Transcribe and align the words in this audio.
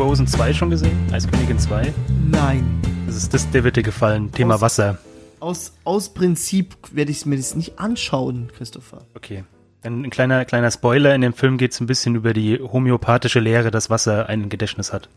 Frozen 0.00 0.26
2 0.26 0.54
schon 0.54 0.70
gesehen? 0.70 0.96
Eiskönigin 1.12 1.58
2? 1.58 1.92
Nein. 2.30 2.80
Das 3.04 3.16
ist 3.16 3.34
das, 3.34 3.50
der 3.50 3.64
wird 3.64 3.76
dir 3.76 3.82
gefallen. 3.82 4.32
Thema 4.32 4.54
Aus- 4.54 4.60
Wasser. 4.62 4.96
Aus, 5.40 5.74
aus 5.84 6.08
Prinzip 6.14 6.74
werde 6.92 7.10
ich 7.10 7.26
mir 7.26 7.36
das 7.36 7.54
nicht 7.54 7.78
anschauen, 7.78 8.50
Christopher. 8.56 9.04
Okay. 9.14 9.44
Dann 9.82 10.02
ein 10.02 10.08
kleiner, 10.08 10.46
kleiner 10.46 10.70
Spoiler. 10.70 11.14
In 11.14 11.20
dem 11.20 11.34
Film 11.34 11.58
geht 11.58 11.72
es 11.72 11.80
ein 11.80 11.86
bisschen 11.86 12.14
über 12.14 12.32
die 12.32 12.58
homöopathische 12.58 13.40
Lehre, 13.40 13.70
dass 13.70 13.90
Wasser 13.90 14.26
ein 14.30 14.48
Gedächtnis 14.48 14.90
hat. 14.90 15.10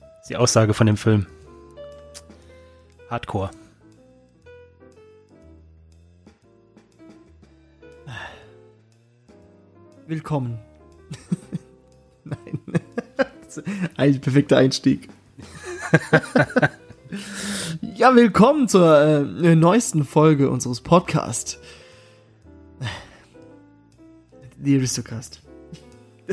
Das 0.00 0.22
ist 0.22 0.30
die 0.30 0.36
Aussage 0.36 0.72
von 0.72 0.86
dem 0.86 0.96
Film. 0.96 1.26
Hardcore. 3.10 3.50
Willkommen. 10.06 10.58
Nein. 12.24 12.60
Ist 13.56 13.62
Ein 13.96 14.20
perfekter 14.20 14.56
Einstieg. 14.56 15.08
ja, 17.96 18.14
willkommen 18.14 18.66
zur 18.68 18.98
äh, 19.42 19.54
neuesten 19.54 20.04
Folge 20.04 20.48
unseres 20.48 20.80
Podcasts. 20.80 21.58
The 24.62 24.76
Aristocast. 24.76 25.42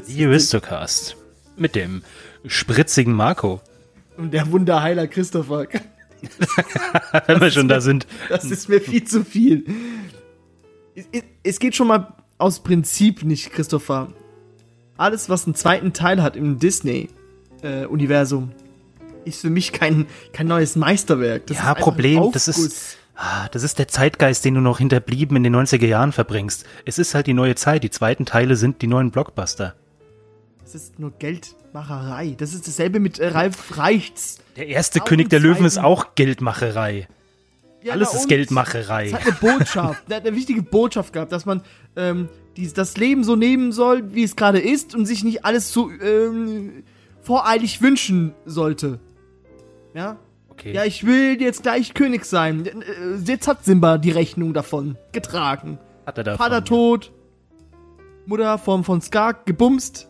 The 0.01 0.25
Aristocast. 0.27 1.17
Mit 1.57 1.75
dem 1.75 2.03
spritzigen 2.45 3.13
Marco. 3.13 3.59
Und 4.15 4.31
der 4.33 4.49
Wunderheiler 4.51 5.07
Christopher. 5.07 5.67
Wenn 7.27 7.41
wir 7.41 7.51
schon 7.51 7.67
da 7.67 7.81
sind. 7.81 8.07
Das 8.29 8.45
ist 8.45 8.69
mir 8.69 8.79
viel 8.79 9.03
zu 9.03 9.25
viel. 9.25 9.65
Es- 10.95 11.07
Es 11.43 11.59
geht 11.59 11.75
schon 11.75 11.87
mal 11.87 12.13
aus 12.37 12.61
Prinzip 12.63 13.23
nicht, 13.23 13.51
Christopher. 13.51 14.13
Alles, 14.99 15.29
was 15.29 15.45
einen 15.45 15.55
zweiten 15.55 15.93
Teil 15.93 16.21
hat 16.21 16.35
im 16.35 16.59
Disney-Universum, 16.59 18.51
ist 19.23 19.39
für 19.39 19.49
mich 19.49 19.71
kein, 19.71 20.07
kein 20.33 20.47
neues 20.47 20.75
Meisterwerk. 20.75 21.47
Das 21.47 21.57
Ja, 21.57 21.73
Problem, 21.73 22.33
das 22.33 22.49
ist, 22.49 22.97
ah, 23.15 23.47
das 23.49 23.63
ist 23.63 23.79
der 23.79 23.87
Zeitgeist, 23.87 24.43
den 24.43 24.55
du 24.55 24.61
noch 24.61 24.79
hinterblieben 24.79 25.37
in 25.37 25.43
den 25.43 25.55
90er 25.55 25.85
Jahren 25.85 26.11
verbringst. 26.11 26.65
Es 26.85 26.99
ist 26.99 27.15
halt 27.15 27.27
die 27.27 27.33
neue 27.33 27.55
Zeit. 27.55 27.83
Die 27.83 27.89
zweiten 27.89 28.25
Teile 28.25 28.57
sind 28.57 28.81
die 28.81 28.87
neuen 28.87 29.09
Blockbuster. 29.09 29.73
Das 30.63 30.75
ist 30.75 30.99
nur 30.99 31.11
Geldmacherei. 31.11 32.35
Das 32.37 32.53
ist 32.53 32.67
dasselbe 32.67 32.99
mit 32.99 33.19
äh, 33.19 33.29
Ralf 33.29 33.77
Reichts. 33.77 34.39
Der 34.57 34.67
erste 34.67 34.99
König 34.99 35.29
der 35.29 35.39
Löwen 35.39 35.63
ist 35.63 35.77
auch 35.77 36.15
Geldmacherei. 36.15 37.07
Ja, 37.83 37.93
Alles 37.93 38.13
ist? 38.13 38.27
Geldmacherei. 38.27 39.07
Es 39.07 39.13
hat 39.13 39.21
eine 39.21 39.31
Botschaft, 39.31 40.11
eine 40.11 40.35
wichtige 40.35 40.61
Botschaft 40.61 41.13
gehabt, 41.13 41.31
dass 41.31 41.45
man 41.45 41.61
ähm, 41.95 42.27
dies, 42.59 42.73
das 42.73 42.97
Leben 42.97 43.23
so 43.23 43.35
nehmen 43.35 43.71
soll, 43.71 44.13
wie 44.13 44.23
es 44.23 44.35
gerade 44.35 44.59
ist 44.59 44.93
und 44.95 45.05
sich 45.05 45.23
nicht 45.23 45.45
alles 45.45 45.71
so 45.71 45.89
ähm, 45.89 46.83
voreilig 47.21 47.81
wünschen 47.81 48.33
sollte. 48.45 48.99
Ja? 49.93 50.17
Okay. 50.49 50.73
Ja, 50.73 50.83
ich 50.83 51.05
will 51.05 51.41
jetzt 51.41 51.63
gleich 51.63 51.93
König 51.93 52.25
sein. 52.25 52.65
Äh, 52.65 52.71
Jetzt 53.25 53.47
hat 53.47 53.63
Simba 53.65 53.97
die 53.97 54.11
Rechnung 54.11 54.53
davon 54.53 54.97
getragen. 55.13 55.79
hat 56.05 56.17
er 56.17 56.23
davon. 56.23 56.37
Vater 56.45 56.63
tot, 56.65 57.11
Mutter 58.25 58.57
von, 58.57 58.83
von 58.83 59.01
Scar 59.01 59.33
gebumst. 59.45 60.07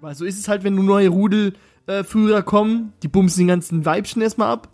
Weil 0.00 0.14
so 0.14 0.24
ist 0.24 0.38
es 0.38 0.48
halt, 0.48 0.64
wenn 0.64 0.74
nur 0.74 0.84
neue 0.84 1.08
Rudel 1.08 1.52
äh, 1.86 2.02
kommen, 2.42 2.92
die 3.02 3.08
bumsen 3.08 3.42
den 3.42 3.48
ganzen 3.48 3.84
Weibchen 3.84 4.22
erstmal 4.22 4.50
ab. 4.50 4.68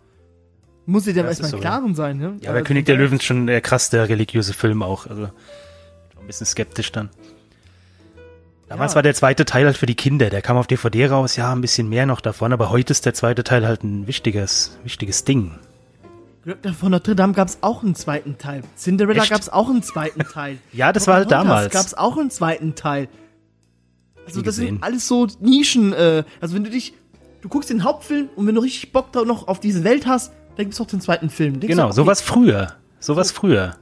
Muss 0.85 1.05
dir 1.05 1.13
dann 1.13 1.23
Ja, 1.25 1.29
erstmal 1.29 1.53
im 1.53 1.59
Klaren 1.61 1.95
sein, 1.95 2.17
ne? 2.17 2.37
Ja, 2.41 2.49
aber 2.49 2.57
Also, 2.59 2.67
König 2.67 2.85
der 2.85 2.97
Löwen 2.97 3.17
ist 3.17 3.23
schon 3.23 3.47
der 3.47 3.61
krass 3.61 3.89
der 3.89 4.09
religiöse 4.09 4.53
Film 4.53 4.83
auch. 4.83 5.07
Also 5.07 5.29
ein 6.23 6.27
bisschen 6.27 6.45
skeptisch 6.47 6.91
dann. 6.91 7.09
Damals 8.69 8.93
Ja. 8.93 8.95
war 8.95 9.03
der 9.03 9.13
zweite 9.13 9.45
Teil 9.45 9.65
halt 9.65 9.77
für 9.77 9.85
die 9.85 9.95
Kinder. 9.95 10.29
Der 10.29 10.41
kam 10.41 10.57
auf 10.57 10.67
DVD 10.67 11.07
raus, 11.07 11.35
ja, 11.35 11.51
ein 11.51 11.61
bisschen 11.61 11.89
mehr 11.89 12.05
noch 12.05 12.21
davon, 12.21 12.53
aber 12.53 12.69
heute 12.69 12.91
ist 12.91 13.05
der 13.05 13.13
zweite 13.13 13.43
Teil 13.43 13.67
halt 13.67 13.83
ein 13.83 14.07
wichtiges, 14.07 14.77
wichtiges 14.83 15.25
Ding. 15.25 15.59
Glöckner 16.43 16.73
von 16.73 16.91
Notre 16.91 17.15
Dame 17.15 17.33
gab's 17.33 17.59
auch 17.61 17.83
einen 17.83 17.95
zweiten 17.95 18.37
Teil. 18.37 18.63
Cinderella 18.75 19.21
Echt? 19.23 19.31
gab's 19.31 19.49
auch 19.49 19.69
einen 19.69 19.83
zweiten 19.83 20.19
Teil. 20.33 20.57
Ja, 20.71 20.91
das 20.91 21.07
war 21.07 21.15
halt 21.15 21.31
damals. 21.31 21.71
gab's 21.73 21.93
auch 21.93 22.17
einen 22.17 22.31
zweiten 22.31 22.75
Teil. 22.75 23.07
Also 24.25 24.39
das 24.41 24.55
gesehen. 24.55 24.75
sind 24.75 24.83
alles 24.83 25.07
so 25.07 25.27
Nischen. 25.39 25.93
Äh, 25.93 26.23
also 26.41 26.55
wenn 26.55 26.63
du 26.63 26.69
dich, 26.69 26.93
du 27.41 27.49
guckst 27.49 27.69
den 27.69 27.83
Hauptfilm 27.83 28.29
und 28.35 28.47
wenn 28.47 28.55
du 28.55 28.61
richtig 28.61 28.91
Bock 28.91 29.11
da 29.13 29.23
noch 29.23 29.47
auf 29.47 29.59
diese 29.59 29.83
Welt 29.83 30.05
hast, 30.07 30.31
dann 30.55 30.65
gibt's 30.65 30.79
auch 30.81 30.87
den 30.87 31.01
zweiten 31.01 31.29
Film. 31.29 31.59
Denkst 31.59 31.67
Genau, 31.67 31.83
du, 31.83 31.87
okay, 31.89 31.95
sowas 31.95 32.21
früher. 32.21 32.73
Sowas 32.99 33.31
früher. 33.31 33.75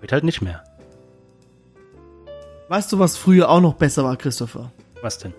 Heute 0.00 0.14
halt 0.14 0.24
nicht 0.24 0.42
mehr. 0.42 0.64
Weißt 2.72 2.90
du, 2.90 2.98
was 2.98 3.18
früher 3.18 3.50
auch 3.50 3.60
noch 3.60 3.74
besser 3.74 4.02
war, 4.02 4.16
Christopher? 4.16 4.72
Was 5.02 5.18
denn? 5.18 5.34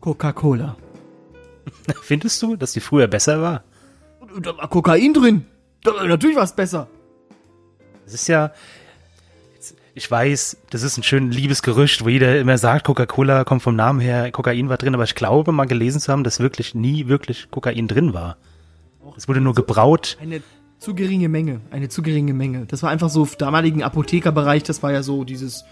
Coca-Cola. 0.00 0.76
Findest 2.00 2.40
du, 2.40 2.54
dass 2.54 2.74
die 2.74 2.78
früher 2.78 3.08
besser 3.08 3.42
war? 3.42 3.64
Da 4.40 4.56
war 4.56 4.68
Kokain 4.68 5.12
drin. 5.12 5.46
Da 5.82 5.92
war 5.92 6.04
natürlich 6.04 6.36
was 6.36 6.54
besser. 6.54 6.86
Das 8.04 8.14
ist 8.14 8.28
ja. 8.28 8.52
Ich 9.94 10.08
weiß, 10.08 10.58
das 10.70 10.84
ist 10.84 10.96
ein 10.96 11.02
schön 11.02 11.32
liebes 11.32 11.60
Gerücht, 11.60 12.04
wo 12.04 12.08
jeder 12.08 12.38
immer 12.38 12.56
sagt, 12.56 12.86
Coca-Cola 12.86 13.42
kommt 13.42 13.62
vom 13.62 13.74
Namen 13.74 13.98
her, 13.98 14.30
Kokain 14.30 14.68
war 14.68 14.76
drin, 14.76 14.94
aber 14.94 15.02
ich 15.02 15.16
glaube 15.16 15.50
mal 15.50 15.64
gelesen 15.64 16.00
zu 16.00 16.12
haben, 16.12 16.22
dass 16.22 16.38
wirklich 16.38 16.76
nie 16.76 17.08
wirklich 17.08 17.50
Kokain 17.50 17.88
drin 17.88 18.14
war. 18.14 18.36
Es 19.16 19.26
wurde 19.26 19.40
nur 19.40 19.54
gebraut. 19.54 20.18
Eine 20.20 20.40
zu 20.84 20.94
geringe 20.94 21.28
Menge. 21.28 21.60
Eine 21.70 21.88
zu 21.88 22.02
geringe 22.02 22.34
Menge. 22.34 22.66
Das 22.66 22.82
war 22.82 22.90
einfach 22.90 23.08
so 23.08 23.24
im 23.24 23.30
damaligen 23.38 23.82
Apothekerbereich, 23.82 24.62
das 24.62 24.82
war 24.82 24.92
ja 24.92 25.02
so 25.02 25.24
dieses, 25.24 25.64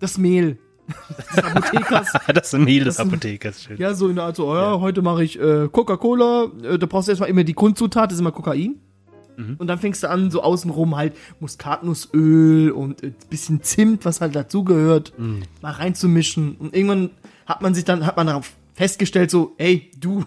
das 0.00 0.16
Mehl 0.18 0.58
des 1.36 1.44
Apothekers. 1.44 2.12
Das 2.34 2.52
Mehl 2.54 2.84
des 2.84 2.96
Das 2.96 3.06
Apothekers. 3.06 3.62
Schön. 3.62 3.76
Ja, 3.78 3.94
so 3.94 4.08
in 4.08 4.16
der 4.16 4.24
Art 4.24 4.36
so, 4.36 4.50
oh 4.50 4.54
ja, 4.54 4.80
heute 4.80 5.02
mache 5.02 5.22
ich 5.24 5.38
äh, 5.40 5.68
Coca-Cola, 5.70 6.48
äh, 6.62 6.78
da 6.78 6.86
brauchst 6.86 7.08
du 7.08 7.12
erstmal 7.12 7.28
immer 7.30 7.44
die 7.44 7.54
Grundzutat, 7.54 8.10
das 8.10 8.14
ist 8.14 8.20
immer 8.20 8.32
Kokain. 8.32 8.76
Mhm. 9.36 9.56
Und 9.58 9.66
dann 9.66 9.78
fängst 9.78 10.02
du 10.02 10.10
an, 10.10 10.30
so 10.30 10.42
außenrum 10.42 10.96
halt 10.96 11.14
Muskatnussöl 11.40 12.70
und 12.70 13.02
ein 13.02 13.14
bisschen 13.30 13.62
Zimt, 13.62 14.04
was 14.04 14.20
halt 14.20 14.34
dazugehört, 14.34 15.12
Mhm. 15.18 15.42
mal 15.60 15.72
reinzumischen. 15.72 16.56
Und 16.56 16.74
irgendwann 16.74 17.10
hat 17.46 17.60
man 17.62 17.74
sich 17.74 17.84
dann, 17.84 18.06
hat 18.06 18.16
man 18.16 18.28
darauf 18.28 18.52
festgestellt, 18.74 19.30
so, 19.30 19.52
ey, 19.58 19.90
du, 19.98 20.24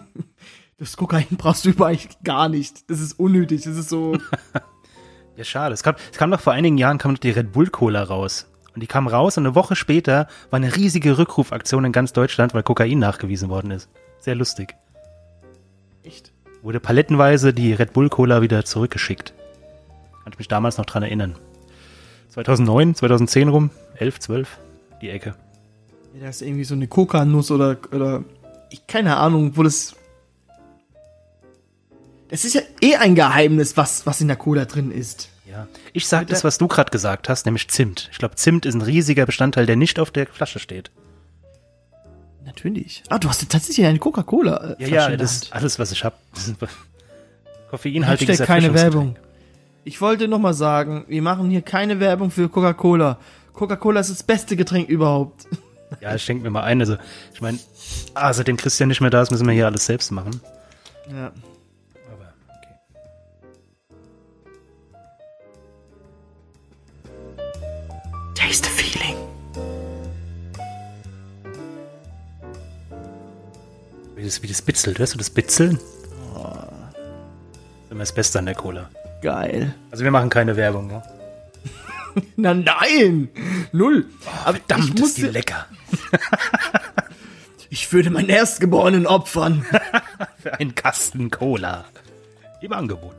das 0.78 0.96
Kokain 0.96 1.26
brauchst 1.36 1.64
du 1.64 1.70
überall 1.70 1.98
gar 2.24 2.48
nicht. 2.48 2.88
Das 2.90 3.00
ist 3.00 3.18
unnötig. 3.18 3.62
Das 3.62 3.76
ist 3.76 3.88
so, 3.88 4.16
Ja, 5.36 5.44
schade. 5.44 5.72
Es 5.72 5.84
kam, 5.84 5.94
es 6.10 6.18
kam 6.18 6.32
doch 6.32 6.40
vor 6.40 6.52
einigen 6.52 6.78
Jahren 6.78 6.98
kam 6.98 7.14
doch 7.14 7.20
die 7.20 7.30
Red 7.30 7.52
Bull 7.52 7.68
Cola 7.68 8.02
raus. 8.02 8.46
Und 8.74 8.80
die 8.80 8.88
kam 8.88 9.06
raus 9.06 9.36
und 9.38 9.46
eine 9.46 9.54
Woche 9.54 9.76
später 9.76 10.26
war 10.50 10.56
eine 10.56 10.74
riesige 10.74 11.16
Rückrufaktion 11.16 11.84
in 11.84 11.92
ganz 11.92 12.12
Deutschland, 12.12 12.54
weil 12.54 12.62
Kokain 12.64 12.98
nachgewiesen 12.98 13.48
worden 13.48 13.70
ist. 13.70 13.88
Sehr 14.20 14.34
lustig. 14.34 14.74
echt. 16.02 16.32
Wurde 16.62 16.80
palettenweise 16.80 17.54
die 17.54 17.72
Red 17.72 17.92
Bull 17.92 18.08
Cola 18.08 18.42
wieder 18.42 18.64
zurückgeschickt. 18.64 19.32
Kann 20.24 20.32
ich 20.32 20.38
mich 20.38 20.48
damals 20.48 20.76
noch 20.76 20.86
dran 20.86 21.04
erinnern. 21.04 21.36
2009, 22.30 22.96
2010 22.96 23.48
rum, 23.48 23.70
11, 23.96 24.18
12, 24.18 24.58
die 25.00 25.10
Ecke. 25.10 25.34
Ja, 26.14 26.22
da 26.22 26.28
ist 26.30 26.42
irgendwie 26.42 26.64
so 26.64 26.74
eine 26.74 26.88
Kokanuss 26.88 27.52
oder, 27.52 27.76
oder, 27.92 28.24
ich, 28.70 28.86
keine 28.88 29.16
Ahnung, 29.18 29.56
wo 29.56 29.62
das, 29.62 29.94
das 32.30 32.44
ist 32.44 32.54
ja 32.54 32.60
eh 32.80 32.96
ein 32.96 33.14
Geheimnis, 33.14 33.76
was, 33.76 34.06
was 34.06 34.20
in 34.20 34.28
der 34.28 34.36
Cola 34.36 34.64
drin 34.64 34.90
ist. 34.90 35.28
Ja. 35.50 35.66
Ich 35.92 36.06
sag 36.06 36.20
Mit 36.20 36.32
das, 36.32 36.44
was 36.44 36.58
du 36.58 36.68
gerade 36.68 36.90
gesagt 36.90 37.28
hast, 37.28 37.46
nämlich 37.46 37.68
Zimt. 37.68 38.08
Ich 38.12 38.18
glaube, 38.18 38.34
Zimt 38.36 38.66
ist 38.66 38.74
ein 38.74 38.82
riesiger 38.82 39.24
Bestandteil, 39.24 39.64
der 39.66 39.76
nicht 39.76 39.98
auf 39.98 40.10
der 40.10 40.26
Flasche 40.26 40.58
steht. 40.58 40.90
Natürlich. 42.44 43.02
Ah, 43.08 43.18
du 43.18 43.28
hast 43.28 43.46
tatsächlich 43.48 43.86
eine 43.86 43.98
Coca-Cola. 43.98 44.76
Äh, 44.78 44.82
Ja, 44.82 44.88
ja, 44.88 45.04
in 45.06 45.10
der 45.12 45.16
das 45.18 45.32
Hand. 45.32 45.42
ist 45.44 45.52
alles, 45.52 45.78
was 45.78 45.92
ich 45.92 46.04
habe. 46.04 46.16
Koffeinhaltiges 47.70 48.40
keine. 48.40 48.72
Werbung. 48.74 49.16
Ich 49.84 50.00
wollte 50.00 50.28
noch 50.28 50.38
mal 50.38 50.54
sagen, 50.54 51.04
wir 51.08 51.22
machen 51.22 51.50
hier 51.50 51.62
keine 51.62 52.00
Werbung 52.00 52.30
für 52.30 52.48
Coca-Cola. 52.48 53.18
Coca-Cola 53.52 54.00
ist 54.00 54.10
das 54.10 54.22
beste 54.22 54.56
Getränk 54.56 54.88
überhaupt. 54.88 55.46
Ja, 56.02 56.14
ich 56.14 56.22
schenke 56.22 56.42
mir 56.42 56.50
mal 56.50 56.64
ein. 56.64 56.80
Also, 56.80 56.98
ich 57.32 57.40
meine, 57.40 57.58
ah, 58.12 58.30
seitdem 58.34 58.58
Christian 58.58 58.90
nicht 58.90 59.00
mehr 59.00 59.08
da 59.08 59.22
ist, 59.22 59.30
müssen 59.30 59.46
wir 59.46 59.54
hier 59.54 59.64
alles 59.64 59.86
selbst 59.86 60.10
machen. 60.12 60.42
Ja. 61.10 61.32
Taste 68.38 68.68
the 68.68 68.70
feeling. 68.70 69.16
Wie 74.14 74.22
das, 74.22 74.40
wie 74.44 74.46
das 74.46 74.62
bitzelt. 74.62 75.00
Hörst 75.00 75.14
du 75.14 75.18
das 75.18 75.28
Bitzeln? 75.28 75.80
Das 76.34 76.94
ist 76.94 77.90
immer 77.90 78.00
das 78.00 78.12
Beste 78.12 78.38
an 78.38 78.46
der 78.46 78.54
Cola. 78.54 78.90
Geil. 79.22 79.74
Also, 79.90 80.04
wir 80.04 80.12
machen 80.12 80.30
keine 80.30 80.54
Werbung, 80.54 80.88
ja? 80.88 81.02
Na 82.36 82.54
nein, 82.54 83.28
null. 83.72 84.06
Aber 84.44 84.58
Verdammt, 84.58 85.00
ich 85.00 85.04
ist 85.04 85.16
die 85.18 85.22
lecker. 85.22 85.66
ich 87.70 87.92
würde 87.92 88.10
meinen 88.10 88.28
Erstgeborenen 88.28 89.08
opfern. 89.08 89.66
Für 90.38 90.54
einen 90.54 90.76
Kasten 90.76 91.32
Cola. 91.32 91.86
Im 92.60 92.72
Angebot. 92.72 93.16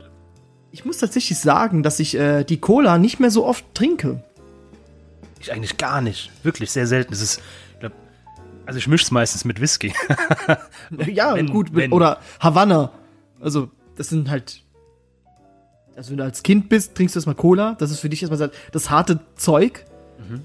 Ich 0.72 0.86
muss 0.86 0.96
tatsächlich 0.96 1.38
sagen, 1.38 1.82
dass 1.82 2.00
ich 2.00 2.16
äh, 2.16 2.42
die 2.44 2.58
Cola 2.58 2.96
nicht 2.96 3.20
mehr 3.20 3.30
so 3.30 3.44
oft 3.44 3.66
trinke. 3.74 4.24
Ich 5.40 5.52
eigentlich 5.52 5.76
gar 5.78 6.00
nicht. 6.00 6.30
Wirklich 6.44 6.70
sehr 6.70 6.86
selten. 6.86 7.10
Das 7.10 7.20
ist, 7.20 7.40
ich 7.74 7.80
glaub, 7.80 7.92
Also 8.66 8.78
ich 8.78 8.86
misch's 8.86 9.10
meistens 9.10 9.44
mit 9.44 9.60
Whisky. 9.60 9.92
ja, 11.06 11.34
Wenn- 11.34 11.50
gut. 11.50 11.74
wenn. 11.74 11.92
Oder 11.92 12.20
Havanna. 12.40 12.92
Also, 13.40 13.70
das 13.96 14.08
sind 14.08 14.30
halt. 14.30 14.62
Also, 15.96 16.10
wenn 16.10 16.18
du 16.18 16.24
als 16.24 16.42
Kind 16.42 16.68
bist, 16.68 16.94
trinkst 16.94 17.14
du 17.14 17.18
erstmal 17.18 17.34
Cola. 17.34 17.74
Das 17.78 17.90
ist 17.90 18.00
für 18.00 18.08
dich 18.08 18.22
erstmal 18.22 18.50
das 18.72 18.90
harte 18.90 19.20
Zeug. 19.36 19.84
Mhm. 20.18 20.42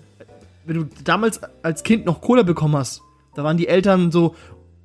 Wenn 0.65 0.75
du 0.77 0.89
damals 1.03 1.39
als 1.61 1.83
Kind 1.83 2.05
noch 2.05 2.21
Cola 2.21 2.43
bekommen 2.43 2.75
hast, 2.75 3.01
da 3.35 3.43
waren 3.43 3.57
die 3.57 3.67
Eltern 3.67 4.11
so, 4.11 4.35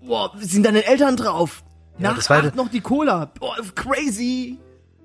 boah, 0.03 0.33
sind 0.39 0.67
deine 0.67 0.85
Eltern 0.85 1.17
drauf? 1.17 1.63
Ja, 1.99 2.11
Nach 2.11 2.17
das 2.17 2.29
war- 2.31 2.45
acht 2.45 2.57
noch 2.57 2.69
die 2.69 2.81
Cola. 2.81 3.27
Boah, 3.39 3.57
crazy. 3.75 4.59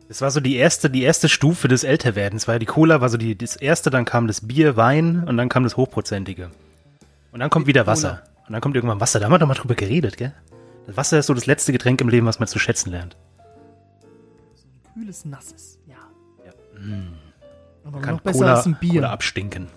Das 0.08 0.22
war 0.22 0.30
so 0.30 0.40
die 0.40 0.56
erste, 0.56 0.90
die 0.90 1.04
erste 1.04 1.30
Stufe 1.30 1.68
des 1.68 1.84
Älterwerdens. 1.84 2.48
War 2.48 2.60
die 2.60 2.66
Cola 2.66 3.02
war 3.02 3.10
so 3.10 3.18
die, 3.18 3.36
das 3.38 3.56
erste, 3.56 3.90
dann 3.90 4.06
kam 4.06 4.28
das 4.28 4.48
Bier, 4.48 4.78
Wein 4.78 5.24
und 5.28 5.38
dann 5.38 5.50
kam 5.50 5.64
das 5.64 5.78
Hochprozentige. 5.78 6.52
Und 7.32 7.40
dann 7.40 7.50
kommt 7.50 7.68
wieder 7.68 7.88
Wasser. 7.88 8.24
Und 8.48 8.54
dann 8.54 8.62
kommt 8.62 8.76
irgendwann 8.76 9.00
Wasser. 9.00 9.20
Da 9.20 9.26
haben 9.26 9.32
wir 9.32 9.40
doch 9.40 9.48
mal 9.48 9.56
drüber 9.56 9.76
geredet, 9.76 10.18
gell? 10.18 10.34
Das 10.86 10.96
Wasser 10.96 11.18
ist 11.18 11.26
so 11.26 11.34
das 11.34 11.48
letzte 11.48 11.72
Getränk 11.72 12.00
im 12.02 12.10
Leben, 12.10 12.28
was 12.28 12.40
man 12.40 12.48
zu 12.48 12.60
schätzen 12.60 12.92
lernt. 12.92 13.18
Kühles, 14.94 15.26
nasses. 15.26 15.80
Ja. 15.88 15.96
Ja. 16.46 16.52
Aber 17.84 18.02
Kann 18.02 18.16
noch 18.16 18.22
besser 18.22 18.40
Cola, 18.40 18.56
als 18.56 18.66
ein 18.68 18.76
Bier. 18.80 18.94
Cola 18.94 19.12
abstinken. 19.12 19.68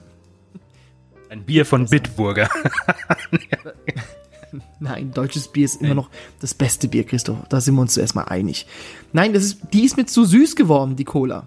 Ein 1.30 1.44
Bier 1.44 1.64
von 1.64 1.86
Bitburger. 1.88 2.48
Nein, 4.80 5.12
deutsches 5.12 5.48
Bier 5.48 5.64
ist 5.64 5.82
immer 5.82 5.94
noch 5.94 6.10
das 6.40 6.54
beste 6.54 6.88
Bier, 6.88 7.04
Christoph. 7.04 7.38
Da 7.48 7.60
sind 7.60 7.74
wir 7.74 7.82
uns 7.82 7.94
zuerst 7.94 8.14
mal 8.14 8.24
einig. 8.24 8.66
Nein, 9.12 9.32
das 9.32 9.44
ist, 9.44 9.60
die 9.72 9.84
ist 9.84 9.96
mir 9.96 10.06
zu 10.06 10.24
süß 10.24 10.54
geworden, 10.56 10.96
die 10.96 11.04
Cola. 11.04 11.46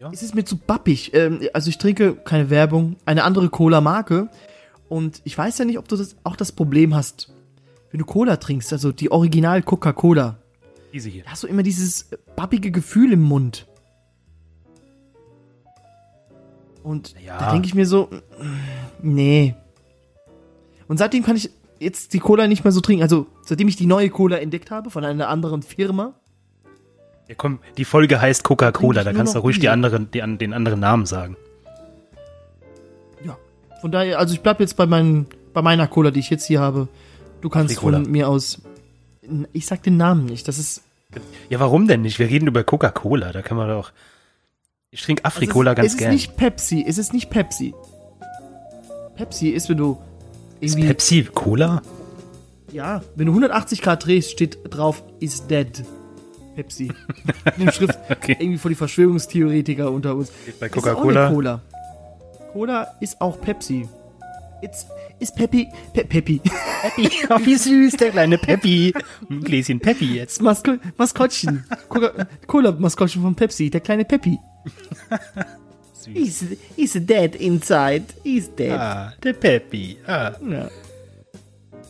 Ja. 0.00 0.10
Es 0.12 0.22
ist 0.22 0.34
mir 0.34 0.44
zu 0.44 0.56
bappig. 0.56 1.12
Ähm, 1.12 1.40
also 1.52 1.68
ich 1.68 1.76
trinke 1.78 2.14
keine 2.14 2.48
Werbung, 2.48 2.96
eine 3.04 3.24
andere 3.24 3.50
Cola-Marke. 3.50 4.28
Und 4.88 5.20
ich 5.24 5.36
weiß 5.36 5.58
ja 5.58 5.64
nicht, 5.66 5.78
ob 5.78 5.86
du 5.88 5.96
das, 5.96 6.16
auch 6.24 6.36
das 6.36 6.52
Problem 6.52 6.94
hast, 6.94 7.32
wenn 7.90 7.98
du 7.98 8.06
Cola 8.06 8.36
trinkst, 8.38 8.72
also 8.72 8.92
die 8.92 9.10
Original 9.12 9.62
Coca-Cola. 9.62 10.38
Easy 10.92 11.10
hier. 11.10 11.24
Da 11.24 11.30
hast 11.32 11.42
du 11.42 11.46
immer 11.46 11.62
dieses 11.62 12.08
bappige 12.34 12.70
Gefühl 12.70 13.12
im 13.12 13.20
Mund. 13.20 13.66
Und 16.82 17.14
Ja. 17.24 17.38
da 17.38 17.52
denke 17.52 17.66
ich 17.66 17.74
mir 17.74 17.86
so, 17.86 18.08
mm, 18.10 18.22
nee. 19.02 19.54
Und 20.88 20.96
seitdem 20.98 21.22
kann 21.22 21.36
ich 21.36 21.50
jetzt 21.80 22.12
die 22.12 22.20
Cola 22.20 22.46
nicht 22.46 22.62
mehr 22.62 22.72
so 22.72 22.80
trinken. 22.80 23.02
Also 23.02 23.26
seitdem 23.42 23.66
ich 23.66 23.76
die 23.76 23.86
neue 23.86 24.10
Cola 24.10 24.36
entdeckt 24.36 24.70
habe 24.70 24.90
von 24.90 25.04
einer 25.04 25.28
anderen 25.28 25.62
Firma. 25.62 26.14
Ja, 27.26 27.34
komm, 27.36 27.58
die 27.76 27.84
Folge 27.84 28.20
heißt 28.20 28.44
Coca-Cola. 28.44 29.02
Da 29.02 29.12
kannst 29.12 29.34
du 29.34 29.38
ruhig 29.40 29.58
die 29.58 29.68
anderen, 29.68 30.10
die, 30.10 30.20
den 30.36 30.52
anderen 30.52 30.80
Namen 30.80 31.06
sagen. 31.06 31.36
Ja. 33.24 33.36
Von 33.80 33.90
daher, 33.90 34.18
also 34.18 34.34
ich 34.34 34.40
bleib 34.40 34.60
jetzt 34.60 34.76
bei, 34.76 34.86
meinen, 34.86 35.26
bei 35.52 35.62
meiner 35.62 35.86
Cola, 35.88 36.10
die 36.10 36.20
ich 36.20 36.30
jetzt 36.30 36.46
hier 36.46 36.60
habe. 36.60 36.88
Du 37.40 37.48
kannst 37.48 37.78
von 37.78 38.10
mir 38.10 38.28
aus. 38.28 38.60
Ich 39.52 39.66
sag 39.66 39.82
den 39.82 39.96
Namen 39.96 40.26
nicht. 40.26 40.46
Das 40.48 40.58
ist. 40.58 40.82
Ja, 41.48 41.60
warum 41.60 41.88
denn 41.88 42.02
nicht? 42.02 42.18
Wir 42.18 42.28
reden 42.28 42.46
über 42.46 42.62
Coca-Cola. 42.62 43.32
Da 43.32 43.42
können 43.42 43.58
wir 43.60 43.68
doch. 43.68 43.92
Ich 44.90 45.02
trinke 45.02 45.24
Also 45.24 45.36
Afri-Cola 45.36 45.70
es, 45.72 45.76
ganz 45.76 45.86
es 45.86 45.92
ist 45.94 45.98
gern. 45.98 46.12
nicht 46.12 46.36
Pepsi. 46.36 46.84
Es 46.86 46.98
ist 46.98 47.12
nicht 47.12 47.30
Pepsi. 47.30 47.74
Pepsi 49.16 49.50
ist, 49.50 49.68
wenn 49.68 49.76
du 49.76 49.98
Ist 50.60 50.72
irgendwie. 50.74 50.88
Pepsi 50.88 51.28
Cola? 51.34 51.82
Ja, 52.72 53.02
wenn 53.16 53.26
du 53.26 53.32
180 53.32 53.82
Grad 53.82 54.04
drehst, 54.06 54.30
steht 54.30 54.58
drauf, 54.70 55.02
is 55.18 55.46
dead. 55.46 55.84
Pepsi. 56.54 56.92
Eine 57.58 57.72
Schrift 57.72 57.98
Okay. 58.10 58.36
irgendwie 58.38 58.58
vor 58.58 58.68
die 58.68 58.74
Verschwörungstheoretiker 58.74 59.90
unter 59.90 60.14
uns. 60.14 60.30
Bei 60.58 60.66
Ist 60.66 60.72
Coca-Cola. 60.72 61.30
Cola. 61.30 61.60
Cola 62.52 62.86
ist 63.00 63.20
auch 63.20 63.40
Pepsi. 63.40 63.88
It's, 64.62 64.86
ist 65.20 65.34
Peppi, 65.36 65.68
Pe 65.94 66.04
Peppi. 66.04 66.40
Peppi. 66.82 67.10
Oh, 67.30 67.38
wie 67.44 67.54
süß, 67.54 67.96
der 67.96 68.10
kleine 68.10 68.36
Peppi. 68.36 68.92
Ein 69.30 69.40
Gläschen 69.40 69.80
Peppi 69.80 70.16
jetzt. 70.16 70.42
Masko 70.42 70.72
Maskottchen. 70.98 71.64
Cola-Maskottchen 72.46 73.22
von 73.22 73.34
Pepsi, 73.34 73.70
der 73.70 73.80
kleine 73.80 74.04
Peppi. 74.04 74.38
süß. 76.04 76.14
He's, 76.14 76.44
he's 76.76 76.92
dead 77.06 77.34
inside. 77.36 78.04
He's 78.22 78.48
dead. 78.54 78.72
Ah, 78.72 79.12
der 79.22 79.32
Peppy. 79.32 79.98
Ah. 80.06 80.32
Ja. 80.48 80.68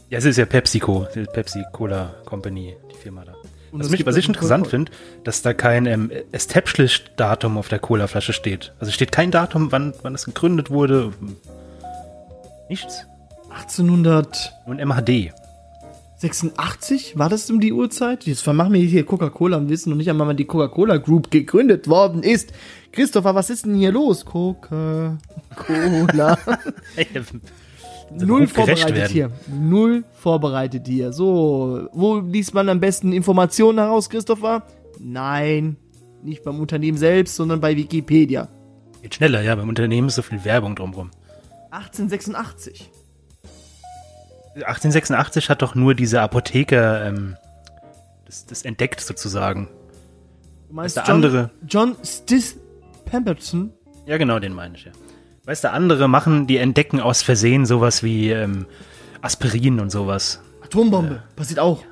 ja, 0.08 0.18
es 0.18 0.24
ist 0.24 0.36
ja 0.36 0.46
PepsiCo, 0.46 1.06
Pepsi 1.32 1.64
Cola 1.72 2.14
Company, 2.24 2.76
die 2.90 2.96
Firma 2.96 3.24
da. 3.24 3.34
Und 3.72 3.80
was, 3.80 3.90
mich, 3.90 4.04
was 4.04 4.16
ich 4.16 4.24
also 4.24 4.32
interessant 4.32 4.66
finde, 4.66 4.92
dass 5.22 5.42
da 5.42 5.54
kein 5.54 5.86
ähm, 5.86 6.10
Established-Datum 6.32 7.56
auf 7.56 7.68
der 7.68 7.78
Cola-Flasche 7.78 8.32
steht. 8.32 8.72
Also 8.80 8.90
steht 8.90 9.12
kein 9.12 9.30
Datum, 9.30 9.70
wann, 9.70 9.94
wann 10.02 10.14
es 10.14 10.24
gegründet 10.24 10.70
wurde. 10.70 11.12
Nichts. 12.68 13.06
1800. 13.50 14.52
Und 14.66 14.84
MHD. 14.84 15.32
86 16.20 17.18
war 17.18 17.30
das 17.30 17.50
um 17.50 17.60
die 17.60 17.72
Uhrzeit? 17.72 18.26
Jetzt 18.26 18.42
vermachen 18.42 18.74
wir 18.74 18.80
hier 18.82 19.06
Coca-Cola 19.06 19.56
und 19.56 19.70
wissen 19.70 19.88
noch 19.88 19.96
nicht 19.96 20.10
einmal, 20.10 20.28
wann 20.28 20.36
die 20.36 20.44
Coca-Cola 20.44 20.98
Group 20.98 21.30
gegründet 21.30 21.88
worden 21.88 22.22
ist. 22.22 22.52
Christopher, 22.92 23.34
was 23.34 23.48
ist 23.48 23.64
denn 23.64 23.74
hier 23.74 23.90
los? 23.90 24.26
Coca-Cola. 24.26 25.18
Null 28.12 28.46
vorbereitet 28.48 29.08
hier. 29.10 29.30
Null 29.48 30.04
vorbereitet 30.12 30.86
hier. 30.86 31.14
So, 31.14 31.88
wo 31.94 32.18
liest 32.18 32.52
man 32.52 32.68
am 32.68 32.80
besten 32.80 33.12
Informationen 33.12 33.78
heraus, 33.78 34.10
Christopher? 34.10 34.64
Nein, 34.98 35.78
nicht 36.22 36.44
beim 36.44 36.60
Unternehmen 36.60 36.98
selbst, 36.98 37.36
sondern 37.36 37.62
bei 37.62 37.74
Wikipedia. 37.74 38.48
Geht 39.00 39.14
schneller, 39.14 39.40
ja, 39.40 39.54
beim 39.54 39.70
Unternehmen 39.70 40.08
ist 40.08 40.16
so 40.16 40.22
viel 40.22 40.44
Werbung 40.44 40.76
drumrum. 40.76 41.12
1886. 41.70 42.90
1886 44.54 45.48
hat 45.48 45.62
doch 45.62 45.74
nur 45.74 45.94
dieser 45.94 46.22
Apotheker 46.22 47.06
ähm, 47.06 47.36
das, 48.26 48.46
das 48.46 48.62
entdeckt 48.62 49.00
sozusagen. 49.00 49.68
Du 50.68 50.74
meinst 50.74 50.96
der 50.96 51.04
John, 51.04 51.16
andere. 51.16 51.50
John 51.66 51.96
Stith 52.04 52.56
Pemberton? 53.04 53.72
Ja, 54.06 54.18
genau, 54.18 54.38
den 54.38 54.52
meine 54.52 54.76
ich, 54.76 54.84
ja. 54.84 54.92
Weißt 55.44 55.64
du, 55.64 55.70
andere 55.72 56.06
machen, 56.08 56.46
die 56.46 56.58
entdecken 56.58 57.00
aus 57.00 57.22
Versehen 57.22 57.66
sowas 57.66 58.02
wie 58.02 58.30
ähm, 58.30 58.66
Aspirin 59.20 59.80
und 59.80 59.90
sowas. 59.90 60.40
Atombombe. 60.62 61.22
Passiert 61.34 61.58
auch. 61.58 61.82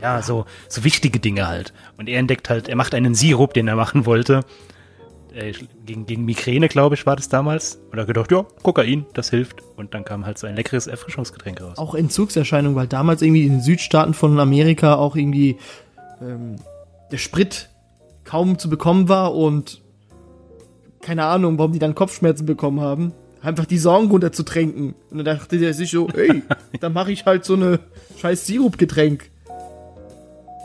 Ja, 0.00 0.20
so, 0.20 0.44
so 0.68 0.84
wichtige 0.84 1.18
Dinge 1.18 1.48
halt. 1.48 1.72
Und 1.96 2.08
er 2.08 2.18
entdeckt 2.18 2.50
halt, 2.50 2.68
er 2.68 2.76
macht 2.76 2.94
einen 2.94 3.14
Sirup, 3.14 3.54
den 3.54 3.68
er 3.68 3.76
machen 3.76 4.04
wollte. 4.04 4.44
Äh, 5.36 5.52
gegen, 5.84 6.06
gegen 6.06 6.24
Migräne, 6.24 6.68
glaube 6.68 6.94
ich, 6.94 7.04
war 7.04 7.14
das 7.14 7.28
damals. 7.28 7.78
Und 7.90 7.98
er 7.98 8.00
hat 8.00 8.06
gedacht, 8.06 8.32
ja, 8.32 8.46
Kokain, 8.62 9.04
das 9.12 9.28
hilft. 9.28 9.62
Und 9.76 9.92
dann 9.92 10.02
kam 10.02 10.24
halt 10.24 10.38
so 10.38 10.46
ein 10.46 10.56
leckeres 10.56 10.86
Erfrischungsgetränk 10.86 11.60
raus. 11.60 11.76
Auch 11.76 11.94
Entzugserscheinung, 11.94 12.74
weil 12.74 12.86
damals 12.86 13.20
irgendwie 13.20 13.44
in 13.44 13.52
den 13.52 13.60
Südstaaten 13.60 14.14
von 14.14 14.40
Amerika 14.40 14.94
auch 14.94 15.14
irgendwie 15.14 15.58
ähm, 16.22 16.56
der 17.12 17.18
Sprit 17.18 17.68
kaum 18.24 18.58
zu 18.58 18.70
bekommen 18.70 19.10
war 19.10 19.34
und 19.34 19.82
keine 21.02 21.26
Ahnung, 21.26 21.58
warum 21.58 21.72
die 21.72 21.78
dann 21.78 21.94
Kopfschmerzen 21.94 22.46
bekommen 22.46 22.80
haben. 22.80 23.12
Einfach 23.42 23.66
die 23.66 23.78
Sorgen 23.78 24.10
runterzutränken. 24.10 24.94
Und 25.10 25.18
dann 25.18 25.36
dachte 25.36 25.58
der 25.58 25.74
sich 25.74 25.90
so, 25.90 26.08
ey, 26.14 26.42
dann 26.80 26.94
mache 26.94 27.12
ich 27.12 27.26
halt 27.26 27.44
so 27.44 27.54
eine 27.54 27.80
scheiß 28.16 28.46
Sirupgetränk. 28.46 29.30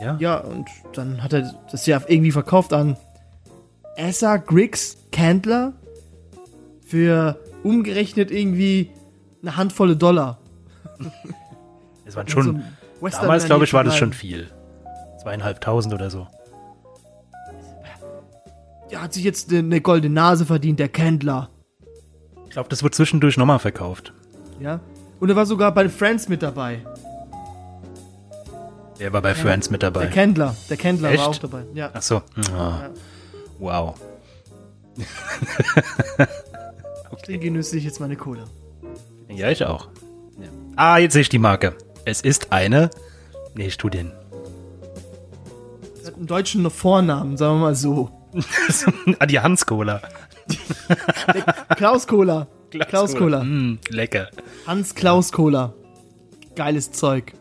Ja. 0.00 0.16
Ja, 0.18 0.38
und 0.38 0.66
dann 0.94 1.22
hat 1.22 1.34
er 1.34 1.54
das 1.70 1.84
ja 1.84 2.00
irgendwie 2.08 2.32
verkauft 2.32 2.72
an 2.72 2.96
Asa 3.96 4.36
Griggs 4.38 4.96
Candler 5.10 5.72
für 6.86 7.38
umgerechnet 7.62 8.30
irgendwie 8.30 8.90
eine 9.42 9.56
Handvolle 9.56 9.96
Dollar. 9.96 10.38
Es 12.04 12.16
waren 12.16 12.26
So 12.26 12.32
schon, 12.42 12.56
ein 12.56 12.64
Western 13.00 13.22
damals 13.22 13.44
glaube 13.46 13.64
ich, 13.64 13.72
war 13.72 13.84
das 13.84 13.96
schon 13.96 14.12
viel. 14.12 14.50
Zweieinhalbtausend 15.22 15.94
oder 15.94 16.10
so. 16.10 16.26
Der 18.90 19.00
hat 19.00 19.14
sich 19.14 19.24
jetzt 19.24 19.50
eine 19.52 19.80
goldene 19.80 20.12
Nase 20.12 20.44
verdient, 20.44 20.78
der 20.78 20.88
Candler. 20.88 21.48
Ich 22.44 22.50
glaube, 22.50 22.68
das 22.68 22.82
wird 22.82 22.94
zwischendurch 22.94 23.38
nochmal 23.38 23.60
verkauft. 23.60 24.12
Ja. 24.60 24.80
Und 25.20 25.30
er 25.30 25.36
war 25.36 25.46
sogar 25.46 25.72
bei 25.72 25.88
Friends 25.88 26.28
mit 26.28 26.42
dabei. 26.42 26.84
Der 28.98 29.12
war 29.12 29.22
bei 29.22 29.34
Friends 29.34 29.70
mit 29.70 29.80
Der 29.82 29.90
dabei. 29.90 30.08
Candler. 30.08 30.54
Der 30.68 30.76
Candler 30.76 31.10
Echt? 31.10 31.20
war 31.20 31.28
auch 31.28 31.38
dabei. 31.38 31.62
Ja. 31.72 31.90
Ach 31.94 32.02
so. 32.02 32.22
Oh. 32.56 32.72
Wow. 33.62 33.94
Den 37.28 37.40
genüsse 37.40 37.78
ich 37.78 37.84
jetzt 37.84 38.00
meine 38.00 38.16
Cola. 38.16 38.42
Ja, 39.28 39.50
ich 39.50 39.64
auch. 39.64 39.86
Ja. 40.40 40.48
Ah, 40.74 40.98
jetzt 40.98 41.12
sehe 41.12 41.22
ich 41.22 41.28
die 41.28 41.38
Marke. 41.38 41.76
Es 42.04 42.22
ist 42.22 42.52
eine. 42.52 42.90
Nee, 43.54 43.68
ich 43.68 43.76
tu 43.76 43.88
den. 43.88 44.10
Das 45.96 46.08
hat 46.08 46.16
einen 46.16 46.26
deutschen 46.26 46.68
Vornamen, 46.70 47.36
sagen 47.36 47.58
wir 47.58 47.60
mal 47.60 47.76
so. 47.76 48.10
ah, 49.20 49.26
die 49.26 49.38
Hans-Cola. 49.38 50.02
Klaus 51.76 52.08
Cola. 52.08 52.48
Klaus 52.88 53.14
Cola. 53.14 53.44
Mm, 53.44 53.78
lecker. 53.90 54.26
Hans 54.66 54.96
Klaus 54.96 55.30
Cola. 55.30 55.72
Geiles 56.56 56.90
Zeug. 56.90 57.32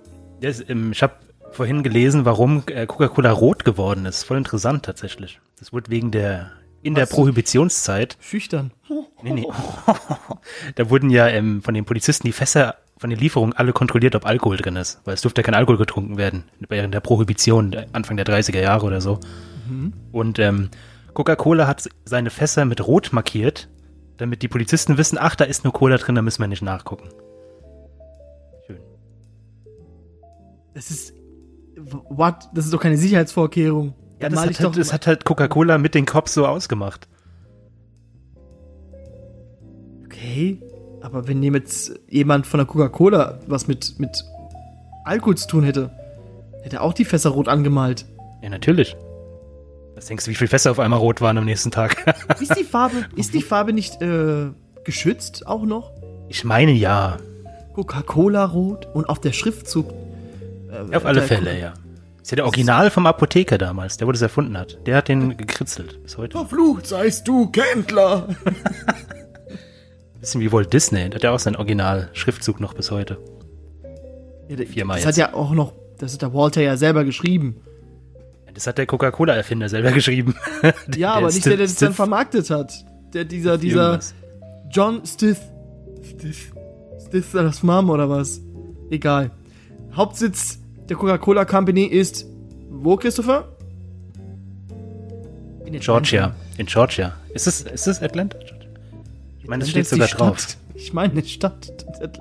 Das, 0.41 0.63
ähm, 0.69 0.91
ich 0.91 1.01
habe 1.01 1.15
vorhin 1.51 1.81
gelesen, 1.81 2.25
warum 2.25 2.61
äh, 2.67 2.85
Coca-Cola 2.85 3.31
rot 3.31 3.65
geworden 3.65 4.05
ist. 4.05 4.23
Voll 4.23 4.37
interessant 4.37 4.85
tatsächlich. 4.85 5.39
Das 5.61 5.71
wurde 5.71 5.89
wegen 5.89 6.11
der 6.11 6.51
in 6.83 6.95
der 6.95 7.03
Was? 7.03 7.11
Prohibitionszeit, 7.11 8.17
Schüchtern. 8.19 8.71
nee, 9.23 9.31
nee, 9.31 9.47
da 10.75 10.89
wurden 10.89 11.09
ja 11.11 11.27
ähm, 11.27 11.61
von 11.61 11.73
den 11.75 11.85
Polizisten 11.85 12.25
die 12.27 12.31
Fässer 12.33 12.75
von 12.97 13.09
den 13.11 13.19
Lieferungen 13.19 13.53
alle 13.53 13.71
kontrolliert, 13.71 14.15
ob 14.15 14.25
Alkohol 14.25 14.57
drin 14.57 14.75
ist, 14.75 14.99
weil 15.05 15.13
es 15.13 15.21
durfte 15.21 15.41
ja 15.41 15.45
kein 15.45 15.53
Alkohol 15.55 15.77
getrunken 15.77 16.17
werden 16.17 16.43
während 16.67 16.93
der 16.93 16.99
Prohibition 16.99 17.69
der- 17.71 17.85
Anfang 17.93 18.17
der 18.17 18.25
30er 18.25 18.59
Jahre 18.59 18.85
oder 18.85 18.99
so. 18.99 19.19
Und 20.11 20.39
ähm, 20.39 20.69
Coca-Cola 21.13 21.65
hat 21.67 21.87
seine 22.03 22.29
Fässer 22.31 22.65
mit 22.65 22.85
Rot 22.85 23.13
markiert, 23.13 23.69
damit 24.17 24.41
die 24.41 24.47
Polizisten 24.47 24.97
wissen, 24.97 25.17
ach, 25.21 25.35
da 25.35 25.45
ist 25.45 25.63
nur 25.63 25.71
Cola 25.73 25.97
drin, 25.97 26.15
da 26.15 26.21
müssen 26.23 26.41
wir 26.41 26.47
nicht 26.47 26.61
nachgucken. 26.63 27.09
Schön. 28.67 28.79
Das 30.73 30.89
ist. 30.91 31.13
What? 31.77 32.49
Das 32.53 32.65
ist 32.65 32.73
doch 32.73 32.81
keine 32.81 32.97
Sicherheitsvorkehrung. 32.97 33.93
Ja, 34.21 34.29
das 34.29 34.39
hat, 34.39 34.59
halt, 34.59 34.77
das 34.77 34.93
hat 34.93 35.07
halt 35.07 35.25
Coca-Cola 35.25 35.77
mit 35.77 35.95
den 35.95 36.05
Cops 36.05 36.33
so 36.33 36.45
ausgemacht. 36.45 37.07
Okay, 40.05 40.61
aber 41.01 41.27
wenn 41.27 41.41
jetzt 41.41 41.99
jemand 42.09 42.45
von 42.45 42.59
der 42.59 42.67
Coca-Cola 42.67 43.39
was 43.47 43.67
mit, 43.67 43.99
mit 43.99 44.23
Alkohol 45.05 45.37
zu 45.37 45.47
tun 45.47 45.63
hätte, 45.63 45.89
hätte 46.63 46.77
er 46.77 46.81
auch 46.83 46.93
die 46.93 47.05
Fässer 47.05 47.31
rot 47.31 47.47
angemalt. 47.47 48.05
Ja, 48.41 48.49
natürlich. 48.49 48.95
Was 49.95 50.05
denkst 50.05 50.25
du, 50.25 50.31
wie 50.31 50.35
viele 50.35 50.47
Fässer 50.47 50.71
auf 50.71 50.79
einmal 50.79 50.99
rot 50.99 51.21
waren 51.21 51.37
am 51.37 51.45
nächsten 51.45 51.71
Tag? 51.71 52.15
Ist 52.39 52.57
die 52.57 52.63
Farbe, 52.63 53.05
ist 53.15 53.33
die 53.33 53.41
Farbe 53.41 53.73
nicht 53.73 54.01
äh, 54.01 54.49
geschützt 54.83 55.47
auch 55.47 55.63
noch? 55.63 55.91
ich 56.31 56.45
meine 56.45 56.71
ja. 56.71 57.17
Coca-Cola 57.73 58.45
rot 58.45 58.87
und 58.93 59.09
auf 59.09 59.19
der 59.19 59.33
Schriftzug. 59.33 59.93
äh, 60.71 60.95
auf 60.95 61.05
alle 61.05 61.21
Fälle, 61.21 61.59
ja. 61.59 61.73
Ist 62.21 62.31
ja 62.31 62.35
der 62.35 62.45
Original 62.45 62.89
vom 62.91 63.05
Apotheker 63.07 63.57
damals, 63.57 63.97
der 63.97 64.07
wo 64.07 64.11
das 64.11 64.21
erfunden 64.21 64.57
hat. 64.57 64.77
Der 64.85 64.95
hat 64.97 65.07
den 65.07 65.35
gekritzelt 65.37 66.01
bis 66.03 66.17
heute. 66.17 66.37
Verflucht 66.37 66.85
seist 66.85 67.27
du, 67.27 67.47
Kendler! 67.47 68.27
Bisschen 70.19 70.41
wie 70.41 70.51
Walt 70.51 70.71
Disney, 70.71 71.09
der 71.09 71.15
hat 71.15 71.23
ja 71.23 71.31
auch 71.31 71.39
seinen 71.39 71.55
Original-Schriftzug 71.55 72.59
noch 72.59 72.73
bis 72.75 72.91
heute. 72.91 73.17
Ja, 74.49 74.55
der- 74.55 74.67
Viermal 74.67 74.97
das 74.97 75.05
jetzt. 75.17 75.23
hat 75.23 75.31
ja 75.33 75.37
auch 75.37 75.51
noch, 75.51 75.73
das 75.97 76.13
hat 76.13 76.21
der 76.21 76.33
Walter 76.33 76.61
ja 76.61 76.77
selber 76.77 77.03
geschrieben. 77.05 77.55
Das 78.53 78.67
hat 78.67 78.77
der 78.77 78.85
Coca-Cola-Erfinder 78.85 79.69
selber 79.69 79.91
geschrieben. 79.91 80.35
Ja, 80.95 81.13
aber 81.13 81.27
nicht 81.27 81.45
der, 81.45 81.57
der 81.57 81.65
das 81.65 81.75
dann 81.75 81.93
vermarktet 81.93 82.49
hat. 82.49 82.73
Der, 83.13 83.23
dieser, 83.25 83.57
dieser 83.57 83.81
Irgendwas. 83.91 84.13
John 84.69 85.01
Stith. 85.05 85.37
Stith. 86.03 86.51
Stith 87.07 87.25
das 87.33 87.63
Mom 87.63 87.89
oder 87.89 88.09
was? 88.09 88.41
Egal. 88.89 89.31
Hauptsitz 89.95 90.59
der 90.91 90.97
Coca-Cola 90.97 91.45
Company 91.45 91.85
ist 91.85 92.25
wo, 92.69 92.97
Christopher? 92.97 93.47
In 95.65 95.67
Atlanta. 95.67 95.79
Georgia. 95.79 96.35
In 96.57 96.65
Georgia. 96.65 97.13
Ist 97.33 97.47
es, 97.47 97.61
ist 97.61 97.87
es 97.87 98.01
Atlanta? 98.01 98.37
Ich 99.39 99.47
meine, 99.47 99.61
das 99.61 99.69
steht 99.69 99.85
Atlanta 99.85 100.07
sogar 100.07 100.31
drauf. 100.31 100.47
Ich 100.73 100.91
meine, 100.91 101.13
eine 101.13 101.23
Stadt. 101.23 101.71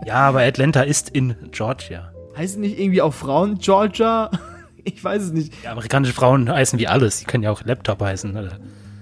Ja, 0.07 0.29
aber 0.29 0.43
Atlanta 0.43 0.83
ist 0.83 1.09
in 1.11 1.35
Georgia. 1.50 2.12
Heißen 2.37 2.61
nicht 2.61 2.79
irgendwie 2.79 3.03
auch 3.03 3.12
Frauen 3.12 3.59
Georgia? 3.59 4.31
Ich 4.83 5.05
weiß 5.05 5.25
es 5.25 5.33
nicht. 5.33 5.53
Ja, 5.62 5.73
amerikanische 5.73 6.15
Frauen 6.15 6.49
heißen 6.50 6.79
wie 6.79 6.89
alles. 6.89 7.19
Die 7.19 7.27
können 7.27 7.43
ja 7.45 7.50
auch 7.50 7.62
Laptop 7.65 8.00
heißen 8.00 8.31
oder 8.35 8.53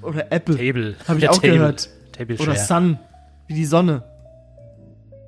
Oder 0.03 0.33
Apple. 0.33 0.57
Table. 0.57 0.97
Habe 1.07 1.19
ich 1.19 1.25
Ja, 1.25 1.31
auch 1.31 1.35
Table. 1.37 1.53
gehört. 1.53 1.89
Table 2.11 2.37
Oder. 2.41 2.57
Sun. 2.57 2.99
Wie 3.47 3.55
die 3.55 3.65
Sonne. 3.65 4.03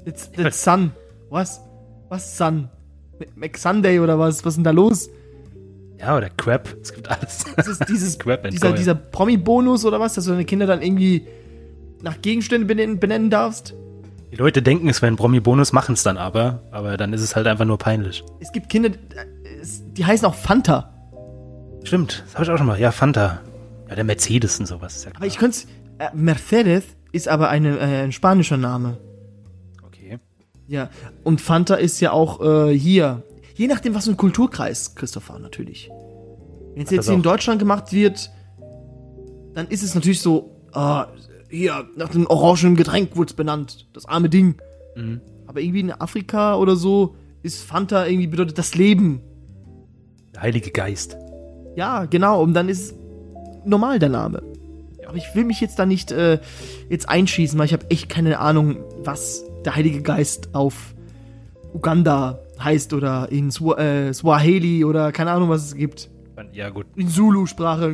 It's, 0.06 0.28
it's 0.36 0.64
Sun. 0.64 0.90
Was? 1.28 1.60
Was 2.08 2.36
Sun? 2.36 2.68
McSunday 3.36 4.00
oder 4.00 4.18
was? 4.18 4.44
Was 4.44 4.52
ist 4.52 4.56
denn 4.56 4.64
da 4.64 4.70
los? 4.70 5.08
Ja, 5.98 6.16
oder 6.16 6.30
Crap. 6.30 6.76
Es 6.82 6.92
gibt 6.94 7.08
alles. 7.10 7.44
Das 7.56 7.66
ist 7.68 7.88
dieses, 7.88 8.18
dieser, 8.50 8.72
dieser 8.72 8.94
Promi-Bonus 8.94 9.84
oder 9.84 10.00
was, 10.00 10.14
dass 10.14 10.24
du 10.24 10.30
deine 10.30 10.44
Kinder 10.44 10.66
dann 10.66 10.82
irgendwie 10.82 11.26
nach 12.02 12.20
Gegenständen 12.22 12.66
benennen, 12.66 12.98
benennen 12.98 13.28
darfst. 13.30 13.74
Die 14.32 14.36
Leute 14.36 14.62
denken, 14.62 14.88
es 14.88 15.02
wäre 15.02 15.12
ein 15.12 15.16
Promi-Bonus, 15.16 15.72
machen 15.72 15.92
es 15.94 16.02
dann 16.02 16.16
aber. 16.16 16.62
Aber 16.70 16.96
dann 16.96 17.12
ist 17.12 17.20
es 17.20 17.36
halt 17.36 17.46
einfach 17.46 17.64
nur 17.64 17.78
peinlich. 17.78 18.24
Es 18.40 18.52
gibt 18.52 18.68
Kinder, 18.68 18.90
äh, 18.90 19.60
es- 19.60 19.82
die 19.92 20.04
heißen 20.04 20.26
auch 20.26 20.34
Fanta. 20.34 20.94
Stimmt, 21.84 22.22
das 22.26 22.34
habe 22.34 22.44
ich 22.44 22.50
auch 22.50 22.56
schon 22.58 22.66
mal. 22.66 22.78
Ja, 22.78 22.92
Fanta. 22.92 23.40
Ja, 23.88 23.94
der 23.96 24.04
Mercedes 24.04 24.58
und 24.60 24.66
sowas. 24.66 25.04
Ja 25.04 25.10
Aber 25.16 25.26
ich 25.26 25.36
könnte 25.36 25.58
äh, 25.98 26.08
Mercedes 26.14 26.84
ist 27.12 27.26
aber 27.28 27.48
eine, 27.50 27.78
äh, 27.78 28.02
ein 28.04 28.12
spanischer 28.12 28.56
Name. 28.56 28.98
Ja, 30.70 30.88
und 31.24 31.40
Fanta 31.40 31.74
ist 31.74 31.98
ja 31.98 32.12
auch 32.12 32.40
äh, 32.40 32.78
hier. 32.78 33.24
Je 33.56 33.66
nachdem, 33.66 33.92
was 33.96 34.04
für 34.04 34.12
ein 34.12 34.16
Kulturkreis, 34.16 34.94
Christopher, 34.94 35.40
natürlich. 35.40 35.90
Wenn 36.76 36.84
es 36.84 36.90
jetzt 36.92 37.06
hier 37.06 37.14
in. 37.14 37.22
Deutschland 37.22 37.58
gemacht 37.58 37.92
wird, 37.92 38.30
dann 39.52 39.66
ist 39.66 39.82
es 39.82 39.96
natürlich 39.96 40.22
so, 40.22 40.56
ah, 40.70 41.08
hier, 41.48 41.88
nach 41.96 42.10
dem 42.10 42.24
orangenen 42.28 42.76
Getränk 42.76 43.16
wurde 43.16 43.30
es 43.30 43.34
benannt. 43.34 43.88
Das 43.94 44.06
arme 44.06 44.28
Ding. 44.28 44.54
Mhm. 44.94 45.20
Aber 45.48 45.60
irgendwie 45.60 45.80
in 45.80 45.90
Afrika 45.90 46.54
oder 46.54 46.76
so 46.76 47.16
ist 47.42 47.64
Fanta 47.64 48.06
irgendwie 48.06 48.28
bedeutet 48.28 48.56
das 48.56 48.76
Leben. 48.76 49.22
Der 50.36 50.42
Heilige 50.42 50.70
Geist. 50.70 51.16
Ja, 51.74 52.04
genau. 52.04 52.40
Und 52.40 52.54
dann 52.54 52.68
ist 52.68 52.94
normal 53.64 53.98
der 53.98 54.10
Name. 54.10 54.40
Aber 55.04 55.16
ich 55.16 55.34
will 55.34 55.44
mich 55.44 55.60
jetzt 55.60 55.80
da 55.80 55.84
nicht 55.84 56.12
äh, 56.12 56.38
jetzt 56.88 57.08
einschießen, 57.08 57.58
weil 57.58 57.66
ich 57.66 57.72
habe 57.72 57.90
echt 57.90 58.08
keine 58.08 58.38
Ahnung, 58.38 58.76
was 59.02 59.49
der 59.64 59.74
Heilige 59.76 60.02
Geist 60.02 60.54
auf 60.54 60.94
Uganda 61.72 62.38
heißt 62.62 62.92
oder 62.92 63.28
in 63.30 63.50
Swa 63.50 63.76
äh, 63.78 64.12
Swahili 64.12 64.84
oder 64.84 65.12
keine 65.12 65.30
Ahnung, 65.30 65.48
was 65.48 65.64
es 65.66 65.74
gibt. 65.74 66.10
Ja, 66.52 66.70
gut. 66.70 66.86
In 66.96 67.08
Zulu-Sprache. 67.08 67.92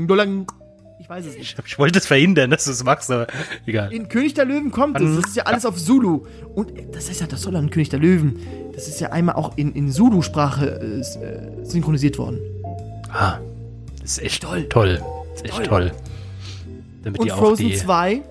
Ich 0.99 1.09
weiß 1.11 1.27
es 1.27 1.37
nicht. 1.37 1.59
Ich, 1.59 1.67
ich 1.67 1.79
wollte 1.79 1.99
es 1.99 2.07
verhindern, 2.07 2.51
dass 2.51 2.65
du 2.65 2.71
es 2.71 2.83
machst, 2.85 3.11
aber 3.11 3.27
egal. 3.67 3.93
In 3.93 4.09
König 4.09 4.35
der 4.35 4.45
Löwen 4.45 4.71
kommt 4.71 5.01
es. 5.01 5.17
Das 5.17 5.27
ist 5.27 5.37
ja 5.37 5.43
alles 5.45 5.67
auf 5.67 5.77
Zulu. 5.77 6.27
Und 6.55 6.77
äh, 6.77 6.87
das 6.91 7.09
ist 7.09 7.21
ja 7.21 7.27
das 7.27 7.43
Soll 7.43 7.57
an 7.57 7.71
König 7.71 7.91
der 7.91 7.99
Löwen. 7.99 8.39
Das 8.73 8.89
ist 8.89 9.01
ja 9.01 9.11
einmal 9.13 9.35
auch 9.35 9.57
in, 9.57 9.73
in 9.73 9.91
Zulu-Sprache 9.91 10.81
äh, 10.81 11.65
synchronisiert 11.65 12.19
worden. 12.19 12.39
Ah, 13.13 13.39
das 14.01 14.13
ist 14.13 14.23
echt 14.25 14.43
Toll. 14.43 14.69
toll. 14.69 15.01
Das 15.33 15.43
ist 15.43 15.45
echt 15.47 15.57
Toll. 15.57 15.67
toll. 15.67 15.93
Damit 17.03 17.21
Und 17.21 17.31
Frozen 17.31 17.69
die. 17.69 17.77
2 17.77 18.23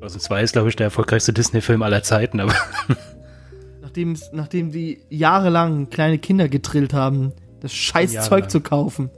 Frozen 0.00 0.20
2 0.20 0.42
ist, 0.42 0.52
glaube 0.52 0.68
ich, 0.68 0.76
der 0.76 0.84
erfolgreichste 0.86 1.32
Disney-Film 1.32 1.82
aller 1.82 2.02
Zeiten, 2.02 2.40
aber 2.40 2.54
Nachdem, 3.82 4.16
nachdem 4.32 4.70
die 4.70 5.00
jahrelang 5.08 5.88
kleine 5.90 6.18
Kinder 6.18 6.48
getrillt 6.48 6.92
haben, 6.92 7.32
das 7.60 7.72
scheiß 7.72 8.26
Zeug 8.28 8.50
zu 8.50 8.60
kaufen. 8.60 9.10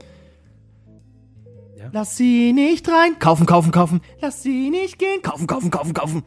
Ja. 1.77 1.89
Lass 1.91 2.15
sie 2.17 2.53
nicht 2.53 2.87
rein. 2.87 3.19
Kaufen, 3.19 3.45
kaufen, 3.45 3.71
kaufen. 3.71 4.01
Lass 4.21 4.41
sie 4.41 4.69
nicht 4.69 4.97
gehen. 4.97 5.21
Kaufen, 5.21 5.45
kaufen, 5.45 5.69
kaufen, 5.71 5.93
kaufen. 5.93 6.23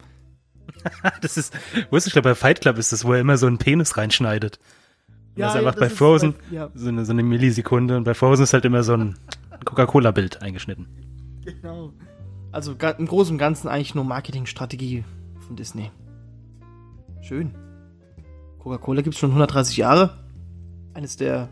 das 1.21 1.37
ist. 1.37 1.53
Wusste 1.89 2.09
ich, 2.09 2.13
glaube, 2.13 2.29
bei 2.29 2.35
Fight 2.35 2.61
Club 2.61 2.77
ist 2.77 2.91
das, 2.93 3.03
wo 3.03 3.13
er 3.13 3.19
immer 3.19 3.37
so 3.37 3.47
einen 3.47 3.57
Penis 3.57 3.97
reinschneidet. 3.97 4.59
Und 5.35 5.41
das 5.41 5.53
ist 5.53 5.57
einfach 5.57 5.73
das 5.73 5.79
bei 5.81 5.87
ist 5.87 5.97
Frozen 5.97 6.33
bei- 6.51 6.55
ja, 6.55 6.69
so, 6.75 6.87
eine, 6.87 7.03
so 7.03 7.11
eine 7.11 7.23
Millisekunde 7.23 7.97
und 7.97 8.03
bei 8.05 8.13
Frozen 8.13 8.43
ist 8.43 8.53
halt 8.53 8.63
immer 8.63 8.83
so 8.83 8.93
ein 8.93 9.17
Coca-Cola-Bild 9.65 10.41
eingeschnitten. 10.41 10.87
genau. 11.43 11.91
Also 12.55 12.71
im 12.71 13.05
Großen 13.05 13.33
und 13.33 13.37
Ganzen 13.37 13.67
eigentlich 13.67 13.95
nur 13.95 14.05
Marketingstrategie 14.05 15.03
von 15.45 15.57
Disney. 15.57 15.91
Schön. 17.19 17.53
Coca-Cola 18.59 19.01
gibt 19.01 19.15
es 19.15 19.19
schon 19.19 19.31
130 19.31 19.75
Jahre. 19.75 20.23
Eines 20.93 21.17
der. 21.17 21.49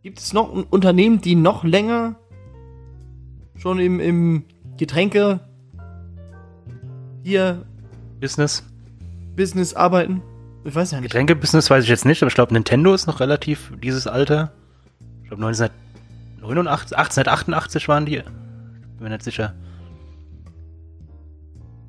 Gibt 0.00 0.20
es 0.20 0.32
noch 0.32 0.50
ein 0.54 0.64
Unternehmen, 0.64 1.20
die 1.20 1.34
noch 1.34 1.64
länger 1.64 2.16
schon 3.56 3.78
im, 3.78 4.00
im 4.00 4.44
Getränke 4.78 5.40
hier 7.22 7.66
Business. 8.20 8.64
Business 9.36 9.74
arbeiten? 9.74 10.22
Ich 10.64 10.74
weiß 10.74 10.92
ja 10.92 11.00
nicht. 11.02 11.10
Getränke-Business 11.10 11.68
weiß 11.68 11.84
ich 11.84 11.90
jetzt 11.90 12.06
nicht, 12.06 12.22
aber 12.22 12.28
ich 12.28 12.34
glaube, 12.34 12.54
Nintendo 12.54 12.94
ist 12.94 13.06
noch 13.06 13.20
relativ 13.20 13.70
dieses 13.82 14.06
Alter. 14.06 14.54
Ich 15.24 15.28
glaube, 15.28 15.46
1989, 15.46 16.96
1888 16.96 17.86
waren 17.86 18.06
die. 18.06 18.22
Bin 19.00 19.08
mir 19.08 19.14
nicht 19.14 19.24
sicher. 19.24 19.54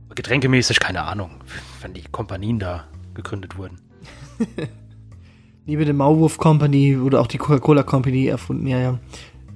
Aber 0.06 0.16
getränkemäßig 0.16 0.80
keine 0.80 1.02
Ahnung, 1.04 1.32
wenn 1.82 1.94
die 1.94 2.04
Kompanien 2.04 2.58
da 2.58 2.88
gegründet 3.14 3.58
wurden. 3.58 3.82
Neben 5.66 5.84
der 5.84 5.94
Maulwurf 5.94 6.38
Company 6.38 6.98
wurde 6.98 7.20
auch 7.20 7.28
die 7.28 7.38
Coca-Cola 7.38 7.84
Company 7.84 8.28
erfunden. 8.28 8.66
Ja, 8.66 8.80
ja. 8.80 9.00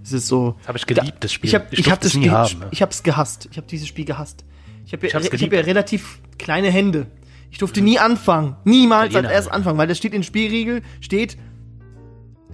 Es 0.04 0.12
ist 0.12 0.28
so. 0.28 0.58
Das 0.60 0.68
habe 0.68 0.78
ich 0.80 0.86
geliebt, 0.86 1.24
das 1.24 1.32
Spiel. 1.32 1.48
Ich 1.48 1.56
habe 1.56 1.68
ich 1.72 1.90
hab 1.90 2.02
das 2.02 2.10
es 2.12 2.16
nie 2.18 2.24
Spiel, 2.24 2.32
haben. 2.34 2.60
ne? 2.60 2.68
ich 2.72 2.82
hab's 2.82 3.04
gehasst. 3.04 3.48
Ich 3.50 3.56
habe 3.56 3.68
dieses 3.68 3.88
Spiel 3.88 4.04
gehasst. 4.04 4.44
Ich 4.86 4.92
habe 4.92 5.08
Ich 5.08 5.14
ja, 5.14 5.22
ich 5.22 5.44
hab 5.44 5.54
ja 5.54 5.62
relativ 5.62 6.20
kleine 6.38 6.70
Hände. 6.70 7.08
Ich 7.52 7.60
durfte 7.60 7.80
nie 7.80 8.00
anfangen. 8.00 8.58
Niemals 8.66 9.04
als 9.04 9.12
Italiener. 9.12 9.32
erst 9.32 9.50
anfangen, 9.50 9.78
weil 9.78 9.88
das 9.88 9.98
steht 9.98 10.14
in 10.14 10.24
Spielriegel, 10.24 10.82
steht, 11.00 11.38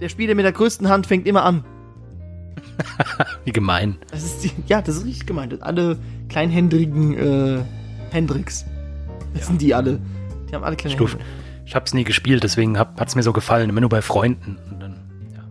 der 0.00 0.08
Spieler 0.08 0.36
mit 0.36 0.44
der 0.44 0.52
größten 0.52 0.88
Hand 0.88 1.08
fängt 1.08 1.26
immer 1.26 1.42
an. 1.42 1.64
Wie 3.44 3.52
gemein. 3.52 3.96
Das 4.10 4.22
ist 4.22 4.44
ja, 4.66 4.82
das 4.82 4.96
ist 4.96 5.04
richtig 5.04 5.26
gemeint. 5.26 5.62
Alle 5.62 5.98
kleinhändrigen 6.28 7.14
äh, 7.14 7.62
Hendrix. 8.10 8.64
Das 9.34 9.46
sind 9.46 9.60
die 9.60 9.74
alle. 9.74 10.00
Die 10.48 10.54
haben 10.54 10.64
alle 10.64 10.76
kleine 10.76 10.96
Hände. 10.96 11.18
ich 11.64 11.74
habe 11.74 11.84
es 11.86 11.94
nie 11.94 12.04
gespielt, 12.04 12.42
deswegen 12.44 12.78
hat 12.78 13.00
es 13.06 13.14
mir 13.14 13.22
so 13.22 13.32
gefallen. 13.32 13.70
Immer 13.70 13.80
nur 13.80 13.90
bei 13.90 14.02
Freunden. 14.02 14.58
Und 14.70 14.80
dann, 14.80 14.96
ja. 15.34 15.42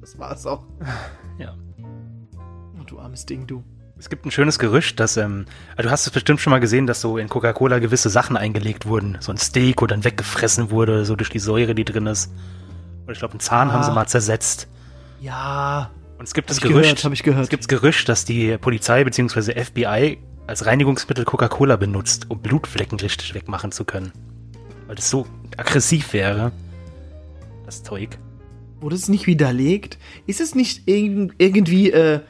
Das 0.00 0.18
war's 0.18 0.46
auch. 0.46 0.64
ja. 1.38 1.54
Armes 2.98 3.26
Ding, 3.26 3.46
du. 3.46 3.64
Es 3.98 4.08
gibt 4.10 4.26
ein 4.26 4.30
schönes 4.30 4.58
Gerücht, 4.58 5.00
dass, 5.00 5.16
ähm, 5.16 5.46
also 5.76 5.88
du 5.88 5.90
hast 5.90 6.06
es 6.06 6.12
bestimmt 6.12 6.40
schon 6.40 6.50
mal 6.50 6.60
gesehen, 6.60 6.86
dass 6.86 7.00
so 7.00 7.18
in 7.18 7.28
Coca-Cola 7.28 7.78
gewisse 7.78 8.10
Sachen 8.10 8.36
eingelegt 8.36 8.86
wurden. 8.86 9.16
So 9.20 9.32
ein 9.32 9.38
Steak, 9.38 9.80
wo 9.82 9.86
dann 9.86 10.04
weggefressen 10.04 10.70
wurde, 10.70 11.04
so 11.04 11.16
durch 11.16 11.30
die 11.30 11.38
Säure, 11.38 11.74
die 11.74 11.84
drin 11.84 12.06
ist. 12.06 12.32
Und 13.06 13.12
ich 13.12 13.18
glaube, 13.18 13.32
einen 13.32 13.40
Zahn 13.40 13.70
Ah. 13.70 13.72
haben 13.74 13.82
sie 13.82 13.92
mal 13.92 14.06
zersetzt. 14.06 14.68
Ja. 15.22 15.90
Und 16.18 16.24
es 16.24 16.34
gibt 16.34 16.50
das 16.50 16.60
gehört, 16.60 16.84
Gerücht, 16.84 17.12
ich 17.12 17.22
gehört. 17.22 17.44
es 17.44 17.48
gibt 17.48 17.62
das 17.62 17.68
Gerücht, 17.68 18.08
dass 18.08 18.24
die 18.24 18.58
Polizei 18.58 19.04
bzw. 19.04 19.64
FBI 19.64 20.18
als 20.46 20.66
Reinigungsmittel 20.66 21.24
Coca-Cola 21.24 21.76
benutzt, 21.76 22.26
um 22.28 22.40
Blutflecken 22.40 22.98
richtig 22.98 23.32
wegmachen 23.34 23.72
zu 23.72 23.84
können. 23.84 24.12
Weil 24.86 24.96
das 24.96 25.08
so 25.08 25.26
aggressiv 25.56 26.12
wäre. 26.12 26.52
Das 27.64 27.82
Zeug. 27.82 28.18
Wurde 28.80 28.96
es 28.96 29.08
nicht 29.08 29.28
widerlegt? 29.28 29.98
Ist 30.26 30.40
es 30.40 30.56
nicht 30.56 30.88
irg 30.88 31.34
irgendwie 31.38 31.92
äh, 31.92 32.20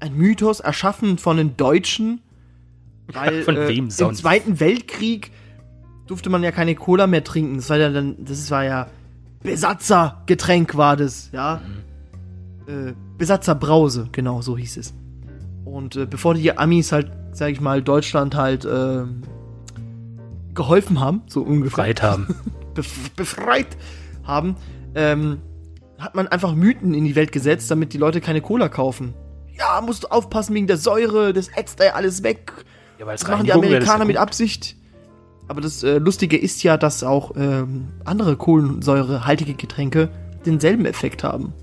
ein 0.00 0.14
Mythos 0.14 0.60
erschaffen 0.60 1.18
von 1.18 1.36
den 1.36 1.56
Deutschen? 1.56 2.22
Weil 3.08 3.42
Von 3.42 3.56
äh, 3.56 3.68
wem 3.68 3.84
im 3.84 3.90
sonst? 3.90 4.20
Zweiten 4.20 4.58
Weltkrieg 4.58 5.30
durfte 6.06 6.30
man 6.30 6.42
ja 6.42 6.50
keine 6.50 6.74
Cola 6.74 7.06
mehr 7.06 7.24
trinken. 7.24 7.56
Das 7.56 7.68
war 7.68 7.76
ja 7.76 7.90
dann, 7.90 8.16
das 8.24 8.50
war 8.50 8.64
ja 8.64 8.88
Besatzergetränk 9.42 10.76
war 10.76 10.96
das, 10.96 11.30
ja. 11.32 11.60
Mhm. 11.64 11.78
Äh, 12.68 12.92
Besatzerbrause, 13.16 14.10
genau, 14.12 14.42
so 14.42 14.58
hieß 14.58 14.76
es. 14.76 14.94
Und 15.64 15.96
äh, 15.96 16.04
bevor 16.04 16.34
die 16.34 16.56
Amis 16.56 16.92
halt, 16.92 17.10
sag 17.32 17.50
ich 17.50 17.62
mal, 17.62 17.82
Deutschland 17.82 18.34
halt 18.34 18.68
ähm, 18.70 19.22
geholfen 20.52 21.00
haben, 21.00 21.22
so 21.28 21.40
ungefähr 21.40 21.84
Freit 21.84 22.02
haben. 22.02 22.34
bef 22.74 23.10
befreit 23.12 23.78
haben, 24.24 24.56
ähm, 24.94 25.38
hat 25.98 26.14
man 26.14 26.28
einfach 26.28 26.54
Mythen 26.54 26.92
in 26.92 27.06
die 27.06 27.16
Welt 27.16 27.32
gesetzt, 27.32 27.70
damit 27.70 27.94
die 27.94 27.98
Leute 27.98 28.20
keine 28.20 28.42
Cola 28.42 28.68
kaufen. 28.68 29.14
Ja, 29.58 29.80
musst 29.80 30.04
du 30.04 30.08
aufpassen 30.08 30.54
wegen 30.54 30.66
der 30.66 30.76
Säure, 30.76 31.32
das 31.32 31.48
ätzt 31.48 31.80
ja 31.80 31.94
alles 31.94 32.22
weg. 32.22 32.52
Ja, 32.98 33.06
weil 33.06 33.16
Das 33.16 33.26
machen 33.26 33.46
die 33.46 33.52
Amerikaner 33.52 34.04
mit. 34.04 34.18
Absicht. 34.18 34.76
Aber 35.48 35.62
das 35.62 35.82
äh, 35.82 35.96
Lustige 35.96 36.36
ist 36.36 36.62
ja, 36.62 36.76
dass 36.76 37.02
auch 37.02 37.32
ähm, 37.34 37.88
andere 38.04 38.36
kohlensäurehaltige 38.36 39.54
Getränke 39.54 40.10
denselben 40.44 40.84
Effekt 40.84 41.24
haben. 41.24 41.54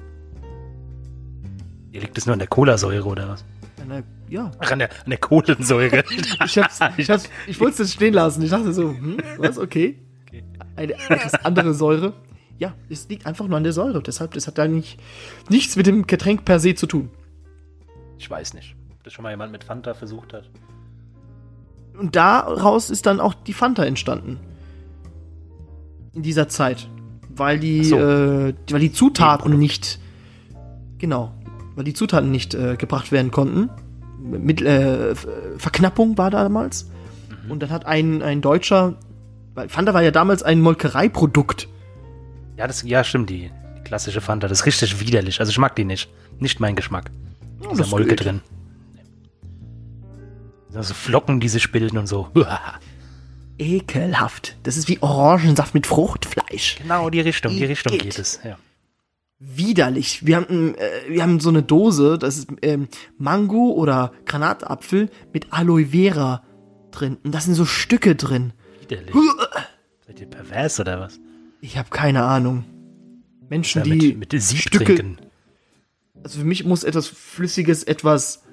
Liegt 2.01 2.17
es 2.17 2.25
nur 2.25 2.33
an 2.33 2.39
der 2.39 2.47
Colasäure 2.47 3.07
oder 3.07 3.29
was? 3.29 3.45
Eine, 3.81 4.03
ja, 4.29 4.51
Ach, 4.59 4.71
an 4.71 4.79
der, 4.79 4.89
an 4.89 5.09
der 5.09 5.19
Kohlensäure. 5.19 6.03
ich 6.45 6.57
hab's, 6.57 6.79
ich 6.97 7.09
hab's, 7.09 7.29
ich 7.47 7.59
wollte 7.59 7.83
es 7.83 7.93
stehen 7.93 8.13
lassen. 8.13 8.41
Ich 8.41 8.49
dachte 8.49 8.73
so, 8.73 8.89
hm, 8.89 9.17
was, 9.37 9.57
okay. 9.57 9.99
Okay. 10.27 10.43
Eine 10.75 10.93
etwas 10.93 11.33
andere 11.45 11.73
Säure. 11.73 12.13
Ja, 12.57 12.73
es 12.89 13.07
liegt 13.09 13.25
einfach 13.25 13.47
nur 13.47 13.57
an 13.57 13.63
der 13.63 13.73
Säure. 13.73 14.01
Deshalb, 14.01 14.33
das 14.33 14.47
hat 14.47 14.57
da 14.57 14.67
nicht, 14.67 14.99
nichts 15.49 15.75
mit 15.75 15.87
dem 15.87 16.07
Getränk 16.07 16.45
per 16.45 16.59
se 16.59 16.73
zu 16.73 16.87
tun. 16.87 17.09
Ich 18.17 18.29
weiß 18.29 18.53
nicht. 18.53 18.75
Ob 18.91 19.03
das 19.03 19.13
schon 19.13 19.23
mal 19.23 19.31
jemand 19.31 19.51
mit 19.51 19.63
Fanta 19.63 19.93
versucht 19.93 20.33
hat. 20.33 20.49
Und 21.97 22.15
daraus 22.15 22.89
ist 22.89 23.05
dann 23.05 23.19
auch 23.19 23.33
die 23.33 23.53
Fanta 23.53 23.85
entstanden. 23.85 24.39
In 26.13 26.23
dieser 26.23 26.47
Zeit. 26.47 26.89
Weil 27.29 27.59
die, 27.59 27.83
so. 27.83 27.97
äh, 27.97 28.53
weil 28.71 28.79
die 28.79 28.93
Zutaten 28.93 29.57
nicht. 29.59 29.99
Genau. 30.97 31.34
Weil 31.75 31.83
die 31.83 31.93
Zutaten 31.93 32.31
nicht 32.31 32.53
äh, 32.53 32.75
gebracht 32.77 33.11
werden 33.11 33.31
konnten. 33.31 33.69
Mit, 34.19 34.61
äh, 34.61 35.13
Verknappung 35.57 36.17
war 36.17 36.31
damals. 36.31 36.89
Mhm. 37.45 37.51
Und 37.51 37.63
dann 37.63 37.69
hat 37.69 37.85
ein, 37.85 38.21
ein 38.21 38.41
Deutscher. 38.41 38.95
Weil 39.53 39.69
Fanta 39.69 39.93
war 39.93 40.01
ja 40.01 40.11
damals 40.11 40.43
ein 40.43 40.61
Molkereiprodukt. 40.61 41.67
Ja, 42.57 42.67
das, 42.67 42.83
ja, 42.83 43.03
stimmt, 43.03 43.29
die, 43.29 43.51
die 43.77 43.83
klassische 43.83 44.21
Fanta. 44.21 44.47
Das 44.47 44.59
ist 44.61 44.65
richtig 44.65 44.99
widerlich. 44.99 45.39
Also 45.39 45.49
ich 45.49 45.57
mag 45.57 45.75
die 45.75 45.85
nicht. 45.85 46.09
Nicht 46.39 46.59
mein 46.59 46.75
Geschmack. 46.75 47.11
Ja, 47.61 47.69
Dieser 47.69 47.87
Molke 47.87 48.09
geht. 48.09 48.25
drin. 48.25 48.41
Nee. 48.93 50.81
So 50.81 50.93
Flocken, 50.93 51.39
die 51.39 51.49
sich 51.49 51.71
bilden 51.71 51.97
und 51.97 52.07
so. 52.07 52.29
Ekelhaft. 53.57 54.57
Das 54.63 54.75
ist 54.77 54.89
wie 54.89 55.01
Orangensaft 55.01 55.73
mit 55.73 55.87
Fruchtfleisch. 55.87 56.77
Genau, 56.81 57.09
die 57.09 57.21
Richtung, 57.21 57.53
die 57.53 57.65
Richtung 57.65 57.97
geht 57.97 58.19
es. 58.19 58.39
Ja. 58.43 58.57
Widerlich. 59.39 60.25
Wir 60.25 60.37
haben, 60.37 60.75
äh, 60.75 60.89
wir 61.09 61.21
haben 61.21 61.39
so 61.39 61.49
eine 61.49 61.63
Dose, 61.63 62.17
das 62.17 62.37
ist 62.37 62.47
ähm, 62.61 62.87
Mango 63.17 63.71
oder 63.71 64.11
Granatapfel 64.25 65.09
mit 65.33 65.51
Aloe 65.51 65.87
Vera 65.87 66.43
drin. 66.91 67.17
Und 67.23 67.33
da 67.33 67.39
sind 67.41 67.55
so 67.55 67.65
Stücke 67.65 68.15
drin. 68.15 68.53
Widerlich. 68.81 69.13
Seid 70.05 70.19
ihr 70.19 70.27
pervers 70.27 70.79
oder 70.79 70.99
was? 70.99 71.19
Ich 71.61 71.77
habe 71.77 71.89
keine 71.89 72.23
Ahnung. 72.23 72.63
Menschen, 73.49 73.83
Ja, 73.85 73.95
die 73.95 74.13
mit, 74.13 74.31
Sieb 74.31 74.59
Stücke, 74.59 74.85
trinken. 74.95 75.17
also 76.23 76.39
für 76.39 76.45
mich 76.45 76.65
muss 76.65 76.83
etwas 76.83 77.07
Flüssiges, 77.07 77.83
etwas, 77.83 78.43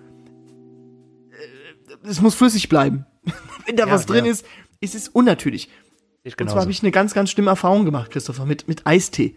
äh, 1.31 2.09
es 2.09 2.21
muss 2.21 2.35
flüssig 2.35 2.69
bleiben. 2.69 3.07
Wenn 3.67 3.77
da 3.77 3.87
Ja, 3.87 3.93
was 3.93 4.07
drin 4.07 4.25
ja. 4.27 4.33
ist, 4.33 4.45
ist 4.81 4.95
es 4.95 5.09
unnatürlich. 5.09 5.71
Ich 6.25 6.39
Und 6.39 6.51
zwar 6.51 6.61
habe 6.63 6.71
ich 6.71 6.83
eine 6.83 6.93
ganz, 6.93 7.15
ganz 7.15 7.31
schlimme 7.31 7.51
Erfahrung 7.51 7.85
gemacht, 7.85 8.11
Christopher, 8.11 8.47
mit, 8.47 8.69
mit 8.69 8.87
Eistee. 8.87 9.37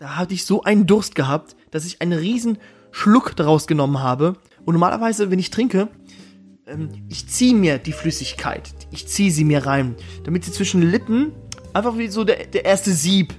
Da 0.00 0.16
hatte 0.16 0.32
ich 0.32 0.46
so 0.46 0.62
einen 0.62 0.86
Durst 0.86 1.14
gehabt, 1.14 1.54
dass 1.70 1.84
ich 1.84 2.00
einen 2.00 2.18
riesen 2.18 2.56
Schluck 2.90 3.36
daraus 3.36 3.66
genommen 3.66 4.00
habe. 4.00 4.32
Und 4.64 4.72
normalerweise, 4.72 5.30
wenn 5.30 5.38
ich 5.38 5.50
trinke, 5.50 5.88
ähm, 6.66 6.88
ich 7.10 7.28
ziehe 7.28 7.54
mir 7.54 7.76
die 7.76 7.92
Flüssigkeit. 7.92 8.62
Ich 8.90 9.06
ziehe 9.08 9.30
sie 9.30 9.44
mir 9.44 9.66
rein. 9.66 9.94
Damit 10.24 10.44
sie 10.44 10.52
zwischen 10.52 10.80
den 10.80 10.90
Lippen, 10.90 11.32
einfach 11.74 11.98
wie 11.98 12.08
so 12.08 12.24
der, 12.24 12.46
der 12.46 12.64
erste 12.64 12.92
Sieb. 12.92 13.34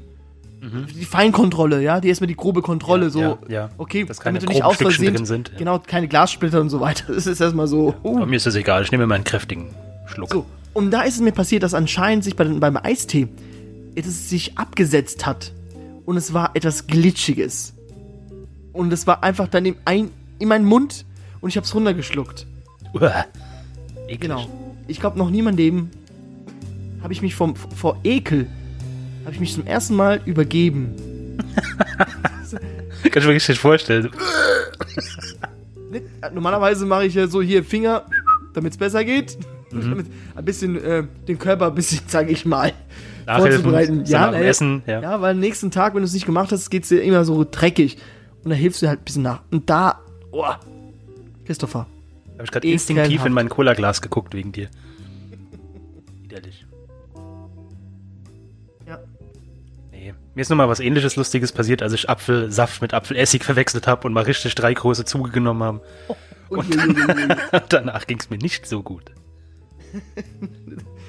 Die 0.96 1.06
Feinkontrolle, 1.06 1.82
ja, 1.82 2.00
die 2.00 2.10
erstmal 2.10 2.28
die 2.28 2.36
grobe 2.36 2.62
Kontrolle, 2.62 3.08
Mhm. 3.08 3.18
Ja, 3.18 3.30
so, 3.30 3.40
ja, 3.48 3.54
ja. 3.54 3.70
okay, 3.80 4.04
Dass 4.04 4.20
keine 4.20 4.38
damit 4.38 4.50
du 4.50 4.54
nicht 4.54 4.64
aus 4.64 4.78
Versehen, 4.78 5.26
sind, 5.26 5.50
ja. 5.54 5.58
genau, 5.58 5.80
keine 5.80 6.08
Glassplitter 6.08 6.62
und 6.62 6.70
so 6.70 6.80
weiter. 6.80 7.06
Das 7.16 7.26
ist 7.26 7.42
erstmal 7.42 7.66
so, 7.66 7.96
uh, 8.04 8.20
Bei 8.20 8.28
mir 8.28 8.36
ist 8.36 8.46
das 8.46 8.54
egal. 8.54 8.84
Ich 8.84 8.92
nehme 8.92 9.06
immer 9.06 9.16
einen 9.16 9.24
kräftigen 9.24 9.74
Schluck. 10.06 10.32
so, 10.32 10.46
und 10.74 10.92
da 10.92 11.02
ist 11.02 11.16
es 11.16 11.22
mir 11.22 11.32
passiert, 11.32 11.64
dass 11.64 11.74
anscheinend 11.74 12.24
sich 12.24 12.36
bei, 12.36 12.46
beim 12.46 12.78
Eistee 12.78 13.30
es 13.96 14.30
sich 14.30 14.60
abgesetzt 14.60 15.26
hat. 15.26 15.52
Und 16.06 16.18
es 16.18 16.34
war 16.34 16.52
etwas 16.56 16.88
Glitschiges. 16.88 17.74
Und 18.74 18.92
es 18.92 19.06
war 19.08 19.24
einfach 19.24 19.48
dann 19.48 19.66
im 19.66 19.76
ein, 19.86 20.10
in 20.40 20.48
meinen 20.48 20.66
Mund 20.66 21.06
und 21.42 21.50
ich 21.50 21.58
hab's 21.58 21.74
runtergeschluckt. 21.76 22.48
Uah. 22.94 23.26
Genau. 24.20 24.48
Ich 24.88 25.00
glaube, 25.00 25.18
noch 25.18 25.30
nie 25.30 25.40
in 25.40 25.46
meinem 25.46 25.58
Leben 25.58 25.92
habe 27.02 27.14
ich 27.14 27.22
mich 27.22 27.36
vom, 27.36 27.56
vor 27.56 28.00
Ekel, 28.04 28.48
habe 29.24 29.34
ich 29.34 29.40
mich 29.40 29.54
zum 29.54 29.66
ersten 29.66 29.96
Mal 29.96 30.22
übergeben. 30.26 31.38
Kann 33.04 33.22
ich 33.22 33.26
mir 33.26 33.34
richtig 33.34 33.60
vorstellen. 33.60 34.10
Normalerweise 36.34 36.86
mache 36.86 37.06
ich 37.06 37.16
ja 37.16 37.28
so 37.28 37.42
hier 37.42 37.64
Finger, 37.64 38.06
damit 38.54 38.74
es 38.74 38.78
besser 38.78 39.04
geht. 39.04 39.38
Mhm. 39.72 39.82
Damit 39.90 40.08
ein 40.36 40.46
bisschen 40.46 40.84
äh, 40.84 41.04
den 41.28 41.40
Körper 41.40 41.68
ein 41.68 41.76
bisschen, 41.76 42.02
sage 42.08 42.32
ich 42.32 42.46
mal, 42.46 42.74
vorzubereiten. 43.26 44.04
dem 44.04 44.32
ne, 44.32 44.44
Essen, 44.44 44.84
ja. 44.86 45.02
ja, 45.02 45.22
weil 45.22 45.32
am 45.32 45.40
nächsten 45.40 45.72
Tag, 45.72 45.94
wenn 45.94 46.02
du 46.02 46.06
es 46.06 46.14
nicht 46.14 46.26
gemacht 46.26 46.52
hast, 46.52 46.70
geht's 46.70 46.90
dir 46.90 47.02
immer 47.02 47.26
so 47.26 47.46
dreckig. 47.50 47.98
Und 48.44 48.50
da 48.50 48.56
hilfst 48.56 48.82
du 48.82 48.88
halt 48.88 49.02
ein 49.02 49.04
bisschen 49.04 49.22
nach. 49.22 49.44
Und 49.52 49.70
da, 49.70 50.02
oh, 50.32 50.46
Christopher, 51.46 51.88
Habe 52.34 52.44
ich 52.44 52.52
gerade 52.52 52.68
instinktiv 52.68 53.26
in 53.26 53.34
mein 53.34 53.50
Cola-Glas 53.50 54.02
geguckt 54.02 54.34
wegen 54.34 54.52
dir. 54.52 54.70
Widerlich. 56.24 56.66
ja, 58.88 59.00
Nee. 59.92 60.14
Mir 60.34 60.42
ist 60.42 60.50
noch 60.50 60.58
mal 60.58 60.70
was 60.70 60.80
ähnliches 60.80 61.16
Lustiges 61.16 61.52
passiert, 61.52 61.84
als 61.84 61.94
ich 61.94 62.10
Apfelsaft 62.10 62.82
mit 62.82 62.94
Apfelessig 62.94 63.44
verwechselt 63.44 63.86
habe 63.88 64.08
und 64.08 64.14
mal 64.14 64.24
richtig 64.24 64.56
drei 64.56 64.74
große 64.74 65.06
Züge 65.06 65.30
genommen 65.30 65.64
haben. 65.64 65.82
Und 66.50 66.68
danach 67.70 68.08
ging 68.08 68.20
es 68.20 68.30
mir 68.30 68.38
nicht 68.38 68.66
so 68.66 68.82
gut. 68.82 69.04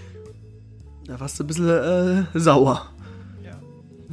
da 1.06 1.20
warst 1.20 1.38
du 1.38 1.44
ein 1.44 1.46
bisschen 1.46 1.68
äh, 1.68 2.24
sauer. 2.38 2.88
Ja. 3.44 3.52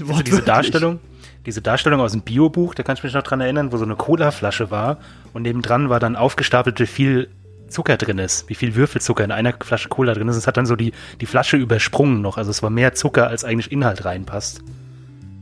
Also 0.08 0.24
diese 0.24 0.42
Darstellung, 0.42 1.00
diese 1.46 1.62
Darstellung 1.62 2.02
aus 2.02 2.12
dem 2.12 2.22
Biobuch, 2.22 2.74
da 2.74 2.84
kann 2.84 2.96
ich 2.98 3.04
mich 3.04 3.14
noch 3.14 3.24
dran 3.24 3.42
erinnern, 3.42 3.72
wo 3.72 3.78
so 3.78 3.86
eine 3.86 3.96
Cola-Flasche 3.96 4.72
war 4.72 4.98
und 5.34 5.44
nebendran 5.44 5.90
war 5.90 6.00
dann 6.00 6.16
aufgestapelt, 6.16 6.80
wie 6.80 6.88
viel 6.88 7.30
Zucker 7.70 7.98
drin 7.98 8.18
ist, 8.18 8.50
wie 8.50 8.56
viel 8.56 8.76
Würfelzucker 8.76 9.24
in 9.24 9.32
einer 9.32 9.54
Flasche 9.62 9.90
Cola 9.90 10.14
drin 10.14 10.28
ist. 10.28 10.36
Es 10.36 10.48
hat 10.48 10.58
dann 10.58 10.66
so 10.66 10.76
die, 10.76 10.92
die 11.22 11.26
Flasche 11.26 11.58
übersprungen 11.58 12.22
noch. 12.22 12.38
Also 12.38 12.52
es 12.52 12.64
war 12.64 12.70
mehr 12.70 12.94
Zucker, 12.96 13.28
als 13.28 13.44
eigentlich 13.44 13.72
Inhalt 13.72 14.06
reinpasst. 14.06 14.62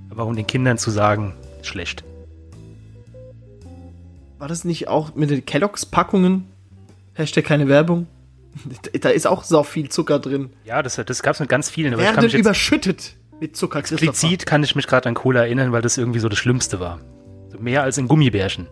Aber 0.10 0.25
um 0.25 0.36
den 0.36 0.47
Kindern 0.47 0.77
zu 0.77 0.91
sagen, 0.91 1.33
schlecht. 1.62 2.03
War 4.39 4.47
das 4.47 4.65
nicht 4.65 4.88
auch 4.88 5.15
mit 5.15 5.29
den 5.29 5.45
Kelloggs-Packungen? 5.45 6.45
Hashtag 7.13 7.45
keine 7.45 7.67
Werbung. 7.67 8.07
Da 9.01 9.10
ist 9.10 9.27
auch 9.27 9.43
so 9.43 9.63
viel 9.63 9.89
Zucker 9.89 10.19
drin. 10.19 10.49
Ja, 10.65 10.81
das, 10.81 10.95
das 10.95 11.21
gab 11.21 11.36
es 11.36 11.39
mit 11.39 11.49
ganz 11.49 11.69
vielen. 11.69 11.93
Aber 11.93 12.01
ich 12.01 12.10
Werden 12.10 12.23
jetzt 12.23 12.33
überschüttet 12.33 13.15
mit 13.39 13.55
Zucker. 13.55 13.81
Christopher. 13.81 14.10
explizit 14.10 14.45
kann 14.45 14.63
ich 14.63 14.75
mich 14.75 14.88
gerade 14.88 15.10
an 15.10 15.15
Cola 15.15 15.41
erinnern, 15.41 15.71
weil 15.71 15.81
das 15.81 15.97
irgendwie 15.97 16.19
so 16.19 16.29
das 16.29 16.39
Schlimmste 16.39 16.79
war. 16.79 16.99
Mehr 17.60 17.83
als 17.83 17.97
in 17.97 18.07
Gummibärchen. 18.07 18.67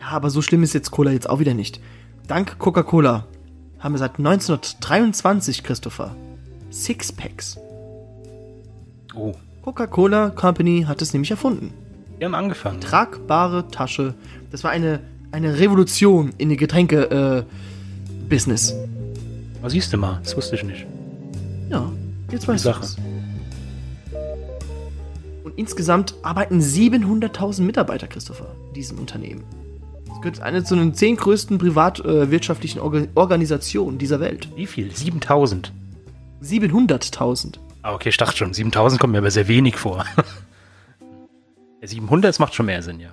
Ja, 0.00 0.08
aber 0.08 0.30
so 0.30 0.42
schlimm 0.42 0.62
ist 0.62 0.74
jetzt 0.74 0.90
Cola 0.90 1.10
jetzt 1.10 1.28
auch 1.28 1.38
wieder 1.38 1.54
nicht. 1.54 1.80
Dank 2.26 2.58
Coca-Cola 2.58 3.26
haben 3.78 3.94
wir 3.94 3.98
seit 3.98 4.18
1923, 4.18 5.62
Christopher, 5.62 6.14
Sixpacks. 6.70 7.58
Oh, 9.14 9.34
Coca-Cola 9.62 10.30
Company 10.30 10.84
hat 10.86 11.02
es 11.02 11.12
nämlich 11.12 11.30
erfunden. 11.30 11.72
wir 12.18 12.26
haben 12.26 12.34
angefangen. 12.34 12.80
Tragbare 12.80 13.68
Tasche. 13.68 14.14
Das 14.50 14.64
war 14.64 14.70
eine 14.70 15.00
eine 15.32 15.58
Revolution 15.58 16.32
in 16.38 16.48
den 16.48 16.58
Getränke-Business. 16.58 18.74
Was 19.60 19.72
siehst 19.72 19.92
du 19.92 19.98
mal? 19.98 20.20
Das 20.22 20.36
wusste 20.36 20.56
ich 20.56 20.64
nicht. 20.64 20.86
ja, 21.68 21.90
jetzt 22.30 22.48
weißt 22.48 22.64
du 22.64 22.70
es. 22.70 22.96
Und 25.44 25.58
insgesamt 25.58 26.14
arbeiten 26.22 26.60
700.000 26.60 27.62
Mitarbeiter, 27.62 28.06
Christopher, 28.06 28.54
in 28.68 28.74
diesem 28.74 28.98
Unternehmen. 28.98 29.44
Das 30.06 30.20
gehört 30.20 30.40
eine 30.40 30.64
zu 30.64 30.76
den 30.76 30.94
zehn 30.94 31.16
größten 31.16 31.58
privatwirtschaftlichen 31.58 32.80
Orga 32.80 33.06
Organisationen 33.14 33.98
dieser 33.98 34.20
Welt. 34.20 34.48
Wie 34.56 34.66
viel? 34.66 34.94
7000. 34.94 35.72
700.000. 36.42 37.58
Ah, 37.82 37.94
okay, 37.94 38.10
ich 38.10 38.16
dachte 38.16 38.36
schon, 38.36 38.52
7000 38.52 39.00
kommt 39.00 39.12
mir 39.12 39.18
aber 39.18 39.30
sehr 39.30 39.48
wenig 39.48 39.76
vor. 39.76 40.04
ja, 41.80 41.86
700, 41.88 42.28
das 42.28 42.38
macht 42.38 42.54
schon 42.54 42.66
mehr 42.66 42.82
Sinn, 42.82 43.00
ja. 43.00 43.10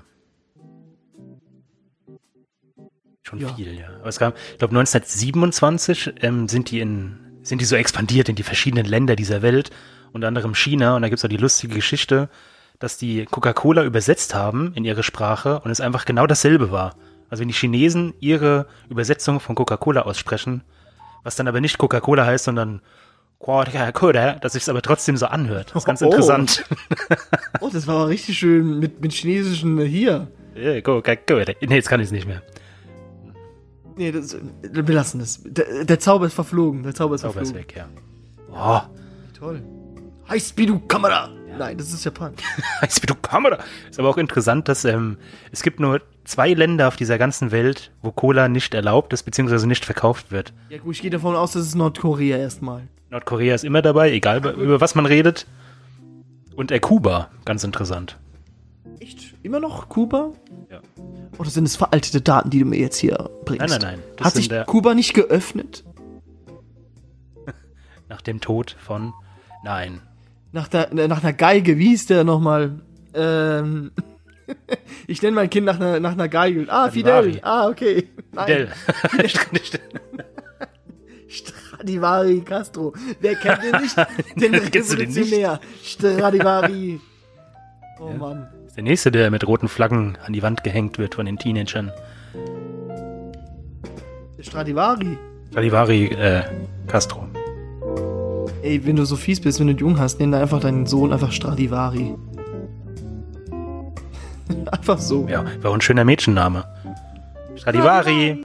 Schon 3.27 3.39
Ja. 3.39 3.53
viel, 3.55 3.77
ja. 3.77 3.87
Aber 3.99 4.07
es 4.07 4.19
gab, 4.19 4.37
ich 4.53 4.57
glaube, 4.57 4.71
1927 4.77 6.13
ähm, 6.21 6.47
sind 6.47 6.71
die 6.71 6.79
in, 6.79 7.17
sind 7.43 7.59
die 7.59 7.65
so 7.65 7.75
expandiert 7.75 8.29
in 8.29 8.35
die 8.35 8.43
verschiedenen 8.43 8.85
Länder 8.85 9.17
dieser 9.17 9.41
Welt, 9.41 9.69
unter 10.13 10.29
anderem 10.29 10.55
China, 10.55 10.95
und 10.95 11.01
da 11.01 11.09
gibt's 11.09 11.25
auch 11.25 11.29
die 11.29 11.35
lustige 11.35 11.75
Geschichte, 11.75 12.29
dass 12.79 12.97
die 12.97 13.25
Coca-Cola 13.25 13.83
übersetzt 13.83 14.33
haben 14.33 14.71
in 14.75 14.85
ihre 14.85 15.03
Sprache 15.03 15.59
und 15.59 15.71
es 15.71 15.81
einfach 15.81 16.05
genau 16.05 16.25
dasselbe 16.25 16.71
war. 16.71 16.95
Also 17.29 17.41
wenn 17.41 17.49
die 17.49 17.53
Chinesen 17.53 18.13
ihre 18.21 18.67
Übersetzung 18.89 19.41
von 19.41 19.55
Coca-Cola 19.55 20.03
aussprechen, 20.03 20.61
was 21.23 21.35
dann 21.35 21.49
aber 21.49 21.59
nicht 21.59 21.77
Coca-Cola 21.77 22.25
heißt, 22.25 22.45
sondern 22.45 22.81
Coca-Cola, 23.39 24.35
dass 24.35 24.53
sich's 24.53 24.69
aber 24.69 24.81
trotzdem 24.81 25.17
so 25.17 25.25
anhört. 25.25 25.71
Das 25.73 25.83
ist 25.83 25.85
ganz 25.85 26.01
Oh. 26.03 26.05
interessant. 26.05 26.63
Oh, 27.59 27.69
das 27.73 27.87
war 27.87 27.95
aber 27.95 28.07
richtig 28.07 28.37
schön 28.37 28.79
mit, 28.79 29.01
mit 29.01 29.11
chinesischen 29.11 29.79
hier. 29.81 30.27
Coca-Cola. 30.83 31.45
Nee, 31.61 31.75
jetzt 31.75 31.89
kann 31.89 31.99
ich 31.99 32.05
es 32.05 32.11
nicht 32.11 32.25
mehr. 32.27 32.41
Nee, 33.97 34.11
das, 34.11 34.37
wir 34.61 34.95
lassen 34.95 35.19
das. 35.19 35.41
Der, 35.43 35.83
der 35.83 35.99
Zauber 35.99 36.27
ist 36.27 36.33
verflogen. 36.33 36.83
Der 36.83 36.93
Zauber 36.93 37.15
ist 37.15 37.21
Sauber 37.21 37.41
ist 37.41 37.51
verflogen. 37.51 37.69
weg, 37.69 37.75
ja. 37.75 37.87
Oh, 38.51 38.81
Toll. 39.37 39.61
Highspeed-Kamera! 40.29 41.29
Nein, 41.57 41.77
das 41.77 41.91
ist 41.91 42.03
Japan. 42.03 42.33
Highspeed 42.81 43.21
Kamera. 43.23 43.59
Ist 43.89 43.99
aber 43.99 44.09
auch 44.09 44.17
interessant, 44.17 44.67
dass 44.67 44.85
ähm, 44.85 45.17
es 45.51 45.63
gibt 45.63 45.79
nur 45.79 46.01
zwei 46.23 46.53
Länder 46.53 46.87
auf 46.87 46.95
dieser 46.95 47.17
ganzen 47.17 47.51
Welt, 47.51 47.91
wo 48.01 48.11
Cola 48.11 48.47
nicht 48.47 48.73
erlaubt 48.73 49.13
ist, 49.13 49.23
beziehungsweise 49.23 49.67
nicht 49.67 49.85
verkauft 49.85 50.31
wird. 50.31 50.53
Ja 50.69 50.77
gut, 50.77 50.95
ich 50.95 51.01
gehe 51.01 51.11
davon 51.11 51.35
aus, 51.35 51.53
das 51.53 51.63
ist 51.67 51.75
Nordkorea 51.75 52.37
erstmal. 52.37 52.83
Nordkorea 53.09 53.55
ist 53.55 53.63
immer 53.63 53.81
dabei, 53.81 54.11
egal 54.11 54.45
über 54.45 54.81
was 54.81 54.95
man 54.95 55.05
redet. 55.05 55.47
Und 56.55 56.71
äh, 56.71 56.79
Kuba, 56.79 57.29
ganz 57.45 57.63
interessant. 57.63 58.17
Echt? 58.99 59.26
Immer 59.47 59.61
noch 59.61 59.87
Kuba? 59.87 60.33
Ja. 60.69 60.81
Oder 61.37 61.49
sind 61.49 61.63
es 61.63 61.77
veraltete 61.77 62.19
Daten, 62.19 62.49
die 62.49 62.59
du 62.59 62.65
mir 62.65 62.79
jetzt 62.79 62.97
hier 62.97 63.29
bringst? 63.45 63.61
Nein, 63.69 63.79
nein, 63.81 63.99
nein. 63.99 64.03
Das 64.17 64.27
Hat 64.27 64.33
sich 64.33 64.49
Kuba 64.65 64.93
nicht 64.93 65.13
geöffnet? 65.13 65.85
Nach 68.09 68.21
dem 68.21 68.41
Tod 68.41 68.75
von. 68.77 69.13
Nein. 69.63 70.01
Nach, 70.51 70.67
der, 70.67 70.91
äh, 70.91 71.07
nach 71.07 71.23
einer 71.23 71.31
Geige, 71.31 71.77
wie 71.77 71.87
hieß 71.87 72.07
der 72.07 72.25
nochmal? 72.25 72.81
Ähm. 73.13 73.91
ich 75.07 75.21
nenne 75.21 75.35
mein 75.35 75.49
Kind 75.49 75.65
nach 75.65 75.79
einer, 75.79 76.01
nach 76.01 76.11
einer 76.11 76.27
Geige. 76.27 76.65
Ah, 76.67 76.89
Stradivari. 76.89 77.25
Fidel. 77.35 77.41
Ah, 77.45 77.67
okay. 77.69 78.09
Nein. 78.33 78.47
Del. 78.47 78.71
Ich 79.23 79.33
kann 79.33 79.53
nicht- 79.53 79.79
Stradivari 81.29 82.41
Castro. 82.41 82.93
Wer 83.21 83.35
kennt 83.35 83.63
den 83.63 83.81
nicht? 83.81 83.95
Den 84.35 84.71
Kennst 84.71 84.91
du 84.91 84.97
den 84.97 85.07
nicht? 85.07 85.17
Revolutionär. 85.19 85.61
Stradivari. 85.81 86.99
Oh 88.01 88.11
Mann. 88.11 88.49
Der 88.77 88.83
nächste, 88.83 89.11
der 89.11 89.31
mit 89.31 89.45
roten 89.45 89.67
Flaggen 89.67 90.19
an 90.23 90.33
die 90.33 90.43
Wand 90.43 90.63
gehängt 90.63 90.99
wird 90.99 91.15
von 91.15 91.25
den 91.25 91.39
Teenagern. 91.39 91.91
Stradivari. 94.39 95.17
Stradivari 95.49 96.05
äh, 96.05 96.43
Castro. 96.85 97.27
Ey, 98.61 98.85
wenn 98.85 98.95
du 98.95 99.03
so 99.03 99.15
fies 99.15 99.41
bist, 99.41 99.59
wenn 99.59 99.67
du 99.67 99.73
jung 99.73 99.97
hast, 99.97 100.19
nenn 100.19 100.31
einfach 100.35 100.59
deinen 100.59 100.85
Sohn 100.85 101.11
einfach 101.11 101.31
Stradivari. 101.31 102.13
einfach 104.71 104.99
so. 104.99 105.27
Ja, 105.27 105.43
war 105.63 105.71
auch 105.71 105.75
ein 105.75 105.81
schöner 105.81 106.05
Mädchenname. 106.05 106.63
Stradivari. 107.55 108.43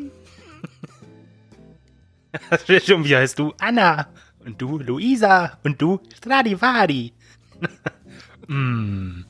Und 2.50 3.04
wie 3.04 3.16
heißt 3.16 3.38
du? 3.38 3.52
Anna. 3.60 4.06
Und 4.46 4.62
du 4.62 4.78
Luisa. 4.78 5.58
Und 5.62 5.82
du 5.82 6.00
Stradivari. 6.16 7.12
mm. 8.48 9.24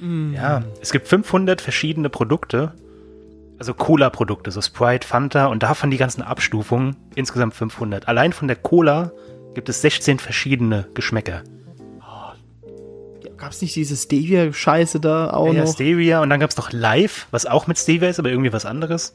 Ja, 0.00 0.62
es 0.80 0.92
gibt 0.92 1.08
500 1.08 1.60
verschiedene 1.60 2.08
Produkte. 2.08 2.72
Also 3.58 3.74
Cola-Produkte, 3.74 4.52
so 4.52 4.60
Sprite, 4.60 5.06
Fanta 5.06 5.46
und 5.46 5.64
davon 5.64 5.90
die 5.90 5.96
ganzen 5.96 6.22
Abstufungen. 6.22 6.94
Insgesamt 7.16 7.54
500. 7.54 8.06
Allein 8.06 8.32
von 8.32 8.46
der 8.46 8.56
Cola 8.56 9.10
gibt 9.54 9.68
es 9.68 9.82
16 9.82 10.20
verschiedene 10.20 10.86
Geschmäcker. 10.94 11.42
Gab's 13.36 13.62
nicht 13.62 13.76
diese 13.76 13.96
Stevia-Scheiße 13.96 14.98
da 15.00 15.30
auch 15.30 15.52
Ja, 15.52 15.62
noch? 15.64 15.72
Stevia 15.72 16.22
und 16.22 16.30
dann 16.30 16.40
gab 16.40 16.50
es 16.50 16.56
noch 16.56 16.72
Live, 16.72 17.28
was 17.30 17.46
auch 17.46 17.68
mit 17.68 17.78
Stevia 17.78 18.08
ist, 18.08 18.18
aber 18.18 18.30
irgendwie 18.30 18.52
was 18.52 18.66
anderes. 18.66 19.14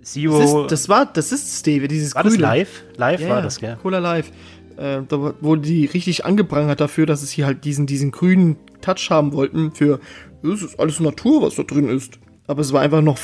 Das, 0.00 0.12
Zero. 0.12 0.62
ist, 0.64 0.72
das 0.72 0.88
war, 0.90 1.06
das 1.06 1.32
ist 1.32 1.60
Stevia, 1.60 1.88
dieses 1.88 2.14
war 2.14 2.24
das 2.24 2.34
grüne. 2.34 2.42
live? 2.42 2.82
Live 2.96 3.20
Ja, 3.22 3.28
war 3.30 3.36
ja, 3.36 3.42
das, 3.42 3.60
ja. 3.60 3.76
Cola 3.76 3.98
Live. 4.00 4.30
Äh, 4.78 5.02
da 5.08 5.34
wurde 5.40 5.62
die 5.62 5.86
richtig 5.86 6.24
angeprangert 6.24 6.80
dafür, 6.80 7.06
dass 7.06 7.22
es 7.22 7.30
hier 7.30 7.46
halt 7.46 7.64
diesen, 7.64 7.86
diesen 7.86 8.10
grünen 8.10 8.56
Touch 8.80 9.08
haben 9.10 9.32
wollten 9.32 9.72
für, 9.72 10.00
das 10.42 10.62
ist 10.62 10.78
alles 10.80 11.00
Natur, 11.00 11.42
was 11.42 11.54
da 11.56 11.62
drin 11.62 11.88
ist. 11.88 12.18
Aber 12.46 12.60
es 12.60 12.72
war 12.72 12.80
einfach 12.82 13.00
noch 13.02 13.18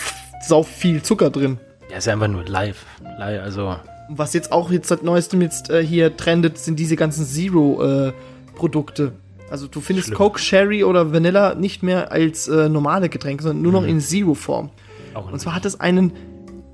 sau 0.46 0.62
viel 0.62 1.02
Zucker 1.02 1.30
drin. 1.30 1.58
Ja, 1.90 1.98
ist 1.98 2.06
ja 2.06 2.12
einfach 2.12 2.28
nur 2.28 2.44
live. 2.44 2.84
live 3.18 3.42
also, 3.42 3.76
was 4.10 4.32
jetzt 4.34 4.52
auch 4.52 4.70
jetzt 4.70 4.88
seit 4.88 5.02
neuestem 5.02 5.42
jetzt 5.42 5.70
äh, 5.70 5.84
hier 5.84 6.16
trendet, 6.16 6.58
sind 6.58 6.78
diese 6.78 6.96
ganzen 6.96 7.24
Zero-Produkte. 7.26 9.12
also 9.50 9.66
du 9.66 9.80
findest 9.80 10.08
Schlimm. 10.08 10.18
Coke, 10.18 10.38
Sherry 10.38 10.84
oder 10.84 11.12
Vanilla 11.12 11.54
nicht 11.54 11.82
mehr 11.82 12.12
als 12.12 12.48
äh, 12.48 12.68
normale 12.68 13.08
Getränke, 13.08 13.42
sondern 13.42 13.62
nur 13.62 13.72
noch 13.72 13.82
Mhm. 13.82 13.88
in 13.88 14.00
Zero-Form. 14.00 14.70
Und 15.14 15.40
zwar 15.40 15.54
hat 15.54 15.64
es 15.64 15.80
einen, 15.80 16.12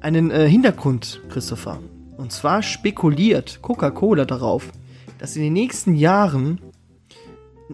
einen 0.00 0.30
äh, 0.30 0.48
Hintergrund, 0.48 1.22
Christopher. 1.30 1.78
Und 2.16 2.32
zwar 2.32 2.62
spekuliert 2.62 3.60
Coca-Cola 3.62 4.24
darauf, 4.24 4.70
dass 5.18 5.36
in 5.36 5.42
den 5.42 5.52
nächsten 5.52 5.94
Jahren 5.94 6.60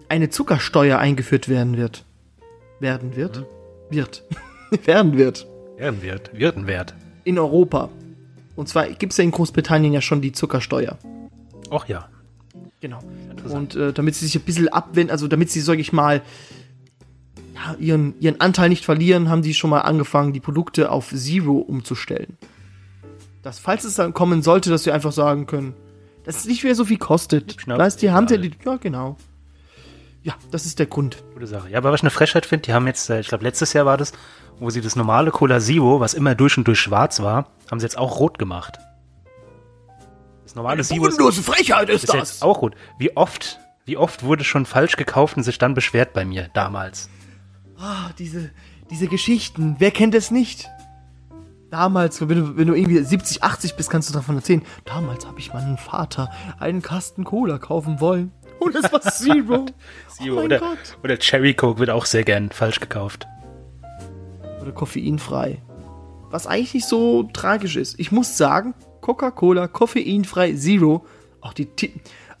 eine 0.09 0.29
Zuckersteuer 0.29 0.97
eingeführt 0.97 1.49
werden 1.49 1.77
wird. 1.77 2.05
Werden 2.79 3.15
wird? 3.15 3.45
Wird. 3.89 4.23
werden 4.85 5.17
wird. 5.17 5.47
werden 5.77 6.01
wird. 6.01 6.33
Werden 6.33 6.67
wert. 6.67 6.95
In 7.23 7.37
Europa. 7.37 7.89
Und 8.55 8.67
zwar 8.67 8.87
gibt 8.87 9.11
es 9.13 9.17
ja 9.17 9.23
in 9.23 9.31
Großbritannien 9.31 9.93
ja 9.93 10.01
schon 10.01 10.21
die 10.21 10.31
Zuckersteuer. 10.31 10.97
Och 11.69 11.85
ja. 11.87 12.09
Genau. 12.79 12.99
Und 13.49 13.75
äh, 13.75 13.93
damit 13.93 14.15
sie 14.15 14.25
sich 14.25 14.35
ein 14.35 14.41
bisschen 14.45 14.67
abwenden, 14.69 15.11
also 15.11 15.27
damit 15.27 15.51
sie, 15.51 15.61
sag 15.61 15.77
ich 15.77 15.93
mal, 15.93 16.21
ja, 17.53 17.75
ihren, 17.79 18.19
ihren 18.19 18.41
Anteil 18.41 18.69
nicht 18.69 18.85
verlieren, 18.85 19.29
haben 19.29 19.43
die 19.43 19.53
schon 19.53 19.69
mal 19.69 19.81
angefangen, 19.81 20.33
die 20.33 20.39
Produkte 20.39 20.91
auf 20.91 21.09
Zero 21.13 21.57
umzustellen. 21.57 22.37
Dass, 23.41 23.59
falls 23.59 23.83
es 23.83 23.95
dann 23.95 24.13
kommen 24.13 24.43
sollte, 24.43 24.69
dass 24.69 24.83
sie 24.83 24.91
einfach 24.91 25.11
sagen 25.11 25.47
können, 25.47 25.73
dass 26.23 26.37
es 26.37 26.45
nicht 26.45 26.63
mehr 26.63 26.75
so 26.75 26.85
viel 26.85 26.97
kostet. 26.97 27.59
Schnapp, 27.59 27.79
Weißt 27.79 27.97
du, 27.97 28.01
die 28.01 28.07
egal. 28.07 28.37
die, 28.37 28.51
ja, 28.63 28.77
genau. 28.77 29.17
Ja, 30.23 30.35
das 30.51 30.65
ist 30.65 30.77
der 30.77 30.85
Grund. 30.85 31.23
Gute 31.33 31.47
Sache. 31.47 31.69
Ja, 31.69 31.79
aber 31.79 31.91
was 31.91 32.01
ich 32.01 32.03
eine 32.03 32.11
Frechheit 32.11 32.45
finde, 32.45 32.63
die 32.67 32.73
haben 32.73 32.85
jetzt, 32.85 33.09
äh, 33.09 33.19
ich 33.19 33.27
glaube 33.27 33.43
letztes 33.43 33.73
Jahr 33.73 33.87
war 33.87 33.97
das, 33.97 34.11
wo 34.59 34.69
sie 34.69 34.81
das 34.81 34.95
normale 34.95 35.31
Cola 35.31 35.59
Zero, 35.59 35.99
was 35.99 36.13
immer 36.13 36.35
durch 36.35 36.57
und 36.57 36.67
durch 36.67 36.79
schwarz 36.79 37.21
war, 37.21 37.47
haben 37.71 37.79
sie 37.79 37.85
jetzt 37.85 37.97
auch 37.97 38.19
rot 38.19 38.37
gemacht. 38.37 38.77
Das 40.43 40.53
normale 40.53 40.83
Zero 40.83 41.07
ist, 41.07 41.39
Frechheit 41.39 41.89
ist 41.89 42.03
ist 42.03 42.13
jetzt 42.13 42.43
auch 42.43 42.61
rot. 42.61 42.75
Wie 42.99 43.17
oft, 43.17 43.59
wie 43.85 43.97
oft 43.97 44.23
wurde 44.23 44.43
schon 44.43 44.67
falsch 44.67 44.95
gekauft 44.97 45.37
und 45.37 45.43
sich 45.43 45.57
dann 45.57 45.73
beschwert 45.73 46.13
bei 46.13 46.25
mir 46.25 46.49
damals? 46.53 47.09
Ah, 47.79 48.11
diese, 48.19 48.51
diese 48.91 49.07
Geschichten, 49.07 49.77
wer 49.79 49.89
kennt 49.89 50.13
es 50.13 50.29
nicht? 50.29 50.69
Damals, 51.71 52.19
wenn 52.19 52.27
du, 52.27 52.57
wenn 52.57 52.67
du 52.67 52.73
irgendwie 52.73 52.99
70, 52.99 53.43
80 53.43 53.75
bist, 53.75 53.89
kannst 53.89 54.09
du 54.09 54.13
davon 54.13 54.35
erzählen. 54.35 54.61
Damals 54.83 55.25
habe 55.25 55.39
ich 55.39 55.53
meinem 55.53 55.77
Vater 55.77 56.29
einen 56.59 56.81
Kasten 56.81 57.23
Cola 57.23 57.59
kaufen 57.59 58.01
wollen. 58.01 58.33
Und 58.59 58.75
es 58.75 58.91
war 58.91 58.99
Zero. 59.01 59.67
Zero 60.09 60.41
oh 60.41 60.43
oder, 60.43 60.59
Gott. 60.59 60.97
oder 61.01 61.17
Cherry 61.17 61.53
Coke 61.53 61.79
wird 61.79 61.89
auch 61.89 62.05
sehr 62.05 62.25
gern 62.25 62.49
falsch 62.51 62.81
gekauft. 62.81 63.25
Oder 64.61 64.73
koffeinfrei. 64.73 65.61
Was 66.29 66.45
eigentlich 66.45 66.73
nicht 66.73 66.87
so 66.89 67.23
tragisch 67.31 67.77
ist. 67.77 67.97
Ich 67.99 68.11
muss 68.11 68.37
sagen, 68.37 68.73
Coca-Cola, 68.99 69.69
koffeinfrei, 69.69 70.53
Zero. 70.53 71.05
Auch 71.39 71.53
die 71.53 71.67
Ti 71.67 71.93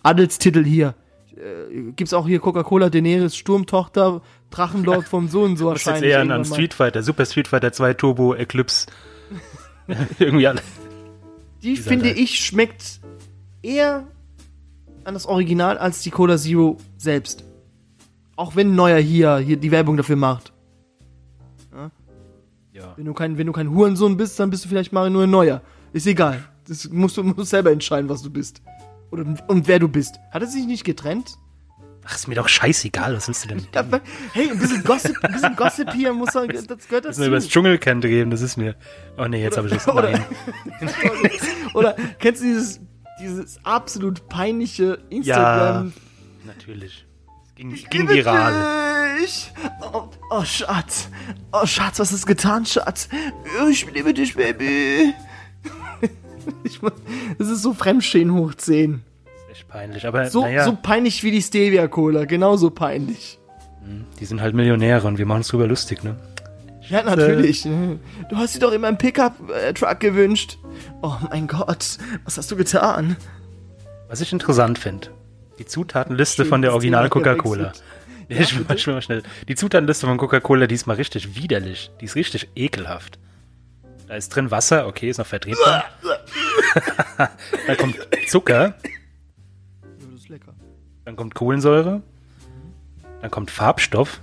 Adelstitel 0.03 0.65
hier. 0.65 0.93
Äh, 1.37 1.93
gibt's 1.93 2.13
auch 2.13 2.27
hier 2.27 2.39
Coca-Cola, 2.39 2.89
Daenerys, 2.89 3.37
Sturmtochter, 3.37 4.21
Drachenlord 4.49 5.07
vom 5.07 5.29
so 5.29 5.43
und 5.43 5.55
so 5.55 5.69
Das 5.71 5.83
ist 5.83 5.87
jetzt 5.87 6.03
eher 6.03 6.19
an. 6.19 6.43
Street 6.43 6.73
Fighter, 6.73 7.01
Super 7.01 7.25
Street 7.25 7.47
Fighter 7.47 7.71
2 7.71 7.93
Turbo, 7.93 8.35
Eclipse. 8.35 8.87
Irgendwie 10.19 10.47
alle. 10.47 10.61
Die 11.61 11.75
Dieser 11.75 11.89
finde 11.89 12.13
Teil. 12.13 12.17
ich 12.17 12.43
schmeckt 12.43 12.99
eher 13.61 14.07
an 15.03 15.13
das 15.13 15.25
Original 15.25 15.77
als 15.77 16.01
die 16.01 16.11
Cola 16.11 16.37
Zero 16.37 16.77
selbst. 16.97 17.43
Auch 18.35 18.55
wenn 18.55 18.71
ein 18.71 18.75
neuer 18.75 18.99
hier, 18.99 19.37
hier 19.37 19.57
die 19.57 19.71
Werbung 19.71 19.97
dafür 19.97 20.15
macht. 20.15 20.53
Ja. 21.71 21.91
Ja. 22.73 22.93
Wenn 22.95 23.05
du 23.05 23.13
kein, 23.13 23.37
wenn 23.37 23.47
du 23.47 23.53
kein 23.53 23.69
Hurensohn 23.69 24.17
bist, 24.17 24.39
dann 24.39 24.49
bist 24.49 24.65
du 24.65 24.69
vielleicht 24.69 24.93
Manuel 24.93 25.27
Neuer. 25.27 25.61
Ist 25.93 26.07
egal. 26.07 26.43
Das 26.67 26.89
musst 26.89 27.17
du 27.17 27.23
musst 27.23 27.49
selber 27.49 27.71
entscheiden, 27.71 28.09
was 28.09 28.21
du 28.21 28.29
bist. 28.29 28.61
Oder, 29.11 29.25
und 29.47 29.67
wer 29.67 29.79
du 29.79 29.87
bist. 29.87 30.19
Hat 30.31 30.41
er 30.41 30.47
sich 30.47 30.65
nicht 30.65 30.83
getrennt? 30.83 31.37
Ach, 32.03 32.15
ist 32.15 32.27
mir 32.27 32.35
doch 32.35 32.47
scheißegal, 32.47 33.15
was 33.15 33.27
willst 33.27 33.43
du 33.45 33.49
denn? 33.49 33.67
Ja, 33.75 33.85
hey, 34.33 34.49
ein 34.49 34.57
bisschen 34.57 34.83
Gossip, 34.83 35.15
ein 35.23 35.31
bisschen 35.33 35.55
Gossip 35.55 35.91
hier 35.93 36.11
muss 36.13 36.33
er, 36.33 36.47
das 36.47 36.65
gehört 36.87 37.05
Das 37.05 37.15
dazu. 37.15 37.19
mir 37.21 37.27
über 37.27 37.35
das 37.35 37.47
Dschungelcamp 37.47 38.03
reden, 38.03 38.31
das 38.31 38.41
ist 38.41 38.57
mir. 38.57 38.75
Oh 39.17 39.25
nee, 39.27 39.41
jetzt 39.41 39.55
habe 39.57 39.67
ich 39.67 39.73
das. 39.75 39.87
Oder-. 39.87 40.19
Oder 41.73 41.95
kennst 42.19 42.41
du 42.41 42.45
dieses, 42.47 42.79
dieses 43.21 43.59
absolut 43.63 44.27
peinliche 44.29 44.97
Ja, 45.09 45.17
Instagram? 45.17 45.93
natürlich. 46.45 47.05
Es 47.45 47.55
ging, 47.55 47.73
ging 47.89 48.09
viral. 48.09 49.19
Dich. 49.19 49.51
Oh, 49.93 50.09
oh, 50.31 50.43
Schatz. 50.43 51.07
Oh, 51.51 51.65
Schatz, 51.67 51.99
was 51.99 52.11
hast 52.11 52.23
du 52.23 52.27
getan, 52.27 52.65
Schatz? 52.65 53.07
Ich 53.69 53.85
liebe 53.93 54.13
dich, 54.13 54.35
Baby. 54.35 55.13
Ich, 56.63 56.81
muss- 56.81 56.93
das 57.37 57.49
ist 57.49 57.61
so 57.61 57.75
Fremdschäden 57.75 58.33
hoch 58.33 58.55
10. 58.55 59.03
Peinlich. 59.71 60.05
Aber 60.05 60.29
So, 60.29 60.41
naja, 60.41 60.65
so 60.65 60.77
peinlich 60.81 61.23
wie 61.23 61.31
die 61.31 61.41
Stevia-Cola. 61.41 62.25
Genauso 62.25 62.69
peinlich. 62.69 63.39
die 64.19 64.25
sind 64.25 64.41
halt 64.41 64.53
Millionäre 64.53 65.07
und 65.07 65.17
wir 65.17 65.25
machen 65.25 65.37
uns 65.39 65.47
drüber 65.47 65.67
lustig, 65.67 66.03
ne? 66.03 66.17
Ja, 66.89 67.03
natürlich. 67.03 67.63
Du 67.63 68.35
hast 68.35 68.55
dir 68.55 68.59
doch 68.59 68.73
immer 68.73 68.89
einen 68.89 68.97
Pickup-Truck 68.97 69.99
gewünscht. 69.99 70.57
Oh 71.01 71.15
mein 71.29 71.47
Gott, 71.47 71.97
was 72.25 72.37
hast 72.37 72.51
du 72.51 72.57
getan? 72.57 73.15
Was 74.09 74.19
ich 74.19 74.33
interessant 74.33 74.77
finde, 74.77 75.07
die 75.57 75.65
Zutatenliste 75.65 76.43
Schön, 76.43 76.49
von 76.49 76.61
der 76.61 76.73
Original 76.73 77.09
Coca-Cola. 77.09 77.71
Ja, 78.27 78.37
Ja, 78.37 78.41
ich 78.41 78.87
mal, 78.87 78.93
mal 78.95 79.01
schnell. 79.01 79.23
Die 79.47 79.55
Zutatenliste 79.55 80.05
von 80.05 80.17
Coca-Cola, 80.17 80.67
die 80.67 80.75
ist 80.75 80.85
mal 80.85 80.97
richtig 80.97 81.35
widerlich. 81.35 81.91
Die 82.01 82.05
ist 82.05 82.15
richtig 82.15 82.49
ekelhaft. 82.55 83.19
Da 84.07 84.15
ist 84.15 84.29
drin 84.35 84.51
Wasser, 84.51 84.85
okay, 84.87 85.09
ist 85.09 85.17
noch 85.17 85.25
vertretbar. 85.25 85.85
dann 87.67 87.77
kommt 87.77 87.95
Zucker. 88.27 88.75
Dann 91.11 91.17
kommt 91.17 91.35
Kohlensäure, 91.35 92.01
dann 93.21 93.29
kommt 93.31 93.51
Farbstoff, 93.51 94.21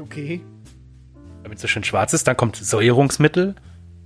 Okay. 0.00 0.40
damit 1.44 1.58
es 1.58 1.62
so 1.62 1.68
schön 1.68 1.84
schwarz 1.84 2.12
ist, 2.12 2.26
dann 2.26 2.36
kommt 2.36 2.56
Säuerungsmittel, 2.56 3.54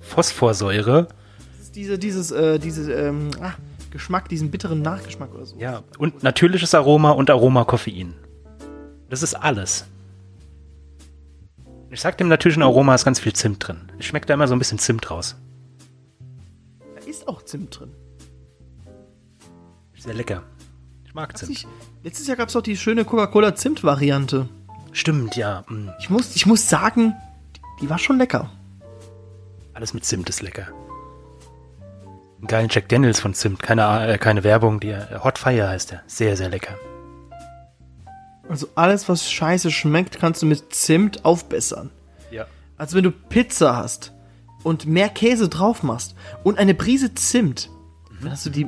Phosphorsäure, 0.01 1.09
Das 1.57 1.61
ist 1.69 1.75
diese, 1.77 1.99
dieses, 1.99 2.31
äh, 2.31 2.59
diese, 2.59 2.93
ähm, 2.93 3.31
ah, 3.41 3.55
Geschmack, 3.91 4.29
diesen 4.29 4.51
bitteren 4.51 4.83
Nachgeschmack 4.83 5.35
oder 5.35 5.47
so. 5.47 5.57
ja, 5.59 5.83
und 5.97 6.23
natürliches 6.23 6.75
Aroma 6.75 7.13
und 7.13 7.31
Aroma 7.31 7.65
Koffein. 7.65 8.13
Das 9.09 9.23
ist 9.23 9.35
alles. 9.35 9.87
Ich 11.91 12.01
sag 12.03 12.19
dem 12.19 12.29
natürlichen 12.29 12.63
Aroma 12.63 12.95
ist 12.95 13.05
ganz 13.07 13.19
viel 13.21 13.33
Zimt 13.33 13.67
drin. 13.67 13.91
Ich 13.99 14.07
schmeckt 14.07 14.29
da 14.29 14.35
immer 14.35 14.47
so 14.49 14.55
ein 14.55 14.59
bisschen 14.59 14.79
Zimt 14.79 15.11
raus. 15.11 15.37
Da 16.97 17.07
ist 17.09 17.29
auch 17.29 17.43
Zimt 17.43 17.79
drin. 17.81 17.91
Sehr 19.99 20.15
lecker. 20.15 20.43
Ich 21.13 21.15
mag 21.15 21.37
Zimt. 21.37 21.51
nicht- 21.51 21.69
Letztes 22.03 22.27
Jahr 22.27 22.39
gab 22.39 22.49
es 22.49 22.55
doch 22.55 22.63
die 22.63 22.75
schöne 22.75 23.05
Coca-Cola 23.05 23.55
Zimt-Variante. 23.55 24.49
Stimmt, 24.93 25.37
ja. 25.37 25.63
mm. 25.69 25.91
Ich 26.01 26.09
muss, 26.09 26.35
ich 26.35 26.47
muss 26.47 26.71
sagen, 26.71 27.15
die, 27.55 27.61
die 27.83 27.91
war 27.91 27.99
schon 27.99 28.17
lecker. 28.17 28.51
Alles 29.75 29.93
mit 29.93 30.07
Zimt 30.07 30.31
ist 30.31 30.41
lecker. 30.41 30.69
Einen 32.39 32.47
geilen 32.47 32.69
Jack 32.71 32.89
Daniels 32.89 33.21
von 33.21 33.35
Zimt. 33.35 33.63
Keine, 33.63 34.15
äh, 34.15 34.17
keine 34.17 34.43
Werbung. 34.43 34.81
Die, 34.81 34.89
äh, 34.89 35.19
Hot 35.23 35.37
Fire 35.39 35.69
heißt 35.69 35.91
der. 35.91 36.03
Sehr, 36.07 36.35
sehr 36.35 36.49
lecker. 36.49 36.77
Also 38.49 38.69
alles, 38.75 39.07
was 39.11 39.31
scheiße 39.31 39.71
schmeckt, 39.71 40.19
kannst 40.19 40.41
du 40.41 40.47
mit 40.47 40.75
Zimt 40.75 41.27
aufbessern. 41.27 41.91
Ja. 42.31 42.47
Also 42.79 42.97
wenn 42.97 43.05
du 43.05 43.11
Pizza 43.11 43.77
hast 43.77 44.13
und 44.63 44.87
mehr 44.87 45.11
Käse 45.11 45.51
drauf 45.51 45.83
machst 45.83 46.15
und 46.43 46.59
eine 46.59 46.73
Prise 46.75 47.15
Zimt, 47.15 47.69
dann 48.23 48.31
hast 48.33 48.47
du 48.47 48.51
die 48.51 48.67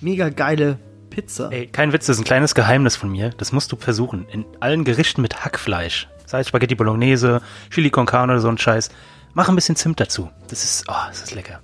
mega 0.00 0.28
geile 0.28 0.78
Pizza. 1.10 1.50
Ey, 1.52 1.66
kein 1.66 1.92
Witz, 1.92 2.06
das 2.06 2.16
ist 2.16 2.22
ein 2.22 2.24
kleines 2.24 2.54
Geheimnis 2.54 2.96
von 2.96 3.10
mir. 3.10 3.30
Das 3.30 3.52
musst 3.52 3.72
du 3.72 3.76
versuchen. 3.76 4.26
In 4.28 4.44
allen 4.60 4.84
Gerichten 4.84 5.20
mit 5.22 5.44
Hackfleisch. 5.44 6.08
Sei 6.26 6.40
es 6.40 6.48
Spaghetti 6.48 6.74
Bolognese, 6.76 7.42
Chili 7.70 7.90
con 7.90 8.06
Carne 8.06 8.32
oder 8.34 8.40
so 8.40 8.48
ein 8.48 8.56
Scheiß. 8.58 8.90
Mach 9.34 9.48
ein 9.48 9.54
bisschen 9.54 9.76
Zimt 9.76 10.00
dazu. 10.00 10.30
Das 10.48 10.64
ist, 10.64 10.84
oh, 10.88 10.94
das 11.08 11.22
ist 11.22 11.34
lecker. 11.34 11.60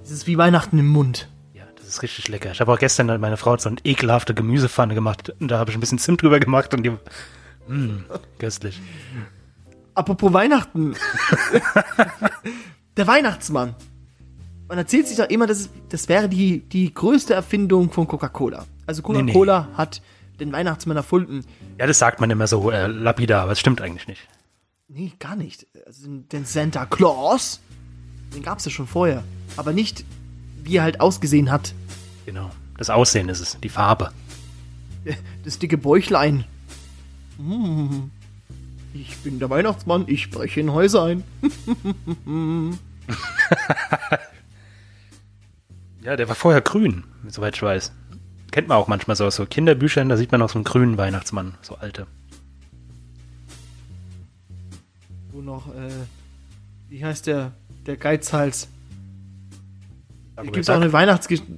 Das 0.00 0.10
ist 0.10 0.26
wie 0.26 0.36
Weihnachten 0.38 0.78
im 0.78 0.88
Mund. 0.88 1.28
Ja, 1.54 1.64
das 1.76 1.86
ist 1.86 2.02
richtig 2.02 2.28
lecker. 2.28 2.50
Ich 2.50 2.60
habe 2.60 2.72
auch 2.72 2.78
gestern 2.78 3.06
mit 3.06 3.20
meiner 3.20 3.36
Frau 3.36 3.56
so 3.56 3.68
eine 3.68 3.78
ekelhafte 3.84 4.34
Gemüsepfanne 4.34 4.94
gemacht. 4.94 5.32
Und 5.38 5.48
da 5.48 5.58
habe 5.58 5.70
ich 5.70 5.76
ein 5.76 5.80
bisschen 5.80 5.98
Zimt 5.98 6.22
drüber 6.22 6.40
gemacht 6.40 6.74
und 6.74 6.82
die, 6.82 6.92
mh, 7.68 8.04
köstlich. 8.38 8.80
Apropos 9.94 10.32
Weihnachten. 10.32 10.94
Der 12.96 13.06
Weihnachtsmann. 13.06 13.74
Man 14.72 14.78
erzählt 14.78 15.06
sich 15.06 15.18
doch 15.18 15.28
immer, 15.28 15.46
das, 15.46 15.68
das 15.90 16.08
wäre 16.08 16.30
die, 16.30 16.60
die 16.60 16.94
größte 16.94 17.34
Erfindung 17.34 17.90
von 17.90 18.06
Coca-Cola. 18.08 18.64
Also 18.86 19.02
Nee, 19.08 19.20
nee. 19.20 19.32
Coca-Cola 19.32 19.68
hat 19.74 20.00
den 20.40 20.50
Weihnachtsmann 20.50 20.96
erfunden. 20.96 21.44
Ja, 21.78 21.86
das 21.86 21.98
sagt 21.98 22.22
man 22.22 22.30
immer 22.30 22.46
so 22.46 22.70
äh, 22.70 22.86
lapidar, 22.86 23.42
aber 23.42 23.52
es 23.52 23.60
stimmt 23.60 23.82
eigentlich 23.82 24.08
nicht. 24.08 24.26
Nee, 24.88 25.12
gar 25.18 25.36
nicht. 25.36 25.66
Also 25.84 26.04
den- 26.06 26.26
den 26.30 26.44
Santa 26.46 26.86
Claus, 26.86 27.60
den 28.34 28.42
gab 28.42 28.60
es 28.60 28.64
ja 28.64 28.70
schon 28.70 28.86
vorher. 28.86 29.22
Aber 29.58 29.74
nicht, 29.74 30.06
wie 30.64 30.76
er 30.78 30.84
halt 30.84 31.02
ausgesehen 31.02 31.50
hat. 31.50 31.74
Genau. 32.24 32.48
Das 32.78 32.88
Aussehen 32.88 33.28
ist 33.28 33.40
es, 33.40 33.58
die 33.62 33.68
Farbe. 33.68 34.10
Das 35.44 35.58
dicke 35.58 35.76
Bäuchlein. 35.76 36.44
Mm. 37.36 38.04
Ich 38.94 39.18
bin 39.18 39.38
der 39.38 39.50
Weihnachtsmann, 39.50 40.04
ich 40.06 40.30
breche 40.30 40.60
in 40.60 40.72
Häuser 40.72 41.02
ein. 41.04 41.24
Ja, 46.02 46.16
der 46.16 46.28
war 46.28 46.34
vorher 46.34 46.60
grün, 46.60 47.04
soweit 47.28 47.54
ich 47.54 47.62
weiß. 47.62 47.92
Kennt 48.50 48.68
man 48.68 48.76
auch 48.76 48.88
manchmal 48.88 49.16
so 49.16 49.24
aus 49.24 49.36
so 49.36 49.46
Kinderbüchern, 49.46 50.08
da 50.08 50.16
sieht 50.16 50.32
man 50.32 50.40
noch 50.40 50.50
so 50.50 50.56
einen 50.56 50.64
grünen 50.64 50.98
Weihnachtsmann, 50.98 51.54
so 51.62 51.76
alte. 51.76 52.06
Wo 55.30 55.40
noch, 55.40 55.68
äh, 55.68 55.90
wie 56.88 57.04
heißt 57.04 57.28
der, 57.28 57.52
der 57.86 57.96
Geizhals? 57.96 58.68
Da 60.36 60.42
gibt 60.42 60.56
es 60.56 60.68
auch 60.68 60.76
eine 60.76 60.92
Weihnachtsgeschichte. 60.92 61.52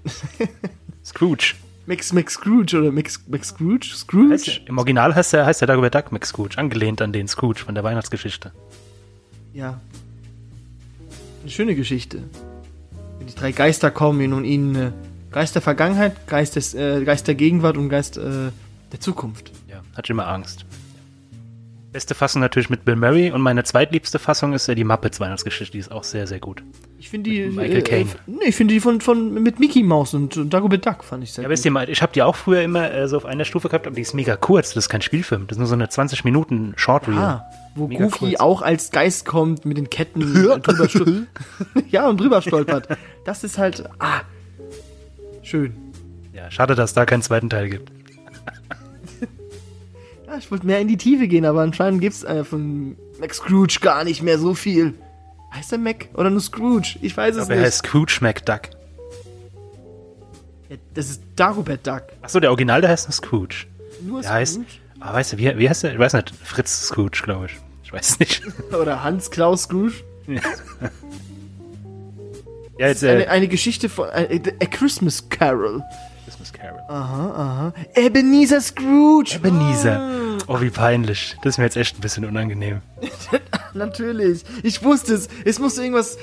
Scrooge. 1.04 1.54
Max, 1.86 2.12
Max 2.12 2.34
Scrooge 2.34 2.78
oder 2.78 2.92
Max, 2.92 3.20
Max 3.28 3.48
Scrooge? 3.48 3.86
Heißt 3.86 3.98
Scrooge? 4.00 4.44
der, 4.44 4.68
Im 4.68 4.78
Original 4.78 5.14
heißt 5.14 5.32
der, 5.32 5.46
heißt 5.46 5.62
der 5.62 5.68
Dagobert 5.68 5.94
Duck 5.94 6.12
Mac 6.12 6.24
Scrooge, 6.26 6.58
angelehnt 6.58 7.00
an 7.02 7.12
den 7.12 7.28
Scrooge 7.28 7.60
von 7.60 7.74
der 7.74 7.82
Weihnachtsgeschichte. 7.82 8.52
Ja. 9.54 9.80
Eine 11.42 11.50
schöne 11.50 11.74
Geschichte. 11.74 12.24
Die 13.28 13.34
drei 13.34 13.52
Geister 13.52 13.90
kommen 13.90 14.32
und 14.32 14.44
ihnen 14.44 14.74
äh, 14.74 14.90
Geist 15.30 15.54
der 15.54 15.62
Vergangenheit, 15.62 16.26
Geist, 16.26 16.56
des, 16.56 16.74
äh, 16.74 17.04
Geist 17.04 17.26
der 17.26 17.34
Gegenwart 17.34 17.76
und 17.76 17.88
Geist 17.88 18.16
äh, 18.16 18.50
der 18.92 19.00
Zukunft. 19.00 19.52
Ja, 19.68 19.80
ich 20.06 20.10
immer 20.10 20.28
Angst. 20.28 20.64
Beste 21.94 22.16
Fassung 22.16 22.42
natürlich 22.42 22.70
mit 22.70 22.84
Bill 22.84 22.96
Murray 22.96 23.30
und 23.30 23.40
meine 23.40 23.62
zweitliebste 23.62 24.18
Fassung 24.18 24.52
ist 24.52 24.66
ja 24.66 24.74
die 24.74 24.82
Muppets 24.82 25.20
Weihnachtsgeschichte, 25.20 25.70
die 25.74 25.78
ist 25.78 25.92
auch 25.92 26.02
sehr, 26.02 26.26
sehr 26.26 26.40
gut. 26.40 26.64
Ich 26.98 27.08
finde 27.08 27.30
die. 27.30 27.46
Michael 27.46 27.76
äh, 27.78 27.82
Caine. 27.82 28.10
äh, 28.10 28.14
nee, 28.26 28.44
ich 28.46 28.56
finde 28.56 28.74
die 28.74 28.80
von, 28.80 29.00
von 29.00 29.32
mit 29.40 29.60
Mickey 29.60 29.84
Mouse 29.84 30.12
und, 30.12 30.36
und 30.36 30.52
Dagobert 30.52 30.84
Duck 30.84 31.04
fand 31.04 31.22
ich 31.22 31.32
sehr 31.32 31.42
Ja, 31.44 31.48
gut. 31.48 31.52
wisst 31.52 31.64
ihr 31.64 31.70
mal, 31.70 31.88
ich 31.88 32.02
habe 32.02 32.12
die 32.12 32.22
auch 32.22 32.34
früher 32.34 32.62
immer 32.62 32.90
äh, 32.92 33.06
so 33.06 33.16
auf 33.16 33.24
einer 33.24 33.44
Stufe 33.44 33.68
gehabt, 33.68 33.86
aber 33.86 33.94
die 33.94 34.02
ist 34.02 34.12
mega 34.12 34.34
kurz, 34.34 34.74
das 34.74 34.86
ist 34.86 34.88
kein 34.88 35.02
Spielfilm, 35.02 35.46
das 35.46 35.54
ist 35.56 35.60
nur 35.60 35.68
so 35.68 35.74
eine 35.74 35.88
20 35.88 36.24
Minuten 36.24 36.72
Short 36.74 37.06
Reel. 37.06 37.16
Ah, 37.16 37.44
wo 37.76 37.86
Mega 37.86 38.06
Goofy 38.06 38.30
kurz. 38.30 38.40
auch 38.40 38.62
als 38.62 38.90
Geist 38.90 39.24
kommt 39.24 39.64
mit 39.64 39.76
den 39.76 39.88
Ketten 39.88 40.18
drüber 40.20 40.58
stolpert. 40.88 41.28
ja, 41.90 42.08
und 42.08 42.20
drüber 42.20 42.42
stolpert. 42.42 42.88
Das 43.24 43.44
ist 43.44 43.56
halt. 43.56 43.84
Ah. 44.00 44.22
Schön. 45.42 45.76
Ja, 46.32 46.50
schade, 46.50 46.74
dass 46.74 46.90
es 46.90 46.94
da 46.94 47.06
keinen 47.06 47.22
zweiten 47.22 47.50
Teil 47.50 47.68
gibt. 47.70 47.92
Ja, 50.34 50.38
ich 50.40 50.50
wollte 50.50 50.66
mehr 50.66 50.80
in 50.80 50.88
die 50.88 50.96
Tiefe 50.96 51.28
gehen, 51.28 51.44
aber 51.44 51.60
anscheinend 51.60 52.00
gibt's 52.00 52.24
äh, 52.24 52.42
von 52.42 52.96
Max 53.20 53.36
Scrooge 53.36 53.78
gar 53.80 54.02
nicht 54.02 54.20
mehr 54.22 54.36
so 54.38 54.54
viel. 54.54 54.94
Heißt 55.54 55.70
der 55.70 55.78
Mac 55.78 56.08
oder 56.14 56.28
nur 56.30 56.40
Scrooge? 56.40 56.96
Ich 57.02 57.16
weiß 57.16 57.36
es 57.36 57.42
Aber 57.42 57.50
er 57.52 57.56
nicht. 57.58 57.66
heißt 57.66 57.78
Scrooge 57.86 58.18
McDuck. 58.20 58.62
Ja, 60.68 60.76
das 60.94 61.10
ist 61.10 61.22
Dagobert 61.36 61.86
Duck. 61.86 62.02
Achso, 62.22 62.40
der 62.40 62.50
Original, 62.50 62.80
der 62.80 62.90
heißt 62.90 63.06
nur 63.06 63.12
Scrooge. 63.12 63.66
Nur 64.02 64.22
Der 64.22 64.32
heißt, 64.32 64.54
Scrooge? 64.54 64.68
ah, 64.98 65.12
weißt 65.14 65.34
du, 65.34 65.38
wie, 65.38 65.56
wie 65.58 65.68
heißt 65.68 65.84
der? 65.84 65.92
Ich 65.92 65.98
weiß 66.00 66.14
nicht, 66.14 66.34
Fritz 66.42 66.86
Scrooge, 66.88 67.20
glaube 67.22 67.46
ich. 67.46 67.56
Ich 67.84 67.92
weiß 67.92 68.10
es 68.10 68.18
nicht. 68.18 68.42
Oder 68.72 69.04
Hans-Klaus 69.04 69.62
Scrooge. 69.64 70.02
Ja, 70.26 70.40
jetzt, 72.88 73.04
Eine, 73.04 73.26
äh, 73.26 73.28
eine 73.28 73.46
Geschichte 73.46 73.88
von 73.88 74.08
äh, 74.08 74.40
A 74.60 74.66
Christmas 74.66 75.28
Carol. 75.28 75.80
Christmas 76.24 76.52
Carol. 76.52 76.80
Aha, 76.88 77.30
aha. 77.30 77.74
Ebenezer 77.94 78.60
Scrooge. 78.60 79.36
Ebenezer. 79.36 80.00
Oh, 80.46 80.60
wie 80.60 80.70
peinlich. 80.70 81.36
Das 81.42 81.54
ist 81.54 81.58
mir 81.58 81.64
jetzt 81.64 81.76
echt 81.76 81.98
ein 81.98 82.00
bisschen 82.00 82.24
unangenehm. 82.24 82.82
Natürlich. 83.74 84.44
Ich 84.62 84.82
wusste 84.82 85.14
es. 85.14 85.28
Es 85.44 85.58
musste 85.58 85.82
irgendwas. 85.82 86.18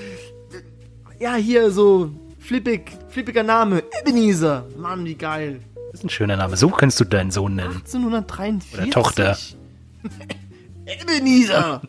Ja, 1.19 1.36
hier 1.36 1.71
so 1.71 2.12
flippig, 2.39 2.91
flippiger 3.10 3.43
Name. 3.43 3.84
Ebenezer. 4.01 4.65
Mann, 4.77 5.05
wie 5.05 5.15
geil. 5.15 5.62
Das 5.91 6.01
ist 6.01 6.05
ein 6.05 6.10
schöner 6.10 6.38
Name. 6.38 6.55
So 6.55 6.69
kannst 6.69 6.99
du 6.99 7.05
deinen 7.05 7.31
Sohn 7.31 7.55
nennen. 7.55 7.75
1843. 7.77 8.79
Oder 8.79 8.89
Tochter. 8.89 9.38
Ebenezer. 10.86 11.81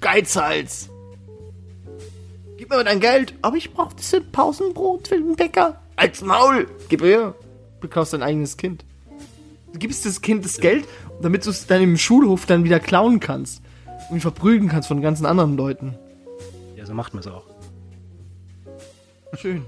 Geizhals. 0.00 0.88
Gib 2.56 2.70
mir 2.70 2.76
mal 2.76 2.84
dein 2.84 3.00
Geld. 3.00 3.34
Aber 3.42 3.56
ich 3.56 3.72
brauch 3.72 3.92
das 3.92 4.14
Pausenbrot 4.30 5.08
für 5.08 5.16
den 5.16 5.36
Bäcker. 5.36 5.80
Als 5.96 6.22
Maul. 6.22 6.68
Gib 6.88 7.02
her. 7.02 7.34
Du 7.74 7.80
beklaust 7.80 8.12
dein 8.12 8.22
eigenes 8.22 8.56
Kind. 8.56 8.84
Du 9.72 9.78
gibst 9.78 10.04
das 10.04 10.20
Kind 10.20 10.44
das 10.44 10.58
Geld, 10.58 10.86
damit 11.20 11.46
du 11.46 11.50
es 11.50 11.66
dann 11.66 11.82
im 11.82 11.96
Schulhof 11.96 12.46
dann 12.46 12.64
wieder 12.64 12.80
klauen 12.80 13.20
kannst. 13.20 13.62
Und 14.10 14.16
ihn 14.16 14.20
verprügeln 14.20 14.68
kannst 14.68 14.88
von 14.88 15.00
ganzen 15.00 15.26
anderen 15.26 15.56
Leuten. 15.56 15.96
Ja, 16.76 16.84
so 16.86 16.94
macht 16.94 17.14
man 17.14 17.20
es 17.22 17.26
auch. 17.26 17.44
Schön. 19.36 19.64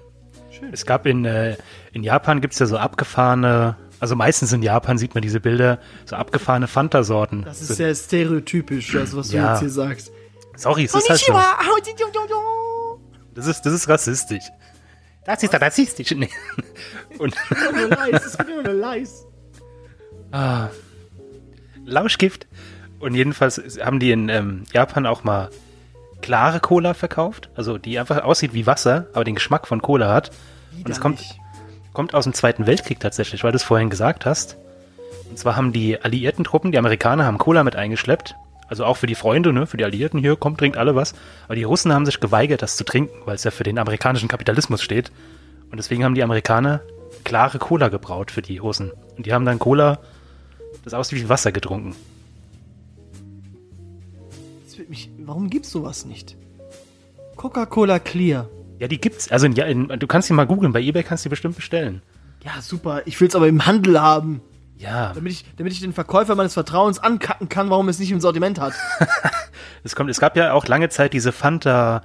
Es 0.73 0.87
gab 0.87 1.07
in, 1.07 1.25
äh, 1.25 1.57
in 1.93 2.03
Japan 2.03 2.40
gibt's 2.40 2.59
ja 2.59 2.67
so 2.67 2.77
abgefahrene, 2.77 3.77
also 4.01 4.14
meistens 4.17 4.53
in 4.53 4.62
Japan 4.62 4.99
sieht 4.99 5.14
man 5.14 5.23
diese 5.23 5.40
Bilder, 5.40 5.79
so 6.05 6.17
abgefahrne 6.17 6.69
Fanta-Sorten. 6.69 7.43
Das 7.45 7.61
ist 7.61 7.69
so, 7.69 7.75
sehr 7.75 7.95
stereotypisch, 7.95 8.95
also 8.95 9.19
was 9.19 9.29
du 9.29 9.37
Ja. 9.37 9.53
jetzt 9.53 9.61
hier 9.61 9.71
sagst. 9.71 10.12
sorry, 10.57 10.85
es 10.85 10.95
ist 10.95 11.09
halt 11.09 11.21
so. 11.21 11.33
Das 13.35 13.47
ist, 13.47 13.62
das 13.62 13.73
ist 13.73 13.88
rassistisch. 13.88 14.45
Das 15.25 15.43
ist 15.43 15.55
rassistisch. 15.61 16.11
Nee. 16.12 16.29
Und 17.19 17.35
es 18.12 18.35
immer 18.37 18.62
nur 18.62 18.73
leis. 18.75 19.27
Ah, 20.35 20.68
Lauschgift. 21.87 22.47
Und 22.99 23.14
jedenfalls 23.14 23.61
haben 23.83 24.01
die 24.01 24.11
in 24.11 24.29
ähm, 24.29 24.64
Japan 24.73 25.07
auch 25.07 25.25
mal 25.25 25.51
klare 26.23 26.61
Cola 26.61 26.94
verkauft, 26.94 27.51
also 27.55 27.77
die 27.77 27.99
einfach 27.99 28.25
aussieht 28.25 28.55
wie 28.55 28.66
Wasser, 28.66 29.09
aber 29.12 29.25
den 29.25 29.35
Geschmack 29.35 29.66
von 29.66 29.83
Cola 29.83 30.12
hat. 30.12 30.31
Und 30.77 30.90
es 30.90 31.01
kommt, 31.01 31.23
kommt 31.92 32.14
aus 32.14 32.25
dem 32.25 32.33
Zweiten 32.33 32.66
Weltkrieg 32.66 32.99
tatsächlich, 32.99 33.44
weil 33.44 33.53
du 33.53 33.57
es 33.57 33.62
vorhin 33.62 33.90
gesagt 33.90 34.25
hast. 34.25 34.57
Und 35.29 35.38
zwar 35.38 35.57
haben 35.57 35.73
die 35.73 36.01
alliierten 36.01 36.44
Truppen, 36.44 36.73
die 36.73 36.79
Amerikaner 36.79 37.27
haben 37.27 37.38
Cola 37.38 37.62
mit 37.62 37.77
eingeschleppt. 37.77 38.37
Also 38.66 38.87
auch 38.87 38.97
für 38.97 39.07
die 39.07 39.14
Freunde, 39.14 39.53
ne, 39.53 39.66
für 39.66 39.77
die 39.77 39.85
Alliierten 39.85 40.18
hier, 40.18 40.37
kommt, 40.37 40.59
trinkt 40.59 40.79
alle 40.79 40.94
was. 40.94 41.14
Aber 41.44 41.57
die 41.57 41.64
Russen 41.64 41.92
haben 41.92 42.07
sich 42.07 42.18
geweigert, 42.18 42.62
das 42.62 42.77
zu 42.77 42.85
trinken, 42.85 43.14
weil 43.27 43.35
es 43.35 43.44
ja 43.44 43.51
für 43.51 43.64
den 43.64 43.79
amerikanischen 43.79 44.29
Kapitalismus 44.29 44.81
steht. 44.81 45.12
Und 45.70 45.77
deswegen 45.77 46.05
haben 46.05 46.14
die 46.14 46.23
Amerikaner 46.23 46.81
klare 47.25 47.59
Cola 47.59 47.88
gebraut 47.88 48.31
für 48.31 48.42
die 48.42 48.59
Russen. 48.59 48.92
Und 49.16 49.27
die 49.27 49.35
haben 49.35 49.44
dann 49.44 49.59
Cola, 49.59 49.99
das 50.85 50.94
aussieht 50.94 51.20
wie 51.20 51.29
Wasser 51.29 51.53
getrunken. 51.53 51.97
Mich, 54.88 55.11
warum 55.18 55.49
gibt's 55.51 55.70
sowas 55.70 56.05
nicht? 56.05 56.37
Coca-Cola 57.37 57.99
Clear. 57.99 58.49
Ja, 58.79 58.88
die 58.88 59.01
gibt's. 59.01 59.31
Also 59.31 59.47
in, 59.47 59.53
ja, 59.53 59.64
in, 59.64 59.88
du 59.88 60.07
kannst 60.07 60.29
die 60.29 60.33
mal 60.35 60.47
googeln, 60.47 60.73
bei 60.73 60.81
eBay 60.81 61.03
kannst 61.03 61.25
du 61.25 61.29
die 61.29 61.31
bestimmt 61.31 61.57
bestellen. 61.57 62.03
Ja, 62.44 62.61
super. 62.61 63.03
Ich 63.07 63.20
will's 63.20 63.35
aber 63.35 63.49
im 63.49 63.66
Handel 63.66 64.01
haben. 64.01 64.42
Ja, 64.77 65.12
Damit 65.14 65.33
ich, 65.33 65.44
damit 65.57 65.73
ich 65.73 65.81
den 65.81 65.92
Verkäufer 65.92 66.35
meines 66.35 66.53
Vertrauens 66.53 66.99
ankacken 66.99 67.49
kann, 67.49 67.70
warum 67.70 67.88
es 67.88 67.99
nicht 67.99 68.11
im 68.11 68.20
Sortiment 68.20 68.61
hat. 68.61 68.75
es 69.85 69.94
kommt, 69.94 70.11
es 70.11 70.20
gab 70.20 70.37
ja 70.37 70.53
auch 70.53 70.66
lange 70.66 70.88
Zeit 70.88 71.12
diese 71.12 71.31
Fanta 71.33 72.03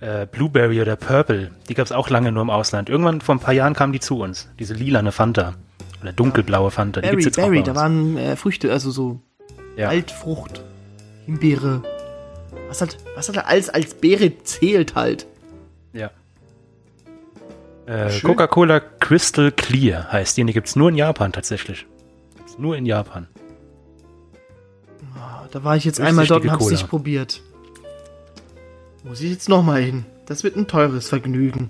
äh, 0.00 0.26
Blueberry 0.26 0.80
oder 0.80 0.96
Purple. 0.96 1.50
Die 1.68 1.74
gab's 1.74 1.92
auch 1.92 2.08
lange 2.10 2.30
nur 2.32 2.42
im 2.42 2.50
Ausland. 2.50 2.88
Irgendwann 2.88 3.20
vor 3.20 3.34
ein 3.34 3.40
paar 3.40 3.54
Jahren 3.54 3.74
kamen 3.74 3.92
die 3.92 4.00
zu 4.00 4.20
uns. 4.20 4.48
Diese 4.58 4.72
lilane 4.72 5.10
Fanta. 5.12 5.54
Oder 6.02 6.12
dunkelblaue 6.12 6.70
Fanta. 6.70 7.00
Die 7.00 7.06
Berry, 7.06 7.22
gibt's 7.22 7.36
jetzt 7.36 7.44
Berry, 7.44 7.62
da 7.62 7.74
waren 7.74 8.16
äh, 8.16 8.36
Früchte, 8.36 8.72
also 8.72 8.90
so 8.90 9.20
ja. 9.76 9.88
Altfrucht, 9.88 10.62
Himbeere. 11.26 11.82
Was 12.68 12.80
halt, 12.80 12.98
was 13.14 13.28
halt 13.28 13.38
als, 13.46 13.68
als 13.68 13.94
Beere 13.94 14.42
zählt 14.42 14.94
halt. 14.94 15.26
Ja. 15.92 16.10
Äh. 17.86 18.20
Coca-Cola 18.20 18.80
Crystal 18.80 19.52
Clear 19.52 20.10
heißt 20.10 20.36
die. 20.36 20.44
Die 20.44 20.52
gibt's 20.52 20.76
nur 20.76 20.88
in 20.88 20.96
Japan 20.96 21.32
tatsächlich. 21.32 21.86
Gibt's 22.36 22.58
nur 22.58 22.76
in 22.76 22.86
Japan. 22.86 23.28
Da 25.52 25.64
war 25.64 25.76
ich 25.76 25.84
jetzt 25.84 26.00
einmal 26.00 26.26
dort 26.26 26.44
und 26.44 26.50
hab's 26.50 26.64
Cola. 26.64 26.72
nicht 26.72 26.88
probiert. 26.88 27.42
Muss 29.04 29.20
ich 29.20 29.30
jetzt 29.30 29.48
nochmal 29.50 29.82
hin. 29.82 30.06
Das 30.26 30.44
wird 30.44 30.56
ein 30.56 30.66
teures 30.66 31.08
Vergnügen. 31.08 31.68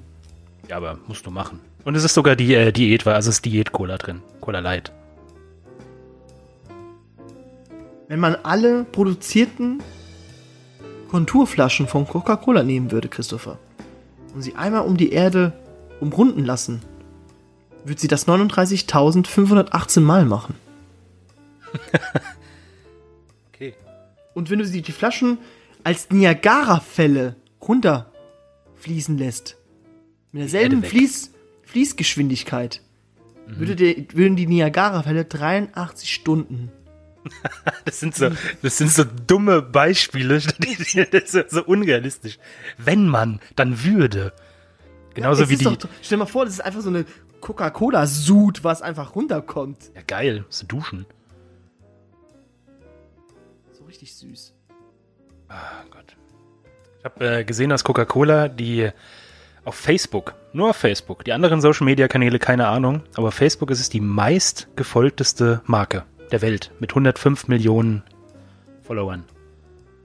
Ja, 0.68 0.76
aber 0.76 0.98
musst 1.08 1.26
du 1.26 1.30
machen. 1.30 1.58
Und 1.84 1.94
es 1.94 2.04
ist 2.04 2.14
sogar 2.14 2.36
die 2.36 2.54
äh, 2.54 2.72
Diät, 2.72 3.06
also 3.06 3.28
es 3.28 3.36
ist 3.36 3.44
Diät-Cola 3.44 3.98
drin. 3.98 4.22
Cola 4.40 4.60
Light. 4.60 4.92
Wenn 8.08 8.20
man 8.20 8.36
alle 8.42 8.84
produzierten 8.84 9.82
Konturflaschen 11.08 11.88
von 11.88 12.06
Coca-Cola 12.06 12.62
nehmen 12.62 12.90
würde, 12.90 13.08
Christopher, 13.08 13.58
und 14.34 14.42
sie 14.42 14.54
einmal 14.54 14.82
um 14.82 14.96
die 14.96 15.12
Erde 15.12 15.52
umrunden 16.00 16.44
lassen, 16.44 16.82
würde 17.84 18.00
sie 18.00 18.08
das 18.08 18.28
39.518 18.28 20.00
Mal 20.00 20.24
machen. 20.24 20.54
Okay. 23.54 23.74
Und 24.34 24.50
wenn 24.50 24.58
du 24.58 24.66
sie 24.66 24.82
die 24.82 24.92
Flaschen 24.92 25.38
als 25.84 26.10
Niagara-Fälle 26.10 27.36
runterfließen 27.60 29.16
lässt, 29.18 29.56
mit 30.32 30.42
derselben. 30.42 30.82
Fließ, 30.82 31.31
Fließgeschwindigkeit, 31.72 32.82
würde 33.46 33.76
die, 33.76 34.06
würden 34.12 34.36
die 34.36 34.46
Niagara-Fälle 34.46 35.24
83 35.24 36.12
Stunden. 36.12 36.70
Das 37.84 38.00
sind 38.00 38.16
so, 38.16 38.30
das 38.62 38.78
sind 38.78 38.90
so 38.90 39.04
dumme 39.04 39.62
Beispiele, 39.62 40.40
das 41.10 41.34
ist 41.34 41.50
so, 41.50 41.64
unrealistisch. 41.64 42.38
Wenn 42.78 43.06
man, 43.06 43.40
dann 43.54 43.84
würde. 43.84 44.32
Genauso 45.14 45.44
Es 45.44 45.48
wie 45.48 45.56
die. 45.56 45.64
Doch, 45.64 45.88
stell 46.02 46.16
dir 46.18 46.24
mal 46.24 46.26
vor, 46.26 46.44
das 46.44 46.54
ist 46.54 46.60
einfach 46.60 46.80
so 46.80 46.88
eine 46.88 47.04
Coca-Cola-Sud, 47.40 48.64
was 48.64 48.82
einfach 48.82 49.14
runterkommt. 49.14 49.92
ja, 49.94 50.02
geil, 50.04 50.44
so 50.48 50.66
duschen. 50.66 51.06
So 53.72 53.84
richtig 53.84 54.14
süß. 54.16 54.52
Ah 55.48 55.84
Gott. 55.90 56.16
Ich 56.98 57.04
habe 57.04 57.38
äh, 57.38 57.44
gesehen, 57.44 57.70
dass 57.70 57.84
Coca-Cola 57.84 58.48
die 58.48 58.90
auf 59.64 59.74
Facebook, 59.74 60.34
nur 60.52 60.70
auf 60.70 60.76
Facebook, 60.76 61.24
die 61.24 61.32
anderen 61.32 61.60
Social 61.60 61.84
Media 61.84 62.08
Kanäle 62.08 62.38
keine 62.38 62.68
Ahnung, 62.68 63.02
aber 63.14 63.32
Facebook 63.32 63.70
ist 63.70 63.80
es 63.80 63.88
die 63.88 64.00
meist 64.00 64.68
gefolgteste 64.76 65.62
Marke 65.66 66.04
der 66.30 66.42
Welt 66.42 66.72
mit 66.80 66.90
105 66.90 67.48
Millionen 67.48 68.02
Followern. 68.82 69.24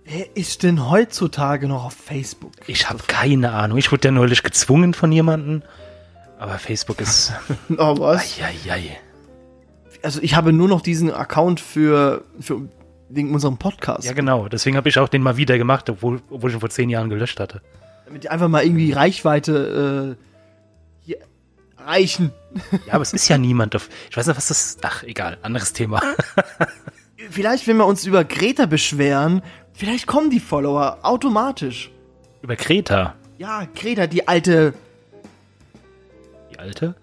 Wer 0.06 0.38
ist 0.38 0.64
denn 0.64 0.90
heutzutage 0.90 1.68
noch 1.68 1.86
auf 1.86 1.94
Facebook? 1.94 2.54
Ich 2.68 2.90
habe 2.90 3.04
keine 3.08 3.52
Ahnung. 3.52 3.78
Ich 3.78 3.92
wurde 3.92 4.08
ja 4.08 4.12
neulich 4.12 4.44
gezwungen 4.44 4.94
von 4.94 5.12
jemandem, 5.12 5.64
aber 6.40 6.60
Facebook 6.60 7.02
ist 7.02 7.34
Oh, 7.78 7.98
was? 8.00 8.40
Eieiei. 8.40 8.98
Also 10.04 10.22
ich 10.22 10.36
habe 10.36 10.54
nur 10.54 10.68
noch 10.70 10.82
diesen 10.82 11.12
Account 11.12 11.60
für, 11.60 12.24
für 12.40 12.70
wegen 13.10 13.34
unserem 13.34 13.58
Podcast. 13.58 14.06
Ja, 14.06 14.14
genau. 14.14 14.48
Deswegen 14.48 14.78
habe 14.78 14.88
ich 14.88 15.00
auch 15.00 15.10
den 15.10 15.24
mal 15.24 15.38
wieder 15.38 15.58
gemacht, 15.58 15.90
obwohl, 15.90 16.22
obwohl 16.30 16.52
ich 16.52 16.56
ihn 16.56 16.60
vor 16.60 16.70
zehn 16.70 16.90
Jahren 16.90 17.10
gelöscht 17.10 17.40
hatte. 17.40 17.62
Damit 18.08 18.24
die 18.24 18.30
einfach 18.30 18.48
mal 18.48 18.64
irgendwie 18.64 18.92
Reichweite 18.94 20.18
äh, 20.18 20.24
hier 21.06 21.18
erreichen. 21.78 22.32
Ja, 22.88 22.94
aber 22.94 23.02
es 23.04 23.14
ist 23.14 23.28
ja 23.28 23.38
niemand 23.38 23.76
auf. 23.76 23.90
Ich 24.10 24.18
weiß 24.18 24.28
nicht, 24.28 24.38
was 24.38 24.48
das. 24.48 24.78
Ach, 24.82 25.04
egal. 25.04 25.38
Anderes 25.42 25.74
Thema. 25.74 26.02
Vielleicht, 27.30 27.68
wenn 27.68 27.78
wir 27.78 27.86
uns 27.86 28.06
über 28.06 28.24
Greta 28.24 28.66
beschweren, 28.66 29.42
vielleicht 29.74 30.08
kommen 30.08 30.30
die 30.30 30.40
Follower 30.40 31.00
automatisch. 31.04 31.92
Über 32.42 32.56
Kreta. 32.56 33.16
Ja, 33.38 33.66
Greta, 33.76 34.08
die 34.08 34.28
alte, 34.28 34.74
Die 36.52 36.60
alte. 36.60 36.96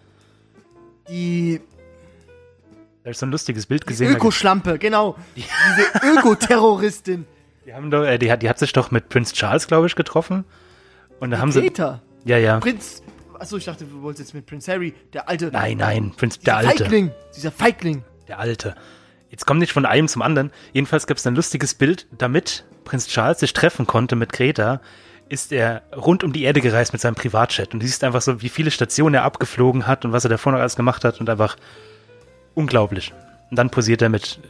die 1.09 1.61
Da 3.03 3.09
habe 3.09 3.11
ich 3.11 3.19
so 3.19 3.27
ein 3.27 3.33
lustiges 3.33 3.67
Bild 3.67 3.83
Die 3.83 3.89
gesehen. 3.89 4.13
da- 4.13 4.17
Ökoschlampe, 4.17 4.79
genau. 4.79 5.17
Diese 5.37 5.47
Ökoterroristin. 6.17 7.27
Die, 7.67 7.73
haben 7.75 7.91
doch, 7.91 8.05
äh, 8.05 8.19
die, 8.19 8.31
hat, 8.31 8.43
die 8.43 8.49
hat 8.51 8.59
sich 8.59 8.73
doch 8.75 8.91
mit 8.91 9.09
Prince 9.09 9.33
Charles, 9.35 9.67
glaube 9.67 9.87
ich, 9.87 9.97
getroffen. 9.97 10.45
Und 11.25 11.31
da 11.31 11.39
haben 11.39 11.53
sie. 11.53 11.63
Greta. 11.63 12.03
Ja, 12.27 12.37
ja. 12.37 12.61
Prinz. 12.61 13.03
Achso, 13.39 13.57
ich 13.57 13.65
dachte, 13.65 13.87
du 13.87 14.03
wolltest 14.03 14.29
jetzt 14.29 14.35
mit 14.35 14.45
Prinz 14.45 14.69
Harry, 14.69 14.95
der 15.15 15.27
alte. 15.27 15.51
Nein, 15.51 15.79
nein. 15.79 16.13
Prinz, 16.15 16.39
der 16.39 16.59
Alte. 16.59 16.85
Feigling. 16.85 17.11
Dieser 17.35 17.51
Feigling. 17.51 18.05
Der 18.29 18.39
Alte. 18.39 18.75
Jetzt 19.31 19.47
kommt 19.47 19.61
nicht 19.61 19.73
von 19.73 19.87
einem 19.87 20.07
zum 20.07 20.21
anderen. 20.21 20.53
Jedenfalls 20.75 21.07
gab 21.07 21.17
es 21.17 21.27
ein 21.27 21.35
lustiges 21.35 21.75
Bild, 21.75 22.07
damit 22.17 22.65
Prinz 22.85 23.09
Charles 23.09 23.41
sich 23.41 23.55
treffen 23.55 23.87
konnte 23.87 24.17
mit 24.17 24.33
Greta, 24.33 24.83
ist 25.31 25.51
er 25.51 25.83
rund 25.97 26.23
um 26.25 26.35
die 26.35 26.43
Erde 26.43 26.61
gereist 26.61 26.93
mit 26.93 27.01
seinem 27.01 27.15
Privatjet. 27.15 27.73
Und 27.73 27.81
du 27.81 27.87
siehst 27.87 28.05
einfach 28.05 28.21
so, 28.21 28.43
wie 28.43 28.51
viele 28.51 28.71
Stationen 28.71 29.15
er 29.15 29.25
abgeflogen 29.25 29.87
hat 29.87 30.05
und 30.05 30.13
was 30.13 30.25
er 30.25 30.31
davor 30.31 30.53
noch 30.53 30.61
alles 30.61 30.77
gemacht 30.77 31.05
hat 31.05 31.21
und 31.21 31.31
einfach 31.31 31.57
unglaublich. 32.53 33.15
Und 33.51 33.59
dann 33.59 33.71
posiert 33.71 34.03
er 34.03 34.11
mit 34.11 34.41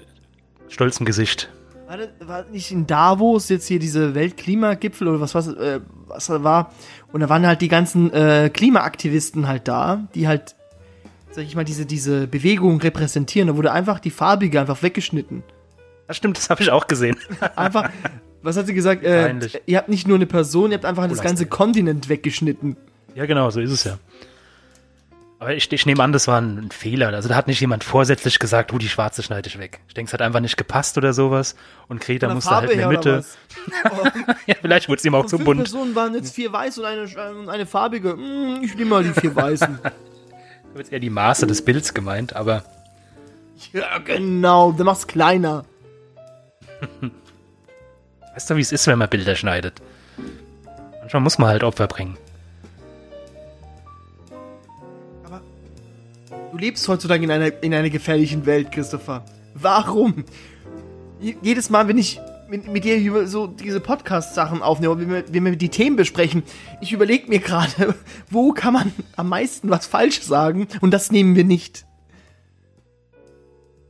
stolzem 0.68 1.06
Gesicht. 1.06 1.48
War, 1.86 1.98
das, 1.98 2.08
war 2.20 2.44
nicht 2.44 2.70
in 2.70 2.86
Davos 2.86 3.48
jetzt 3.48 3.66
hier 3.66 3.78
diese 3.78 4.14
Weltklimagipfel 4.14 5.06
oder 5.06 5.20
was, 5.20 5.34
was, 5.34 5.48
äh, 5.48 5.80
was 6.06 6.30
war? 6.30 6.72
Und 7.12 7.20
da 7.20 7.28
waren 7.28 7.46
halt 7.46 7.60
die 7.60 7.68
ganzen 7.68 8.12
äh, 8.12 8.50
Klimaaktivisten 8.52 9.46
halt 9.46 9.68
da, 9.68 10.08
die 10.14 10.26
halt, 10.26 10.56
sag 11.30 11.44
ich 11.44 11.54
mal, 11.56 11.64
diese, 11.64 11.84
diese 11.84 12.26
Bewegung 12.26 12.80
repräsentieren. 12.80 13.48
Da 13.48 13.56
wurde 13.56 13.72
einfach 13.72 14.00
die 14.00 14.10
farbige 14.10 14.60
einfach 14.60 14.82
weggeschnitten. 14.82 15.42
Das 16.06 16.16
stimmt, 16.16 16.38
das 16.38 16.48
habe 16.50 16.62
ich 16.62 16.70
auch 16.70 16.86
gesehen. 16.86 17.16
Einfach, 17.56 17.90
was 18.42 18.58
hat 18.58 18.66
sie 18.66 18.74
gesagt? 18.74 19.04
Äh, 19.04 19.34
ihr 19.64 19.78
habt 19.78 19.88
nicht 19.88 20.06
nur 20.06 20.16
eine 20.16 20.26
Person, 20.26 20.70
ihr 20.70 20.76
habt 20.76 20.84
einfach 20.84 21.08
das 21.08 21.16
Cola 21.16 21.30
ganze. 21.30 21.46
Kontinent 21.46 22.10
weggeschnitten. 22.10 22.76
Ja, 23.14 23.24
genau, 23.24 23.48
so 23.48 23.60
ist 23.60 23.70
es 23.70 23.84
ja. 23.84 23.98
Aber 25.44 25.54
ich, 25.54 25.70
ich 25.70 25.84
nehme 25.84 26.02
an, 26.02 26.10
das 26.10 26.26
war 26.26 26.40
ein 26.40 26.70
Fehler. 26.70 27.08
Also 27.08 27.28
da 27.28 27.34
hat 27.34 27.48
nicht 27.48 27.60
jemand 27.60 27.84
vorsätzlich 27.84 28.38
gesagt, 28.38 28.70
du, 28.70 28.78
die 28.78 28.88
schwarze 28.88 29.22
schneide 29.22 29.46
ich 29.46 29.58
weg. 29.58 29.80
Ich 29.88 29.92
denke, 29.92 30.08
es 30.08 30.14
hat 30.14 30.22
einfach 30.22 30.40
nicht 30.40 30.56
gepasst 30.56 30.96
oder 30.96 31.12
sowas. 31.12 31.54
Und 31.86 32.08
der 32.08 32.32
musste 32.32 32.48
Farbe 32.48 32.68
halt 32.68 32.72
in 32.72 32.78
der 32.78 32.88
Mitte. 32.88 33.24
ja, 34.46 34.54
vielleicht 34.58 34.88
wurde 34.88 35.00
es 35.00 35.04
ihm 35.04 35.14
auch 35.14 35.26
zu 35.26 35.36
bunt. 35.36 35.60
Personen 35.60 35.94
waren 35.94 36.14
jetzt 36.14 36.34
vier 36.34 36.50
weiß 36.50 36.78
und 36.78 36.86
eine, 36.86 37.06
eine 37.52 37.66
farbige. 37.66 38.12
Hm, 38.12 38.60
ich 38.62 38.74
nehme 38.74 38.88
mal 38.88 39.04
die 39.04 39.12
vier 39.12 39.36
weißen. 39.36 39.80
Da 40.72 40.78
wird 40.78 40.90
eher 40.90 40.98
die 40.98 41.10
Maße 41.10 41.46
des 41.46 41.62
Bilds 41.62 41.94
gemeint, 41.94 42.34
aber 42.34 42.64
ja, 43.72 43.98
genau. 43.98 44.72
Du 44.72 44.82
machst 44.82 45.06
kleiner. 45.06 45.66
weißt 48.34 48.50
du, 48.50 48.56
wie 48.56 48.60
es 48.60 48.72
ist, 48.72 48.86
wenn 48.88 48.98
man 48.98 49.08
Bilder 49.08 49.36
schneidet? 49.36 49.80
Manchmal 51.00 51.22
muss 51.22 51.38
man 51.38 51.50
halt 51.50 51.62
Opfer 51.62 51.86
bringen. 51.86 52.18
Du 56.54 56.60
lebst 56.60 56.86
heutzutage 56.86 57.24
in 57.24 57.32
einer, 57.32 57.50
in 57.64 57.74
einer 57.74 57.90
gefährlichen 57.90 58.46
Welt, 58.46 58.70
Christopher. 58.70 59.24
Warum? 59.54 60.24
Je- 61.20 61.34
Jedes 61.42 61.68
Mal, 61.68 61.88
wenn 61.88 61.98
ich 61.98 62.20
mit, 62.48 62.70
mit 62.70 62.84
dir 62.84 62.96
über 62.96 63.26
so 63.26 63.48
diese 63.48 63.80
Podcast-Sachen 63.80 64.62
aufnehme, 64.62 65.00
wenn 65.00 65.10
wir, 65.10 65.24
wenn 65.32 65.44
wir 65.46 65.56
die 65.56 65.68
Themen 65.68 65.96
besprechen, 65.96 66.44
ich 66.80 66.92
überlege 66.92 67.28
mir 67.28 67.40
gerade, 67.40 67.96
wo 68.30 68.52
kann 68.52 68.72
man 68.72 68.92
am 69.16 69.28
meisten 69.30 69.68
was 69.68 69.86
falsch 69.86 70.20
sagen 70.22 70.68
und 70.80 70.92
das 70.92 71.10
nehmen 71.10 71.34
wir 71.34 71.42
nicht. 71.42 71.86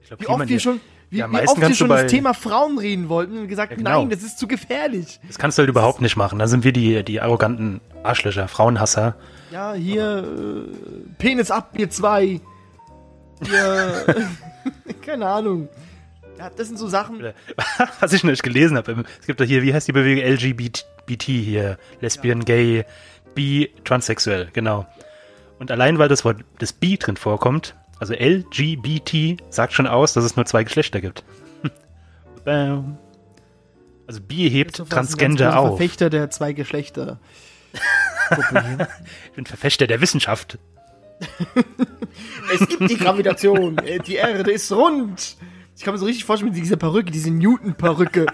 Ich 0.00 0.08
glaub, 0.08 0.20
Wie 0.22 0.26
oft 0.28 0.48
wir 0.48 0.58
schon, 0.60 0.80
wie, 1.10 1.18
Ja, 1.18 1.30
wie 1.30 1.46
oft 1.46 1.60
wir 1.60 1.74
schon 1.74 1.90
das 1.90 2.06
Thema 2.06 2.32
Frauen 2.32 2.78
reden 2.78 3.10
wollten 3.10 3.36
und 3.36 3.48
gesagt, 3.48 3.72
Ja, 3.72 3.76
genau. 3.76 4.00
nein, 4.00 4.08
das 4.08 4.22
ist 4.22 4.38
zu 4.38 4.48
gefährlich. 4.48 5.20
Das 5.26 5.36
kannst 5.36 5.58
du 5.58 5.60
halt 5.60 5.68
überhaupt 5.68 6.00
nicht 6.00 6.16
machen. 6.16 6.38
Da 6.38 6.46
sind 6.48 6.64
wir 6.64 6.72
die, 6.72 7.02
die 7.04 7.20
arroganten 7.20 7.82
Arschlöcher, 8.02 8.48
Frauenhasser. 8.48 9.16
Ja, 9.52 9.74
hier, 9.74 10.24
äh, 10.24 11.12
Penis 11.18 11.50
ab, 11.50 11.74
ihr 11.76 11.90
zwei. 11.90 12.40
Hier, 13.42 14.04
keine 15.02 15.26
Ahnung. 15.26 15.68
Ja, 16.38 16.50
das 16.50 16.68
sind 16.68 16.78
so 16.78 16.88
Sachen. 16.88 17.32
Was 18.00 18.12
ich 18.12 18.24
nicht 18.24 18.42
gelesen 18.42 18.76
habe. 18.76 19.04
Es 19.20 19.26
gibt 19.26 19.40
doch 19.40 19.44
hier, 19.44 19.62
wie 19.62 19.72
heißt 19.72 19.86
die 19.86 19.92
Bewegung 19.92 20.24
LGBT 20.24 20.84
hier? 21.24 21.78
Lesbian, 22.00 22.44
gay, 22.44 22.84
bi, 23.34 23.70
transsexuell, 23.84 24.48
genau. 24.52 24.86
Und 25.58 25.70
allein 25.70 25.98
weil 25.98 26.08
das 26.08 26.24
Wort 26.24 26.38
das 26.58 26.72
bi 26.72 26.98
drin 26.98 27.16
vorkommt, 27.16 27.76
also 28.00 28.14
LGBT 28.14 29.40
sagt 29.50 29.72
schon 29.72 29.86
aus, 29.86 30.12
dass 30.12 30.24
es 30.24 30.36
nur 30.36 30.44
zwei 30.46 30.64
Geschlechter 30.64 31.00
gibt. 31.00 31.24
Also 34.06 34.20
bi 34.20 34.50
hebt 34.50 34.72
Christopher 34.72 34.84
ist 34.84 34.92
ein 34.92 34.96
Transgender 35.06 35.58
auf. 35.58 35.78
Verfechter 35.78 36.10
der 36.10 36.28
zwei 36.28 36.52
Geschlechter. 36.52 37.18
Ich 38.30 39.32
bin 39.34 39.46
Verfechter 39.46 39.86
der 39.86 40.02
Wissenschaft. 40.02 40.58
es 42.52 42.68
gibt 42.68 42.90
die 42.90 42.96
Gravitation. 42.96 43.78
äh, 43.84 43.98
Die 43.98 44.16
Erde 44.16 44.50
ist 44.50 44.70
rund. 44.72 45.36
Ich 45.76 45.82
kann 45.82 45.92
mir 45.94 45.98
so 45.98 46.06
richtig 46.06 46.24
vorstellen 46.24 46.52
mit 46.52 46.62
dieser 46.62 46.76
Perücke, 46.76 47.10
diese 47.10 47.30
Newton-Perücke. 47.30 48.26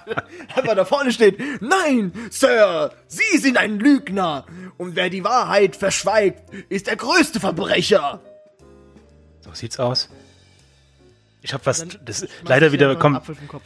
Einfach 0.54 0.74
da 0.74 0.84
vorne 0.84 1.12
steht, 1.12 1.38
nein, 1.60 2.12
Sir, 2.30 2.92
Sie 3.06 3.38
sind 3.38 3.58
ein 3.58 3.78
Lügner. 3.78 4.46
Und 4.78 4.96
wer 4.96 5.10
die 5.10 5.22
Wahrheit 5.22 5.76
verschweigt, 5.76 6.50
ist 6.70 6.86
der 6.86 6.96
größte 6.96 7.38
Verbrecher. 7.38 8.20
So 9.40 9.50
sieht's 9.52 9.78
aus. 9.78 10.08
Ich 11.42 11.52
habe 11.52 11.64
was, 11.64 11.86
das 12.04 12.22
ist 12.22 12.32
leider 12.44 12.72
wieder 12.72 12.96
kom. 12.96 13.20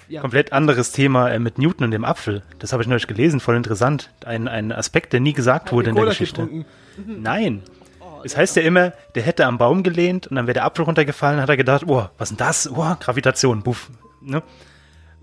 Ja. 0.08 0.20
komplett 0.20 0.52
anderes 0.52 0.92
Thema 0.92 1.30
äh, 1.30 1.38
mit 1.38 1.56
Newton 1.56 1.84
und 1.86 1.90
dem 1.92 2.04
Apfel. 2.04 2.42
Das 2.58 2.72
habe 2.74 2.82
ich 2.82 2.88
neulich 2.88 3.06
gelesen, 3.06 3.40
voll 3.40 3.56
interessant. 3.56 4.10
Ein, 4.26 4.48
ein 4.48 4.70
Aspekt, 4.70 5.14
der 5.14 5.20
nie 5.20 5.32
gesagt 5.32 5.72
wurde 5.72 5.90
in 5.90 5.96
der 5.96 6.04
Geschichte. 6.04 6.42
getrunken. 6.42 6.66
Nein. 7.06 7.62
Es 8.24 8.36
heißt 8.36 8.56
ja 8.56 8.62
immer, 8.62 8.92
der 9.14 9.22
hätte 9.22 9.46
am 9.46 9.58
Baum 9.58 9.82
gelehnt 9.82 10.26
und 10.26 10.36
dann 10.36 10.46
wäre 10.46 10.54
der 10.54 10.64
Apfel 10.64 10.84
runtergefallen, 10.84 11.40
hat 11.40 11.48
er 11.48 11.56
gedacht, 11.56 11.84
oh, 11.86 12.08
was 12.18 12.30
ist 12.30 12.38
denn 12.38 12.46
das? 12.46 12.70
Oh, 12.70 12.94
Gravitation, 12.98 13.62
buff. 13.62 13.90
Ne? 14.20 14.42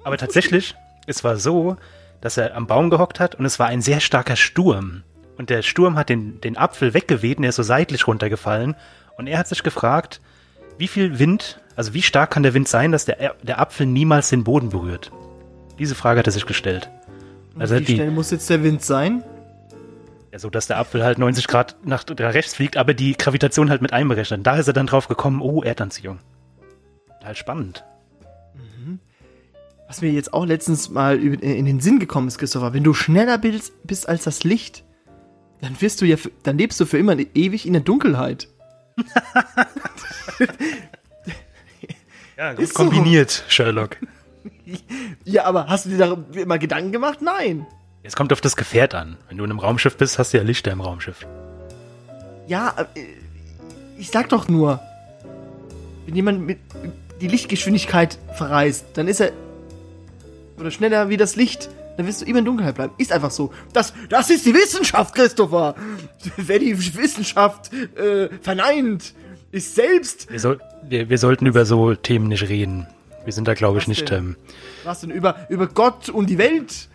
Aber 0.03 0.17
tatsächlich, 0.17 0.75
es 1.05 1.23
war 1.23 1.37
so, 1.37 1.77
dass 2.21 2.37
er 2.37 2.55
am 2.55 2.67
Baum 2.67 2.89
gehockt 2.89 3.19
hat 3.19 3.35
und 3.35 3.45
es 3.45 3.59
war 3.59 3.67
ein 3.67 3.81
sehr 3.81 3.99
starker 3.99 4.35
Sturm. 4.35 5.03
Und 5.37 5.49
der 5.49 5.61
Sturm 5.61 5.95
hat 5.97 6.09
den, 6.09 6.41
den 6.41 6.57
Apfel 6.57 6.93
weggeweht 6.93 7.37
und 7.37 7.43
er 7.43 7.49
ist 7.49 7.57
so 7.57 7.63
seitlich 7.63 8.07
runtergefallen. 8.07 8.75
Und 9.17 9.27
er 9.27 9.37
hat 9.37 9.47
sich 9.47 9.63
gefragt, 9.63 10.19
wie 10.77 10.87
viel 10.87 11.19
Wind, 11.19 11.59
also 11.75 11.93
wie 11.93 12.01
stark 12.01 12.31
kann 12.31 12.43
der 12.43 12.53
Wind 12.53 12.67
sein, 12.67 12.91
dass 12.91 13.05
der, 13.05 13.35
der 13.43 13.59
Apfel 13.59 13.85
niemals 13.85 14.29
den 14.29 14.43
Boden 14.43 14.69
berührt? 14.69 15.11
Diese 15.77 15.95
Frage 15.95 16.19
hat 16.19 16.27
er 16.27 16.33
sich 16.33 16.45
gestellt. 16.45 16.89
Also 17.59 17.77
Wie 17.79 17.85
schnell 17.85 18.11
muss 18.11 18.31
jetzt 18.31 18.49
der 18.49 18.63
Wind 18.63 18.83
sein? 18.83 19.23
So 20.37 20.49
dass 20.49 20.67
der 20.67 20.77
Apfel 20.79 21.03
halt 21.03 21.17
90 21.17 21.47
Grad 21.47 21.75
nach 21.85 22.05
rechts 22.09 22.55
fliegt, 22.55 22.77
aber 22.77 22.93
die 22.93 23.17
Gravitation 23.17 23.69
halt 23.69 23.81
mit 23.81 23.93
einberechnet. 23.93 24.45
Da 24.45 24.57
ist 24.57 24.67
er 24.67 24.73
dann 24.73 24.87
drauf 24.87 25.07
gekommen, 25.07 25.41
oh, 25.41 25.61
Erdanziehung. 25.63 26.19
Halt 27.23 27.37
spannend. 27.37 27.83
Was 29.87 30.01
mir 30.01 30.11
jetzt 30.11 30.33
auch 30.33 30.45
letztens 30.45 30.89
mal 30.89 31.15
über- 31.17 31.41
in 31.41 31.63
den 31.65 31.79
Sinn 31.79 31.99
gekommen 31.99 32.27
ist, 32.27 32.37
Christopher, 32.39 32.73
wenn 32.73 32.83
du 32.83 32.93
schneller 32.93 33.37
bist, 33.37 33.71
als 34.09 34.23
das 34.25 34.43
Licht, 34.43 34.83
dann 35.61 35.79
wirst 35.81 36.01
du 36.01 36.05
ja, 36.05 36.17
dann 36.43 36.57
lebst 36.57 36.79
du 36.79 36.85
für 36.85 36.97
immer 36.97 37.15
ewig 37.33 37.65
in 37.65 37.73
der 37.73 37.81
Dunkelheit. 37.83 38.47
Ja, 42.37 42.53
gut 42.53 42.67
so. 42.67 42.73
kombiniert, 42.75 43.43
Sherlock. 43.47 43.97
Ja, 45.23 45.45
aber 45.45 45.67
hast 45.67 45.85
du 45.85 45.89
dir 45.91 45.97
da 45.97 46.45
mal 46.45 46.59
Gedanken 46.59 46.91
gemacht? 46.91 47.21
Nein. 47.21 47.65
Es 48.07 48.15
kommt 48.15 48.31
auf 48.31 48.39
das 48.39 48.55
Gefährt 48.55 48.95
an. 48.95 49.17
Wenn 49.27 49.37
du 49.37 49.43
in 49.43 49.51
einem 49.51 49.59
Raumschiff 49.59 49.97
bist, 49.97 50.17
hast 50.17 50.31
du 50.31 50.37
ja 50.37 50.43
Lichter 50.43 50.71
im 50.71 50.79
Raumschiff. 50.79 51.27
Ja, 52.47 52.73
äh, 52.95 53.01
ich 53.97 54.11
sag 54.11 54.29
doch 54.29 54.47
nur, 54.47 54.79
wenn 56.05 56.15
jemand 56.15 56.39
mit 56.39 56.59
die 57.19 57.27
Lichtgeschwindigkeit 57.27 58.17
verreist, 58.33 58.85
dann 58.93 59.09
ist 59.09 59.19
er 59.19 59.33
oder 60.57 60.71
schneller 60.71 61.09
wie 61.09 61.17
das 61.17 61.35
Licht, 61.35 61.69
dann 61.97 62.07
wirst 62.07 62.21
du 62.21 62.25
immer 62.25 62.39
in 62.39 62.45
Dunkelheit 62.45 62.75
bleiben. 62.75 62.93
Ist 62.97 63.11
einfach 63.11 63.29
so. 63.29 63.51
Das, 63.73 63.93
das 64.07 64.29
ist 64.29 64.45
die 64.45 64.53
Wissenschaft, 64.53 65.13
Christopher. 65.13 65.75
Wer 66.37 66.59
die 66.59 66.77
Wissenschaft 66.95 67.73
äh, 67.73 68.29
verneint, 68.41 69.13
ist 69.51 69.75
selbst 69.75 70.31
Wir, 70.31 70.39
soll, 70.39 70.61
wir, 70.87 71.09
wir 71.09 71.17
sollten 71.17 71.45
über 71.45 71.65
so 71.65 71.93
Themen 71.93 72.29
nicht 72.29 72.47
reden. 72.47 72.87
Wir 73.25 73.33
sind 73.33 73.49
da, 73.49 73.53
glaube 73.53 73.79
ich, 73.79 73.89
nicht. 73.89 74.09
Ähm, 74.13 74.37
was 74.85 75.01
denn 75.01 75.11
über 75.11 75.35
über 75.49 75.67
Gott 75.67 76.07
und 76.07 76.29
die 76.29 76.37
Welt. 76.37 76.87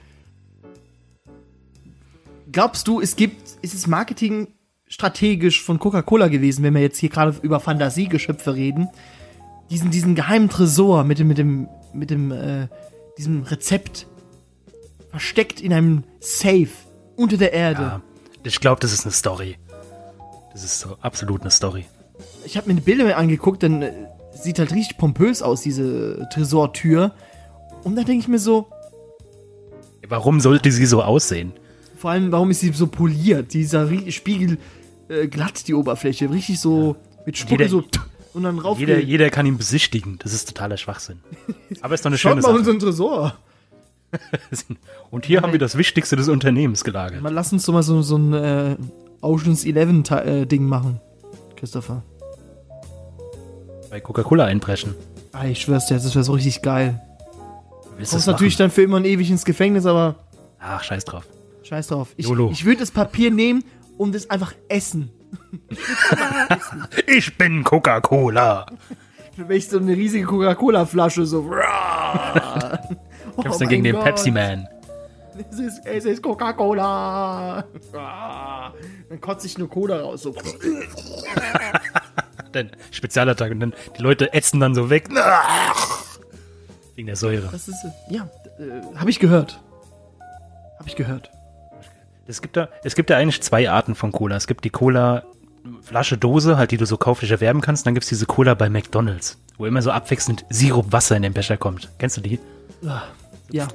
Glaubst 2.53 2.87
du, 2.87 3.01
es 3.01 3.17
gibt 3.17 3.57
ist 3.63 3.75
es 3.75 3.87
Marketing 3.87 4.49
strategisch 4.87 5.63
von 5.63 5.79
Coca-Cola 5.79 6.29
gewesen, 6.29 6.63
wenn 6.63 6.75
wir 6.75 6.83
jetzt 6.83 6.99
hier 6.99 7.09
gerade 7.09 7.35
über 7.43 7.61
Fantasiegeschöpfe 7.61 8.55
reden, 8.55 8.89
diesen 9.71 9.91
diesen 9.91 10.15
geheimen 10.15 10.51
Tresor 10.51 11.05
mit 11.05 11.19
dem 11.19 11.29
mit 11.29 11.39
dem 11.39 11.69
mit 11.95 12.11
dem 12.11 12.31
äh, 12.31 12.69
diesem 13.17 13.43
Rezept 13.43 14.07
versteckt 15.11 15.61
in 15.61 15.73
einem 15.73 16.05
Safe 16.21 16.69
unter 17.17 17.37
der 17.37 17.53
Erde. 17.53 17.83
ja, 17.83 18.03
ich 18.45 18.61
glaube, 18.61 18.81
das 18.81 18.93
ist 18.93 19.05
eine 19.05 19.13
Story. 19.13 19.57
Das 20.53 20.65
ist 20.65 20.81
so 20.81 20.97
absolut 21.01 21.41
eine 21.43 21.51
Story. 21.51 21.87
Ich 22.45 22.57
habe 22.57 22.69
mir 22.69 22.75
die 22.75 22.83
Bilder 22.83 23.17
angeguckt, 23.17 23.63
dann 23.63 23.83
äh, 23.83 23.93
sieht 24.33 24.59
halt 24.59 24.73
richtig 24.75 24.99
pompös 24.99 25.43
aus 25.43 25.63
diese 25.63 26.29
Tresortür 26.33 27.15
und 27.85 27.97
da 27.97 28.03
denke 28.05 28.21
ich 28.21 28.29
mir 28.29 28.39
so, 28.39 28.69
Warum 30.09 30.41
sollte 30.41 30.71
sie 30.73 30.85
so 30.85 31.03
aussehen? 31.03 31.53
Vor 32.03 32.11
allem, 32.11 32.33
warum 32.33 32.51
ist 32.51 32.59
sie 32.59 32.73
so 32.73 32.89
poliert? 32.89 33.55
Dieser 33.55 33.89
Spiegel 34.11 34.59
äh, 35.09 35.29
glatt, 35.29 35.69
die 35.69 35.75
Oberfläche. 35.75 36.29
Richtig 36.29 36.59
so 36.59 36.97
mit 37.25 37.39
Spucke 37.39 37.63
Jeder- 37.63 37.69
so 37.71 37.85
und 38.35 38.43
dann 38.43 38.59
rauf. 38.59 38.81
Jeder, 38.81 38.99
jeder 38.99 39.31
kann 39.31 39.47
ihn 39.47 39.57
besichtigen. 39.57 40.19
Das 40.21 40.33
ist 40.33 40.49
totaler 40.49 40.77
Schwachsinn. 40.79 41.21
Aber 41.81 41.95
ist 41.95 42.05
doch 42.05 42.11
eine 42.11 42.19
Schaut 42.19 42.31
schöne 42.33 42.43
mal 42.43 42.49
Sache. 42.49 42.59
unseren 42.59 42.79
Tresor. 42.81 43.37
Und 45.13 45.27
hier 45.27 45.43
haben 45.43 45.53
wir 45.53 45.61
das 45.61 45.79
Wichtigste 45.79 46.17
des 46.17 46.29
Unternehmens 46.29 46.83
gelagert. 46.83 47.23
Mal 47.23 47.33
lass 47.33 47.53
uns 47.53 47.65
doch 47.67 47.73
mal 47.73 47.85
so, 47.85 48.03
so 48.03 48.17
ein 48.17 48.33
äh, 48.35 48.77
Oceans 49.21 49.65
11 49.65 50.03
Te- 50.03 50.25
äh, 50.25 50.45
Ding 50.47 50.67
machen. 50.67 51.01
Christopher. 51.55 52.03
Bei 53.91 54.01
Coca-Cola 54.01 54.47
einbrechen. 54.47 54.95
Ah, 55.33 55.47
ich 55.47 55.61
schwör's 55.61 55.87
dir, 55.87 55.95
das 55.95 56.13
wäre 56.17 56.25
so 56.25 56.33
richtig 56.33 56.63
geil. 56.63 57.01
Willst 57.97 58.11
Kommst 58.11 58.27
natürlich 58.27 58.57
dann 58.57 58.71
für 58.73 58.83
immer 58.83 58.97
und 58.97 59.05
ewig 59.05 59.31
ins 59.31 59.45
Gefängnis, 59.45 59.87
aber 59.87 60.17
Ach, 60.59 60.83
scheiß 60.83 61.05
drauf. 61.05 61.27
Scheiß 61.73 61.87
drauf. 61.87 62.09
Ich, 62.19 62.29
ich 62.29 62.65
würde 62.67 62.81
das 62.81 62.91
Papier 62.91 63.31
nehmen 63.31 63.65
und 63.97 64.15
es 64.15 64.29
einfach 64.29 64.53
essen. 64.69 65.11
Ich 67.07 67.39
bin 67.39 67.65
Coca-Cola. 67.65 68.67
Wenn 69.37 69.57
ich 69.57 69.69
so 69.69 69.79
eine 69.79 69.93
riesige 69.93 70.27
Coca-Cola-Flasche 70.27 71.25
so. 71.25 71.51
oh 73.37 73.43
Kämpfst 73.43 73.63
dann 73.63 73.69
gegen 73.69 73.83
mein 73.83 73.85
den 73.85 73.95
Gott. 73.95 74.05
Pepsi-Man. 74.05 74.69
Es 75.51 75.59
ist, 75.59 75.87
es 75.87 76.05
ist 76.05 76.23
Coca-Cola. 76.23 77.65
Dann 79.09 79.21
kotze 79.23 79.47
ich 79.47 79.57
nur 79.57 79.71
Cola 79.71 80.01
raus. 80.01 80.23
So. 80.23 80.35
Dann 82.53 82.71
Spezialattacke 82.91 83.55
und 83.55 83.61
dann 83.61 83.73
die 83.97 84.03
Leute 84.03 84.35
ätzen 84.35 84.61
dann 84.61 84.75
so 84.75 84.91
weg. 84.91 85.09
Wegen 86.97 87.07
der 87.07 87.17
Säure. 87.17 87.49
Das 87.51 87.67
ist, 87.67 87.83
ja, 88.11 88.29
äh, 88.59 88.95
habe 88.95 89.09
ich 89.09 89.19
gehört. 89.19 89.59
Habe 90.79 90.87
ich 90.87 90.95
gehört. 90.97 91.31
Es 92.27 92.41
gibt, 92.41 92.57
da, 92.57 92.69
es 92.85 92.95
gibt 92.95 93.11
da 93.11 93.17
eigentlich 93.17 93.43
zwei 93.43 93.71
Arten 93.71 93.95
von 93.95 94.13
Cola. 94.13 94.37
Es 94.37 94.47
gibt 94.47 94.65
die 94.65 94.71
Cola 94.71 95.25
Flasche, 95.83 96.19
Dose, 96.19 96.57
halt, 96.57 96.71
die 96.71 96.77
du 96.77 96.87
so 96.87 96.97
kauflich 96.97 97.31
erwerben 97.31 97.61
kannst. 97.61 97.83
Und 97.83 97.87
dann 97.87 97.95
gibt's 97.95 98.09
diese 98.09 98.27
Cola 98.27 98.55
bei 98.55 98.69
McDonalds, 98.69 99.39
wo 99.59 99.67
immer 99.67 99.83
so 99.83 99.91
abwechselnd 99.91 100.45
Sirup, 100.49 100.93
Wasser 100.93 101.17
in 101.17 101.23
den 101.23 101.33
Becher 101.33 101.57
kommt. 101.57 101.91
Kennst 101.99 102.17
du 102.17 102.21
die? 102.21 102.39
Ja. 103.51 103.69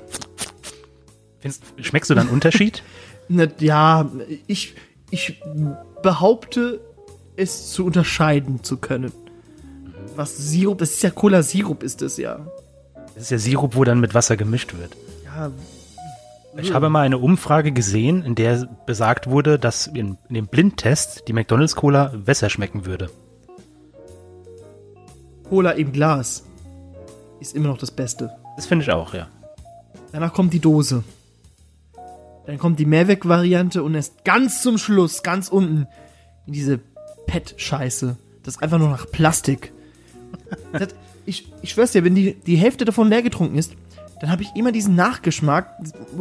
Findest, 1.40 1.64
schmeckst 1.82 2.10
du 2.10 2.16
dann 2.16 2.28
einen 2.28 2.34
Unterschied? 2.34 2.84
Ne, 3.30 3.52
ja, 3.60 4.10
ich, 4.48 4.76
ich 5.10 5.42
behaupte, 6.02 6.80
es 7.36 7.72
zu 7.72 7.86
unterscheiden 7.86 8.64
zu 8.64 8.78
können. 8.78 9.12
Was 10.16 10.38
Sirup, 10.38 10.78
das 10.78 10.92
ist 10.92 11.04
ja 11.04 11.10
Cola-Sirup, 11.10 11.84
ist 11.84 12.02
es 12.02 12.16
ja. 12.16 12.48
Das 13.16 13.24
ist 13.24 13.32
ja 13.32 13.38
Sirup, 13.38 13.76
wo 13.76 13.84
dann 13.84 14.00
mit 14.00 14.14
Wasser 14.14 14.38
gemischt 14.38 14.76
wird. 14.78 14.96
Ja, 15.26 15.52
Ich 16.56 16.74
habe 16.74 16.90
mal 16.90 17.02
eine 17.02 17.18
Umfrage 17.18 17.72
gesehen, 17.72 18.24
in 18.24 18.34
der 18.34 18.68
besagt 18.86 19.30
wurde, 19.30 19.60
dass 19.60 19.88
in, 19.88 20.18
in 20.30 20.36
dem 20.36 20.48
Blindtest 20.48 21.28
die 21.28 21.34
McDonalds 21.34 21.76
Cola 21.76 22.14
besser 22.16 22.50
schmecken 22.50 22.86
würde. 22.86 23.10
Cola 25.50 25.72
im 25.72 25.92
Glas 25.92 26.46
ist 27.40 27.56
immer 27.56 27.68
noch 27.68 27.78
das 27.78 27.92
Beste. 27.92 28.32
Das 28.56 28.66
finde 28.66 28.84
ich 28.84 28.92
auch, 28.92 29.14
ja. 29.14 29.28
Danach 30.12 30.34
kommt 30.34 30.54
die 30.54 30.60
Dose. 30.60 31.04
Dann 32.46 32.58
kommt 32.58 32.80
die 32.80 32.86
Mehrweg-Variante 32.86 33.84
und 33.84 33.94
erst 33.94 34.24
ganz 34.24 34.62
zum 34.62 34.78
Schluss, 34.78 35.22
ganz 35.22 35.50
unten, 35.50 35.88
in 36.46 36.54
diese 36.54 36.80
PET-Scheiße. 37.28 38.18
Das 38.44 38.56
ist 38.56 38.64
einfach 38.64 38.80
nur 38.80 38.90
nach 38.90 39.10
Plastik. 39.12 39.74
Das, 40.72 40.90
ich, 41.26 41.52
ich 41.62 41.72
schwör's 41.72 41.92
dir, 41.92 42.04
wenn 42.04 42.16
die, 42.16 42.34
die 42.34 42.58
Hälfte 42.58 42.86
davon 42.86 43.10
leer 43.10 43.22
getrunken 43.22 43.58
ist, 43.58 43.74
dann 44.20 44.32
habe 44.32 44.42
ich 44.42 44.56
immer 44.56 44.72
diesen 44.72 44.96
Nachgeschmack. 44.96 45.76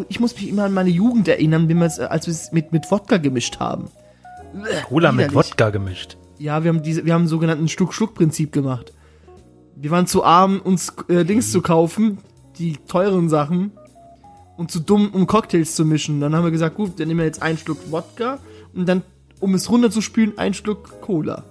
Ich 0.08 0.20
muss 0.20 0.34
mich 0.34 0.48
immer 0.48 0.64
an 0.64 0.74
meine 0.74 0.90
Jugend 0.90 1.28
erinnern, 1.28 1.68
wie 1.68 1.74
wir 1.74 1.86
es, 1.86 1.98
als 1.98 2.26
wir 2.26 2.32
es 2.32 2.52
mit, 2.52 2.72
mit 2.72 2.90
Wodka 2.90 3.16
gemischt 3.16 3.58
haben. 3.58 3.88
Cola 4.88 5.12
mit. 5.12 5.34
Wodka 5.34 5.70
gemischt. 5.70 6.16
Ja, 6.38 6.62
wir 6.62 6.68
haben 6.68 6.82
diese, 6.82 7.06
wir 7.06 7.14
haben 7.14 7.22
einen 7.22 7.28
sogenannten 7.28 7.68
Schluck-Schluck-Prinzip 7.68 8.52
gemacht. 8.52 8.92
Wir 9.74 9.90
waren 9.90 10.06
zu 10.06 10.24
arm, 10.24 10.60
uns 10.62 10.92
äh, 11.08 11.24
Dings 11.24 11.50
zu 11.50 11.62
kaufen, 11.62 12.18
die 12.58 12.76
teuren 12.86 13.28
Sachen, 13.28 13.72
und 14.56 14.70
zu 14.70 14.80
dumm, 14.80 15.10
um 15.12 15.26
Cocktails 15.26 15.74
zu 15.74 15.84
mischen. 15.84 16.20
Dann 16.20 16.34
haben 16.34 16.44
wir 16.44 16.50
gesagt, 16.50 16.76
gut, 16.76 16.98
dann 16.98 17.08
nehmen 17.08 17.20
wir 17.20 17.26
jetzt 17.26 17.42
einen 17.42 17.58
Schluck 17.58 17.90
Wodka 17.90 18.38
und 18.74 18.88
dann, 18.88 19.02
um 19.40 19.54
es 19.54 19.70
runterzuspülen, 19.70 20.38
einen 20.38 20.54
Schluck 20.54 21.00
Cola. 21.00 21.44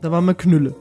Da 0.00 0.10
waren 0.10 0.24
wir 0.24 0.34
Knülle. 0.34 0.74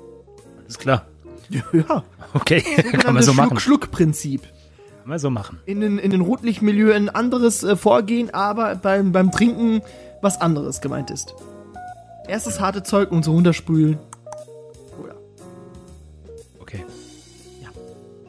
Ist 0.68 0.80
klar. 0.80 1.06
Ja, 1.50 2.04
Okay, 2.42 2.62
kann 2.92 3.06
man 3.06 3.16
das 3.16 3.26
so 3.26 3.34
machen. 3.34 3.60
Schluck-Schluck-Prinzip. 3.60 4.42
Kann 4.42 5.10
man 5.10 5.20
so 5.20 5.30
machen. 5.30 5.60
In 5.66 5.82
den, 5.82 5.98
in 5.98 6.12
den 6.12 6.22
Rotlichtmilieu 6.22 6.94
ein 6.94 7.10
anderes 7.10 7.64
äh, 7.64 7.76
Vorgehen, 7.76 8.34
aber 8.34 8.76
beim, 8.76 9.12
beim 9.12 9.32
Trinken 9.32 9.82
was 10.22 10.40
anderes 10.40 10.82
gemeint 10.82 11.10
ist. 11.10 11.34
Erst 12.28 12.46
das 12.46 12.60
harte 12.60 12.84
Zeug 12.84 13.12
und 13.12 13.24
so 13.24 13.32
runterspülen. 13.32 13.98
Cola. 14.96 15.16
Okay. 16.60 16.86
Ja. 17.62 17.70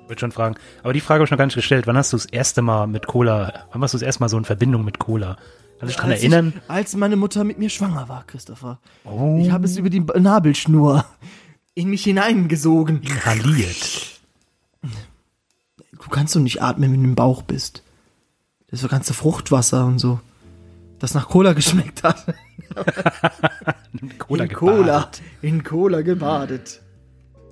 Ich 0.03 0.09
wollte 0.09 0.21
schon 0.21 0.33
fragen. 0.33 0.55
Aber 0.83 0.93
die 0.93 1.01
Frage 1.01 1.19
habe 1.21 1.25
ich 1.27 1.31
noch 1.31 1.39
gar 1.39 1.47
nicht 1.47 1.57
gestellt. 1.57 1.87
Wann 1.87 1.97
hast 1.97 2.13
du 2.13 2.17
das 2.17 2.27
erste 2.27 2.63
Mal 2.63 2.87
mit 2.87 3.07
Cola, 3.07 3.67
wann 3.73 3.81
warst 3.81 3.95
du 3.95 3.99
das 3.99 4.07
erste 4.07 4.23
Mal 4.23 4.29
so 4.29 4.39
in 4.39 4.45
Verbindung 4.45 4.85
mit 4.85 4.99
Cola? 4.99 5.37
Kannst 5.79 5.83
du 5.83 5.87
dich 5.87 5.97
daran 5.97 6.11
Als 6.13 6.21
erinnern? 6.21 6.53
Ich, 6.57 6.71
als 6.71 6.97
meine 6.97 7.17
Mutter 7.17 7.45
mit 7.45 7.59
mir 7.59 7.69
schwanger 7.69 8.09
war, 8.09 8.25
Christopher. 8.27 8.79
Oh. 9.05 9.39
Ich 9.41 9.51
habe 9.51 9.65
es 9.65 9.77
über 9.77 9.91
die 9.91 10.01
Nabelschnur 10.01 11.05
in 11.79 11.91
mich 11.91 12.03
hineingesogen. 12.03 13.03
Inhaliert. 13.03 14.21
Du 14.83 16.11
kannst 16.11 16.35
doch 16.35 16.41
nicht 16.41 16.61
atmen, 16.61 16.93
wenn 16.93 17.03
du 17.03 17.09
im 17.11 17.15
Bauch 17.15 17.43
bist. 17.43 17.85
Das 18.67 18.79
ist 18.79 18.83
so 18.83 18.89
ganze 18.89 19.15
Fruchtwasser 19.15 19.87
und 19.87 20.01
so. 20.01 20.19
Das 20.99 21.15
nach 21.15 21.29
Cola 21.29 21.53
geschmeckt 21.55 22.03
hat. 22.03 22.35
Cola 24.19 24.45
in 24.45 24.53
Cola. 24.53 25.11
In 25.41 25.63
Cola 25.63 26.03
gebadet. 26.03 26.83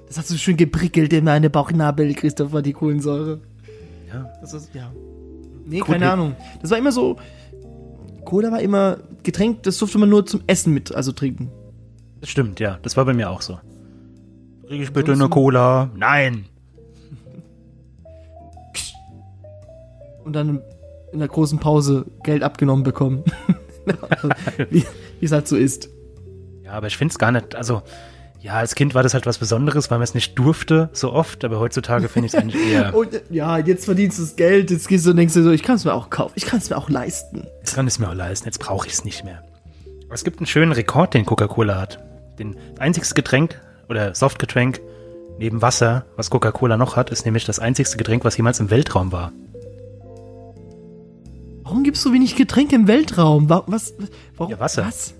Das 0.08 0.18
hat 0.18 0.26
so 0.26 0.36
schön 0.36 0.56
geprickelt 0.56 1.12
in 1.12 1.24
meine 1.24 1.48
Bauchnabel, 1.48 2.12
Christopher, 2.14 2.62
die 2.62 2.72
Kohlensäure. 2.72 3.40
Ja. 4.12 4.28
Das 4.40 4.52
ist, 4.54 4.74
ja. 4.74 4.92
Nee, 5.66 5.78
Gut, 5.78 5.88
keine. 5.88 6.10
Ahnung. 6.10 6.34
Das 6.62 6.72
war 6.72 6.78
immer 6.78 6.92
so. 6.92 7.16
Cola 8.24 8.50
war 8.50 8.60
immer 8.60 8.98
Getränk, 9.22 9.62
das 9.62 9.78
durfte 9.78 9.98
man 9.98 10.08
nur 10.08 10.26
zum 10.26 10.42
Essen 10.48 10.74
mit, 10.74 10.92
also 10.92 11.12
trinken. 11.12 11.52
Das 12.20 12.30
stimmt, 12.30 12.58
ja. 12.58 12.80
Das 12.82 12.96
war 12.96 13.04
bei 13.04 13.14
mir 13.14 13.30
auch 13.30 13.40
so. 13.40 13.60
Krieg 14.68 14.82
ich 14.82 14.92
bitte 14.92 15.12
eine 15.12 15.28
Cola? 15.28 15.90
Nein. 15.94 16.46
und 20.26 20.32
dann 20.34 20.60
in 21.12 21.20
der 21.20 21.28
großen 21.28 21.60
Pause 21.60 22.04
Geld 22.24 22.42
abgenommen 22.42 22.82
bekommen. 22.82 23.22
Wie 24.70 24.84
es 25.22 25.32
halt 25.32 25.46
so 25.46 25.56
ist. 25.56 25.88
Ja, 26.64 26.72
aber 26.72 26.88
ich 26.88 26.96
finde 26.96 27.12
es 27.12 27.18
gar 27.18 27.30
nicht, 27.30 27.54
also, 27.54 27.82
ja, 28.40 28.54
als 28.54 28.74
Kind 28.74 28.94
war 28.96 29.04
das 29.04 29.14
halt 29.14 29.24
was 29.24 29.38
Besonderes, 29.38 29.88
weil 29.90 29.98
man 29.98 30.04
es 30.04 30.14
nicht 30.14 30.36
durfte 30.36 30.90
so 30.92 31.12
oft, 31.12 31.44
aber 31.44 31.60
heutzutage 31.60 32.08
finde 32.08 32.26
ich 32.26 32.34
es 32.34 32.40
eigentlich 32.40 32.72
eher, 32.72 32.92
Und 32.96 33.22
ja, 33.30 33.58
jetzt 33.58 33.84
verdienst 33.84 34.18
du 34.18 34.22
das 34.22 34.34
Geld, 34.34 34.72
jetzt 34.72 34.88
gehst 34.88 35.06
du 35.06 35.10
und 35.10 35.16
denkst 35.16 35.34
dir 35.34 35.44
so, 35.44 35.52
ich 35.52 35.62
kann 35.62 35.76
es 35.76 35.84
mir 35.84 35.94
auch 35.94 36.10
kaufen, 36.10 36.32
ich 36.34 36.44
kann 36.44 36.58
es 36.58 36.68
mir 36.68 36.76
auch 36.76 36.90
leisten. 36.90 37.46
jetzt 37.60 37.76
kann 37.76 37.86
ich 37.86 37.94
es 37.94 37.98
mir 38.00 38.08
auch 38.08 38.14
leisten, 38.14 38.46
jetzt 38.46 38.58
brauche 38.58 38.88
ich 38.88 38.94
es 38.94 39.04
nicht 39.04 39.24
mehr. 39.24 39.44
Aber 40.06 40.14
es 40.14 40.24
gibt 40.24 40.40
einen 40.40 40.46
schönen 40.46 40.72
Rekord, 40.72 41.14
den 41.14 41.24
Coca-Cola 41.24 41.80
hat. 41.80 42.00
Den 42.40 42.56
einziges 42.78 43.14
Getränk 43.14 43.60
oder 43.88 44.14
Softgetränk 44.14 44.80
neben 45.38 45.60
Wasser, 45.62 46.06
was 46.16 46.30
Coca-Cola 46.30 46.76
noch 46.76 46.96
hat, 46.96 47.10
ist 47.10 47.24
nämlich 47.24 47.44
das 47.44 47.58
einzigste 47.58 47.96
Getränk, 47.98 48.24
was 48.24 48.36
jemals 48.36 48.58
im 48.60 48.70
Weltraum 48.70 49.12
war. 49.12 49.32
Warum 51.62 51.82
gibt's 51.82 52.02
so 52.02 52.12
wenig 52.12 52.36
Getränke 52.36 52.76
im 52.76 52.86
Weltraum? 52.86 53.48
Wa- 53.48 53.64
Was? 53.66 53.94
Warum? 54.36 54.52
Ja, 54.52 54.60
Wasser. 54.60 54.86
Was? 54.86 55.14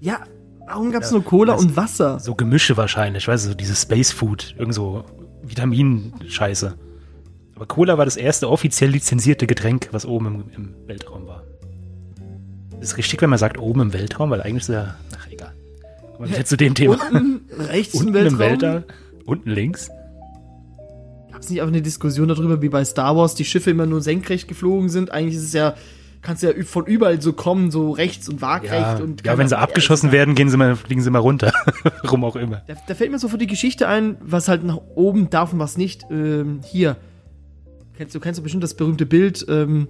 Ja, 0.00 0.20
warum 0.66 0.92
gab's 0.92 1.10
nur 1.10 1.24
Cola 1.24 1.54
das- 1.54 1.62
und 1.62 1.76
Wasser? 1.76 2.20
So 2.20 2.34
Gemische 2.34 2.76
wahrscheinlich, 2.76 3.26
weißt 3.26 3.44
du, 3.46 3.48
so 3.50 3.54
dieses 3.54 3.82
Space 3.82 4.12
Food, 4.12 4.54
irgend 4.58 4.74
so 4.74 5.04
Vitaminscheiße. 5.42 6.74
Aber 7.56 7.66
Cola 7.66 7.98
war 7.98 8.04
das 8.04 8.16
erste 8.16 8.48
offiziell 8.50 8.90
lizenzierte 8.90 9.46
Getränk, 9.46 9.88
was 9.92 10.06
oben 10.06 10.26
im, 10.26 10.44
im 10.54 10.74
Weltraum 10.86 11.26
war. 11.26 11.42
Ist 12.80 12.96
richtig, 12.98 13.20
wenn 13.22 13.30
man 13.30 13.38
sagt 13.38 13.58
oben 13.58 13.80
im 13.80 13.92
Weltraum, 13.92 14.30
weil 14.30 14.42
eigentlich 14.42 14.62
ist 14.64 14.68
ja, 14.68 14.94
ach 15.18 15.26
egal. 15.30 15.54
Kommen 16.16 16.34
wir 16.34 16.44
zu 16.44 16.56
dem 16.56 16.74
Thema. 16.74 16.98
Unten 17.12 17.60
rechts 17.60 17.94
Unten 17.94 18.08
im 18.08 18.14
Weltraum. 18.14 18.38
Weltall, 18.38 18.84
unten 19.26 19.50
links. 19.50 19.90
Gab's 21.30 21.50
nicht 21.50 21.60
auch 21.60 21.66
eine 21.66 21.82
Diskussion 21.82 22.28
darüber, 22.28 22.62
wie 22.62 22.70
bei 22.70 22.84
Star 22.84 23.16
Wars 23.16 23.34
die 23.34 23.44
Schiffe 23.44 23.70
immer 23.70 23.84
nur 23.84 24.00
senkrecht 24.00 24.48
geflogen 24.48 24.88
sind? 24.88 25.10
Eigentlich 25.10 25.36
ist 25.36 25.44
es 25.44 25.52
ja, 25.52 25.74
kannst 26.22 26.42
ja 26.42 26.50
von 26.64 26.86
überall 26.86 27.20
so 27.20 27.34
kommen, 27.34 27.70
so 27.70 27.90
rechts 27.90 28.30
und 28.30 28.40
waagrecht 28.40 28.72
Ja, 28.72 28.96
und 28.96 29.26
ja, 29.26 29.36
wenn 29.36 29.46
sie 29.46 29.58
abgeschossen 29.58 30.12
werden, 30.12 30.34
gehen 30.34 30.48
sie 30.48 30.56
mal, 30.56 30.74
fliegen 30.74 31.02
sie 31.02 31.10
mal 31.10 31.18
runter. 31.18 31.52
Warum 32.02 32.24
auch 32.24 32.36
immer. 32.36 32.62
Da, 32.66 32.74
da 32.86 32.94
fällt 32.94 33.10
mir 33.10 33.18
so 33.18 33.28
für 33.28 33.36
die 33.36 33.46
Geschichte 33.46 33.86
ein, 33.86 34.16
was 34.20 34.48
halt 34.48 34.64
nach 34.64 34.78
oben 34.94 35.28
darf 35.28 35.52
und 35.52 35.58
was 35.58 35.76
nicht. 35.76 36.06
Ähm, 36.10 36.60
hier. 36.64 36.96
Kennst 37.98 38.14
du, 38.14 38.20
kennst 38.20 38.38
du 38.38 38.42
bestimmt 38.42 38.62
das 38.62 38.74
berühmte 38.74 39.04
Bild, 39.04 39.44
ähm, 39.50 39.88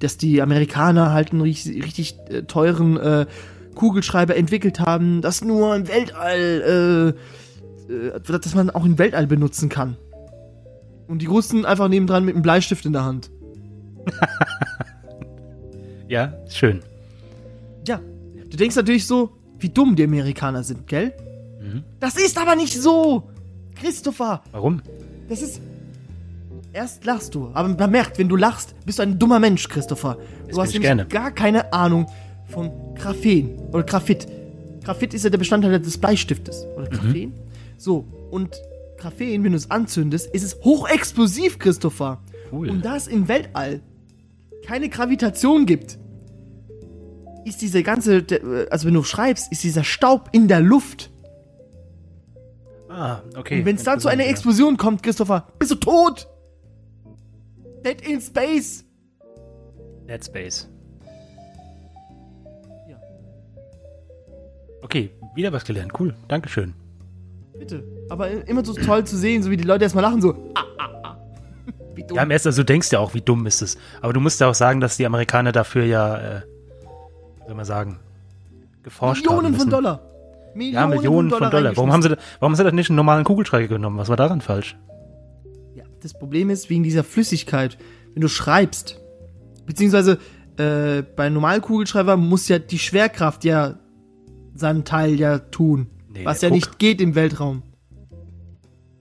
dass 0.00 0.16
die 0.16 0.42
Amerikaner 0.42 1.12
halt 1.12 1.30
einen 1.30 1.40
richtig, 1.40 1.84
richtig 1.84 2.16
äh, 2.28 2.42
teuren 2.42 2.96
äh, 2.96 3.26
Kugelschreiber 3.74 4.36
entwickelt 4.36 4.80
haben, 4.80 5.20
das 5.22 5.42
nur 5.44 5.74
im 5.74 5.88
Weltall, 5.88 7.14
äh, 7.88 7.92
äh, 7.92 8.20
dass 8.20 8.54
man 8.54 8.70
auch 8.70 8.84
im 8.84 8.98
Weltall 8.98 9.26
benutzen 9.26 9.68
kann. 9.68 9.96
Und 11.08 11.20
die 11.20 11.26
Russen 11.26 11.64
einfach 11.66 11.88
nebendran 11.88 12.24
mit 12.24 12.34
einem 12.34 12.42
Bleistift 12.42 12.86
in 12.86 12.92
der 12.92 13.04
Hand. 13.04 13.30
Ja, 16.08 16.34
schön. 16.48 16.80
Ja. 17.88 18.00
Du 18.50 18.56
denkst 18.56 18.76
natürlich 18.76 19.06
so, 19.06 19.30
wie 19.58 19.68
dumm 19.68 19.96
die 19.96 20.04
Amerikaner 20.04 20.62
sind, 20.62 20.86
gell? 20.86 21.12
Mhm. 21.60 21.82
Das 21.98 22.16
ist 22.16 22.38
aber 22.38 22.56
nicht 22.56 22.74
so! 22.80 23.30
Christopher! 23.74 24.42
Warum? 24.52 24.82
Das 25.28 25.42
ist. 25.42 25.60
Erst 26.72 27.04
lachst 27.04 27.34
du, 27.34 27.50
aber 27.54 27.68
man 27.68 27.90
merkt, 27.90 28.18
wenn 28.18 28.28
du 28.28 28.36
lachst, 28.36 28.74
bist 28.84 28.98
du 28.98 29.02
ein 29.04 29.18
dummer 29.18 29.38
Mensch, 29.38 29.68
Christopher. 29.68 30.18
Das 30.46 30.56
Du 30.56 30.62
hast 30.62 30.72
nämlich 30.72 30.88
gerne. 30.88 31.06
gar 31.06 31.30
keine 31.30 31.72
Ahnung 31.72 32.06
von 32.46 32.94
Graphen 32.94 33.58
oder 33.72 33.82
Graphit. 33.82 34.26
Graphit 34.84 35.14
ist 35.14 35.24
ja 35.24 35.30
der 35.30 35.38
Bestandteil 35.38 35.80
des 35.80 35.98
Bleistiftes. 35.98 36.66
Oder 36.76 36.86
Mhm. 36.90 36.96
Graphen. 36.96 37.32
So, 37.78 38.04
und 38.30 38.54
Graphen, 38.98 39.42
wenn 39.44 39.52
du 39.52 39.56
es 39.56 39.70
anzündest, 39.70 40.32
ist 40.34 40.42
es 40.42 40.56
hochexplosiv, 40.62 41.58
Christopher. 41.58 42.20
Cool. 42.52 42.70
Und 42.70 42.84
da 42.84 42.96
es 42.96 43.06
im 43.06 43.28
Weltall 43.28 43.80
keine 44.64 44.88
Gravitation 44.88 45.66
gibt, 45.66 45.98
ist 47.44 47.60
diese 47.60 47.82
ganze, 47.82 48.24
also 48.70 48.86
wenn 48.86 48.94
du 48.94 49.02
schreibst, 49.02 49.52
ist 49.52 49.62
dieser 49.64 49.84
Staub 49.84 50.30
in 50.32 50.48
der 50.48 50.60
Luft. 50.60 51.10
Ah, 52.88 53.20
okay. 53.36 53.58
Und 53.58 53.64
wenn 53.66 53.76
es 53.76 53.82
dann 53.82 54.00
zu 54.00 54.08
einer 54.08 54.26
Explosion 54.26 54.76
kommt, 54.76 55.02
Christopher, 55.02 55.48
bist 55.58 55.72
du 55.72 55.74
tot! 55.74 56.28
Dead 57.84 58.00
in 58.08 58.20
Space! 58.20 58.84
Dead 60.08 60.24
Space. 60.24 60.68
Okay, 64.84 65.10
wieder 65.34 65.52
was 65.52 65.64
gelernt. 65.64 65.92
Cool, 65.98 66.14
Dankeschön. 66.28 66.74
Bitte. 67.58 67.82
Aber 68.10 68.30
immer 68.46 68.64
so 68.64 68.74
toll 68.74 69.04
zu 69.04 69.16
sehen, 69.16 69.42
so 69.42 69.50
wie 69.50 69.56
die 69.56 69.64
Leute 69.64 69.84
erstmal 69.84 70.04
lachen, 70.04 70.20
so. 70.20 70.34
Ah, 70.54 70.60
ah, 70.78 70.88
ah. 71.02 71.16
Wie 71.94 72.02
dumm. 72.04 72.16
Ja, 72.16 72.22
im 72.22 72.30
ersten, 72.30 72.48
also 72.48 72.62
du 72.62 72.66
denkst 72.66 72.92
ja 72.92 72.98
auch, 72.98 73.14
wie 73.14 73.22
dumm 73.22 73.46
ist 73.46 73.62
es. 73.62 73.78
Aber 74.02 74.12
du 74.12 74.20
musst 74.20 74.40
ja 74.40 74.48
auch 74.50 74.54
sagen, 74.54 74.80
dass 74.80 74.96
die 74.98 75.06
Amerikaner 75.06 75.52
dafür 75.52 75.84
ja, 75.84 76.18
äh, 76.18 76.40
wie 77.40 77.46
soll 77.46 77.54
man 77.54 77.64
sagen, 77.64 77.98
geforscht 78.82 79.26
haben 79.26 79.36
Millionen 79.36 79.54
von 79.58 79.70
Dollar. 79.70 80.00
Millionen 80.54 80.74
Ja, 80.74 80.86
Millionen 80.86 81.30
von 81.30 81.50
Dollar. 81.50 81.76
Warum 81.76 81.92
haben 81.92 82.02
sie, 82.02 82.10
da- 82.10 82.16
warum 82.40 82.52
haben 82.52 82.56
sie 82.56 82.64
das 82.64 82.72
nicht 82.74 82.90
einen 82.90 82.96
normalen 82.96 83.24
Kugelschreiber 83.24 83.68
genommen? 83.68 83.96
Was 83.98 84.08
war 84.10 84.16
daran 84.16 84.40
falsch? 84.42 84.76
Ja, 85.74 85.84
das 86.02 86.12
Problem 86.12 86.50
ist 86.50 86.68
wegen 86.68 86.82
dieser 86.82 87.04
Flüssigkeit. 87.04 87.78
Wenn 88.12 88.20
du 88.20 88.28
schreibst, 88.28 89.00
beziehungsweise 89.64 90.18
äh, 90.58 91.02
bei 91.16 91.24
einem 91.24 91.34
normalen 91.34 91.62
Kugelschreiber 91.62 92.16
muss 92.16 92.48
ja 92.48 92.58
die 92.58 92.78
Schwerkraft 92.78 93.44
ja 93.44 93.76
seinen 94.54 94.84
Teil 94.84 95.18
ja 95.18 95.38
tun. 95.38 95.88
Nee, 96.08 96.24
was 96.24 96.40
ja 96.40 96.48
Druck. 96.48 96.56
nicht 96.56 96.78
geht 96.78 97.00
im 97.00 97.14
Weltraum. 97.14 97.62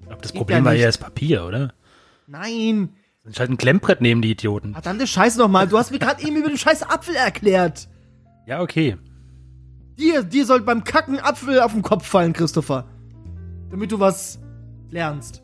Ich 0.02 0.08
glaub, 0.08 0.22
das 0.22 0.32
Geht 0.32 0.40
Problem 0.40 0.60
ja 0.60 0.66
war 0.66 0.76
eher 0.76 0.88
das 0.88 0.98
Papier, 0.98 1.46
oder? 1.46 1.74
Nein. 2.28 2.90
Sind 3.24 3.40
halt 3.40 3.50
ein 3.52 3.58
Klemmbrett 3.58 4.02
neben 4.02 4.22
die 4.22 4.32
Idioten. 4.32 4.74
Verdammte 4.74 5.08
Scheiße 5.08 5.38
nochmal. 5.40 5.68
Du 5.68 5.78
hast 5.78 5.92
mir 5.92 6.00
gerade 6.00 6.22
eben 6.24 6.36
über 6.36 6.50
den 6.50 6.58
scheiß 6.58 6.84
Apfel 6.84 7.16
erklärt. 7.16 7.88
Ja, 8.46 8.62
okay. 8.62 8.98
Dir, 9.98 10.24
dir 10.24 10.46
soll 10.46 10.62
beim 10.62 10.84
Kacken 10.84 11.20
Apfel 11.20 11.62
auf 11.62 11.72
den 11.72 11.84
Kopf 11.84 12.06
fallen, 12.06 12.34
Christopher. 12.34 12.86
Damit 13.70 13.92
du 13.92 14.00
was 14.00 14.40
lernst. 14.90 15.42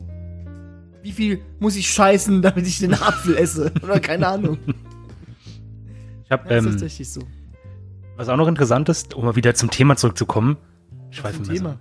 Wie 1.02 1.12
viel 1.12 1.40
muss 1.58 1.76
ich 1.76 1.88
scheißen, 1.90 2.42
damit 2.42 2.66
ich 2.66 2.80
den 2.80 2.94
Apfel 2.94 3.36
esse? 3.36 3.72
Oder 3.82 4.00
keine 4.00 4.26
Ahnung. 4.28 4.58
Ich 6.22 6.32
habe 6.32 6.48
Ja, 6.48 6.54
das 6.54 6.58
ist 6.58 6.66
ähm, 6.66 6.70
tatsächlich 6.74 7.08
so. 7.08 7.20
Was 8.20 8.28
auch 8.28 8.36
noch 8.36 8.48
interessant 8.48 8.90
ist, 8.90 9.14
um 9.14 9.24
mal 9.24 9.34
wieder 9.34 9.54
zum 9.54 9.70
Thema 9.70 9.96
zurückzukommen. 9.96 10.58
Ein 11.24 11.38
nicht 11.38 11.52
Thema? 11.52 11.78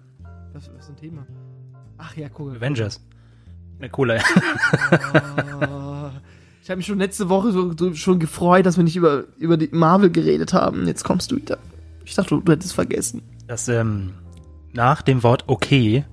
Was, 0.54 0.72
was 0.74 0.86
für 0.86 0.94
ein 0.94 0.96
Thema? 0.96 1.28
Ach 1.98 2.16
ja, 2.16 2.30
cool. 2.40 2.56
Avengers. 2.56 3.06
Eine 3.78 3.90
Cola. 3.90 4.16
Oh, 4.16 4.20
ich 6.64 6.70
habe 6.70 6.78
mich 6.78 6.86
schon 6.86 6.98
letzte 6.98 7.28
Woche 7.28 7.52
so, 7.52 7.76
so 7.78 7.94
schon 7.94 8.20
gefreut, 8.20 8.66
dass 8.66 8.78
wir 8.78 8.86
nicht 8.86 8.96
über, 8.96 9.26
über 9.38 9.58
die 9.58 9.68
Marvel 9.74 10.12
geredet 10.12 10.54
haben. 10.54 10.88
Jetzt 10.88 11.04
kommst 11.04 11.30
du 11.30 11.36
wieder. 11.36 11.58
Ich 12.06 12.16
dachte, 12.16 12.30
du, 12.30 12.40
du 12.40 12.54
hättest 12.54 12.74
vergessen. 12.74 13.22
Das, 13.48 13.68
ähm, 13.68 14.14
nach 14.72 15.02
dem 15.02 15.24
Wort 15.24 15.44
okay 15.48 16.06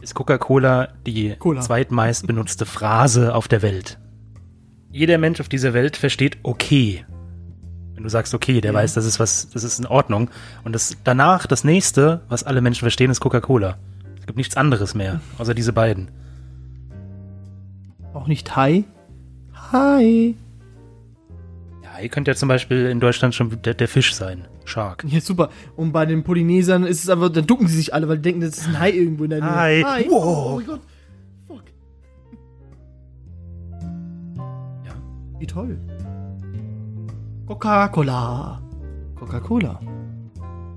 ist 0.00 0.14
Coca-Cola 0.14 0.88
die 1.06 1.36
Cola. 1.38 1.60
zweitmeist 1.60 2.26
benutzte 2.26 2.64
Phrase 2.64 3.34
auf 3.34 3.46
der 3.46 3.60
Welt. 3.60 3.98
Jeder 4.90 5.18
Mensch 5.18 5.38
auf 5.38 5.50
dieser 5.50 5.74
Welt 5.74 5.98
versteht 5.98 6.38
okay. 6.44 7.04
Wenn 7.98 8.04
du 8.04 8.10
sagst 8.10 8.32
okay, 8.32 8.60
der 8.60 8.70
Ja. 8.70 8.78
weiß, 8.78 8.94
das 8.94 9.04
ist 9.04 9.18
was, 9.18 9.50
das 9.50 9.64
ist 9.64 9.80
in 9.80 9.86
Ordnung. 9.86 10.30
Und 10.62 10.72
das 10.72 10.96
danach, 11.02 11.48
das 11.48 11.64
nächste, 11.64 12.20
was 12.28 12.44
alle 12.44 12.60
Menschen 12.60 12.82
verstehen, 12.82 13.10
ist 13.10 13.18
Coca-Cola. 13.18 13.76
Es 14.20 14.26
gibt 14.26 14.36
nichts 14.38 14.56
anderes 14.56 14.94
mehr, 14.94 15.20
außer 15.36 15.52
diese 15.52 15.72
beiden. 15.72 16.08
Auch 18.14 18.28
nicht 18.28 18.54
Hi? 18.54 18.84
Hi. 19.72 20.36
Ja, 21.82 22.00
ihr 22.00 22.08
könnt 22.08 22.28
ja 22.28 22.36
zum 22.36 22.48
Beispiel 22.48 22.86
in 22.86 23.00
Deutschland 23.00 23.34
schon 23.34 23.60
der, 23.62 23.74
der 23.74 23.88
Fisch 23.88 24.14
sein. 24.14 24.46
Shark. 24.64 25.04
Ja, 25.08 25.20
super. 25.20 25.50
Und 25.74 25.90
bei 25.90 26.06
den 26.06 26.22
Polynesern 26.22 26.84
ist 26.84 27.02
es 27.02 27.10
aber, 27.10 27.30
dann 27.30 27.48
ducken 27.48 27.66
sie 27.66 27.74
sich 27.78 27.94
alle, 27.94 28.06
weil 28.08 28.18
die 28.18 28.22
denken, 28.22 28.42
das 28.42 28.58
ist 28.58 28.68
ein 28.68 28.78
Hai 28.78 28.92
irgendwo 28.92 29.24
in 29.24 29.30
der 29.30 29.40
Nähe. 29.40 29.50
Hi. 29.56 29.82
Hi. 29.84 30.06
Wow. 30.08 30.12
Oh 30.24 30.56
mein 30.58 30.66
Gott. 30.66 30.80
Fuck. 31.48 31.62
Ja. 34.86 34.92
Wie 35.40 35.46
toll. 35.48 35.80
Coca-Cola. 37.48 38.60
Coca-Cola. 39.14 39.80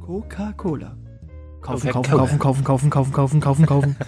Coca-Cola. 0.05 0.95
Kaufen, 1.59 1.91
kaufen, 1.91 2.11
kaufen, 2.11 2.39
kaufen, 2.39 2.63
kaufen, 2.63 2.89
kaufen, 2.89 3.11
kaufen, 3.11 3.41
kaufen, 3.41 3.65
kaufen. 3.65 3.95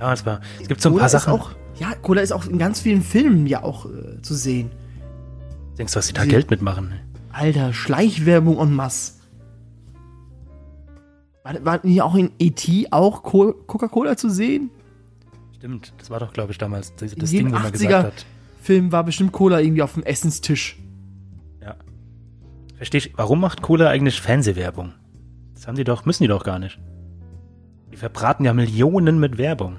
Ja, 0.00 0.12
es 0.12 0.26
war. 0.26 0.40
Es 0.60 0.66
gibt 0.66 0.80
so 0.80 0.88
ein 0.88 0.94
Cola 0.94 1.02
paar 1.02 1.08
Sachen. 1.08 1.32
auch, 1.32 1.50
ja, 1.76 1.94
Cola 1.94 2.20
ist 2.20 2.32
auch 2.32 2.46
in 2.46 2.58
ganz 2.58 2.80
vielen 2.80 3.00
Filmen 3.00 3.46
ja 3.46 3.62
auch 3.62 3.86
äh, 3.86 4.20
zu 4.22 4.34
sehen. 4.34 4.72
Denkst 5.78 5.92
du, 5.92 5.98
was 5.98 6.08
die 6.08 6.14
da 6.14 6.24
Geld 6.24 6.50
mitmachen? 6.50 6.94
Alter, 7.30 7.72
Schleichwerbung 7.72 8.58
en 8.58 8.74
masse. 8.74 9.12
War, 11.44 11.64
war 11.64 11.80
hier 11.82 12.04
auch 12.04 12.16
in 12.16 12.32
E.T. 12.40 12.88
auch 12.90 13.22
Co 13.22 13.52
Coca-Cola 13.52 14.16
zu 14.16 14.30
sehen? 14.30 14.70
Stimmt, 15.54 15.92
das 15.98 16.10
war 16.10 16.18
doch, 16.18 16.32
glaube 16.32 16.50
ich, 16.50 16.58
damals 16.58 16.92
das, 16.96 17.14
das 17.14 17.30
Ding, 17.30 17.46
wo 17.46 17.52
man 17.52 17.66
80er 17.66 17.70
gesagt 17.70 18.04
hat. 18.06 18.26
Film 18.64 18.92
war 18.92 19.04
bestimmt 19.04 19.32
Cola 19.32 19.60
irgendwie 19.60 19.82
auf 19.82 19.92
dem 19.92 20.04
Essenstisch. 20.04 20.78
Ja. 21.62 21.74
Versteh 22.76 22.96
ich, 22.96 23.12
warum 23.14 23.38
macht 23.38 23.60
Cola 23.60 23.90
eigentlich 23.90 24.22
Fernsehwerbung? 24.22 24.94
Das 25.52 25.68
haben 25.68 25.76
die 25.76 25.84
doch, 25.84 26.06
müssen 26.06 26.22
die 26.22 26.28
doch 26.28 26.44
gar 26.44 26.58
nicht. 26.58 26.80
Die 27.92 27.98
verbraten 27.98 28.46
ja 28.46 28.54
Millionen 28.54 29.20
mit 29.20 29.36
Werbung. 29.36 29.76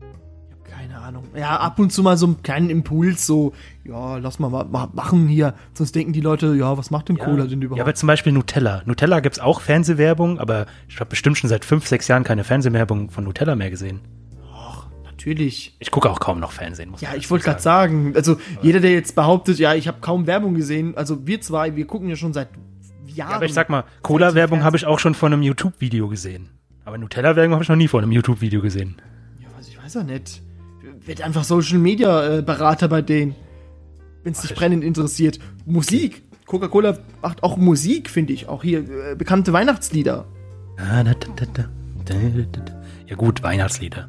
Ich 0.00 0.52
hab 0.52 0.64
keine 0.64 0.98
Ahnung. 0.98 1.28
Ja, 1.36 1.58
ab 1.58 1.78
und 1.78 1.92
zu 1.92 2.02
mal 2.02 2.16
so 2.16 2.26
einen 2.26 2.42
kleinen 2.42 2.70
Impuls, 2.70 3.24
so, 3.24 3.52
ja, 3.84 4.16
lass 4.16 4.40
mal, 4.40 4.50
mal 4.50 4.64
mal 4.64 4.88
machen 4.94 5.28
hier. 5.28 5.54
Sonst 5.72 5.94
denken 5.94 6.12
die 6.12 6.20
Leute, 6.20 6.56
ja, 6.56 6.76
was 6.76 6.90
macht 6.90 7.10
denn 7.10 7.18
Cola 7.18 7.46
denn 7.46 7.62
überhaupt? 7.62 7.78
Ja, 7.78 7.84
aber 7.84 7.94
zum 7.94 8.08
Beispiel 8.08 8.32
Nutella. 8.32 8.82
Nutella 8.84 9.20
gibt's 9.20 9.38
auch 9.38 9.60
Fernsehwerbung, 9.60 10.40
aber 10.40 10.66
ich 10.88 10.98
habe 10.98 11.10
bestimmt 11.10 11.38
schon 11.38 11.48
seit 11.48 11.64
fünf, 11.64 11.86
sechs 11.86 12.08
Jahren 12.08 12.24
keine 12.24 12.42
Fernsehwerbung 12.42 13.10
von 13.10 13.22
Nutella 13.22 13.54
mehr 13.54 13.70
gesehen. 13.70 14.00
Natürlich. 15.18 15.74
Ich 15.80 15.90
gucke 15.90 16.08
auch 16.08 16.20
kaum 16.20 16.38
noch 16.38 16.52
Fernsehen. 16.52 16.90
Muss 16.90 17.00
Ja, 17.00 17.14
ich 17.16 17.28
wollte 17.28 17.44
gerade 17.46 17.60
sagen, 17.60 18.12
also 18.14 18.36
jeder, 18.62 18.78
der 18.78 18.92
jetzt 18.92 19.16
behauptet, 19.16 19.58
ja, 19.58 19.74
ich 19.74 19.88
habe 19.88 19.98
kaum 20.00 20.28
Werbung 20.28 20.54
gesehen, 20.54 20.96
also 20.96 21.26
wir 21.26 21.40
zwei, 21.40 21.74
wir 21.74 21.88
gucken 21.88 22.08
ja 22.08 22.14
schon 22.14 22.32
seit 22.32 22.50
Jahren. 23.06 23.30
Ja, 23.30 23.36
aber 23.36 23.44
ich 23.46 23.52
sag 23.52 23.68
mal, 23.68 23.82
Cola-Werbung 24.02 24.62
habe 24.62 24.76
ich 24.76 24.86
auch 24.86 25.00
schon 25.00 25.14
von 25.16 25.32
einem 25.32 25.42
YouTube-Video 25.42 26.06
gesehen. 26.06 26.50
Aber 26.84 26.98
Nutella-Werbung 26.98 27.52
habe 27.54 27.64
ich 27.64 27.68
noch 27.68 27.74
nie 27.74 27.88
von 27.88 28.04
einem 28.04 28.12
YouTube-Video 28.12 28.62
gesehen. 28.62 29.02
Ja, 29.40 29.48
was, 29.58 29.66
ich 29.66 29.82
weiß 29.82 29.94
ja 29.94 30.04
nicht. 30.04 30.40
Wird 31.04 31.20
einfach 31.22 31.42
Social 31.42 31.78
Media 31.78 32.38
äh, 32.38 32.42
Berater 32.42 32.86
bei 32.86 33.02
denen. 33.02 33.34
Wenn 34.22 34.34
es 34.34 34.42
dich 34.42 34.52
ich- 34.52 34.56
brennend 34.56 34.84
interessiert. 34.84 35.40
Musik. 35.66 36.22
Coca-Cola 36.46 36.96
macht 37.22 37.42
auch 37.42 37.56
Musik, 37.56 38.08
finde 38.08 38.34
ich. 38.34 38.48
Auch 38.48 38.62
hier 38.62 38.88
äh, 38.88 39.16
bekannte 39.16 39.52
Weihnachtslieder. 39.52 40.26
Da. 40.76 42.14
Ja 43.06 43.16
gut, 43.16 43.42
Weihnachtslieder. 43.42 44.08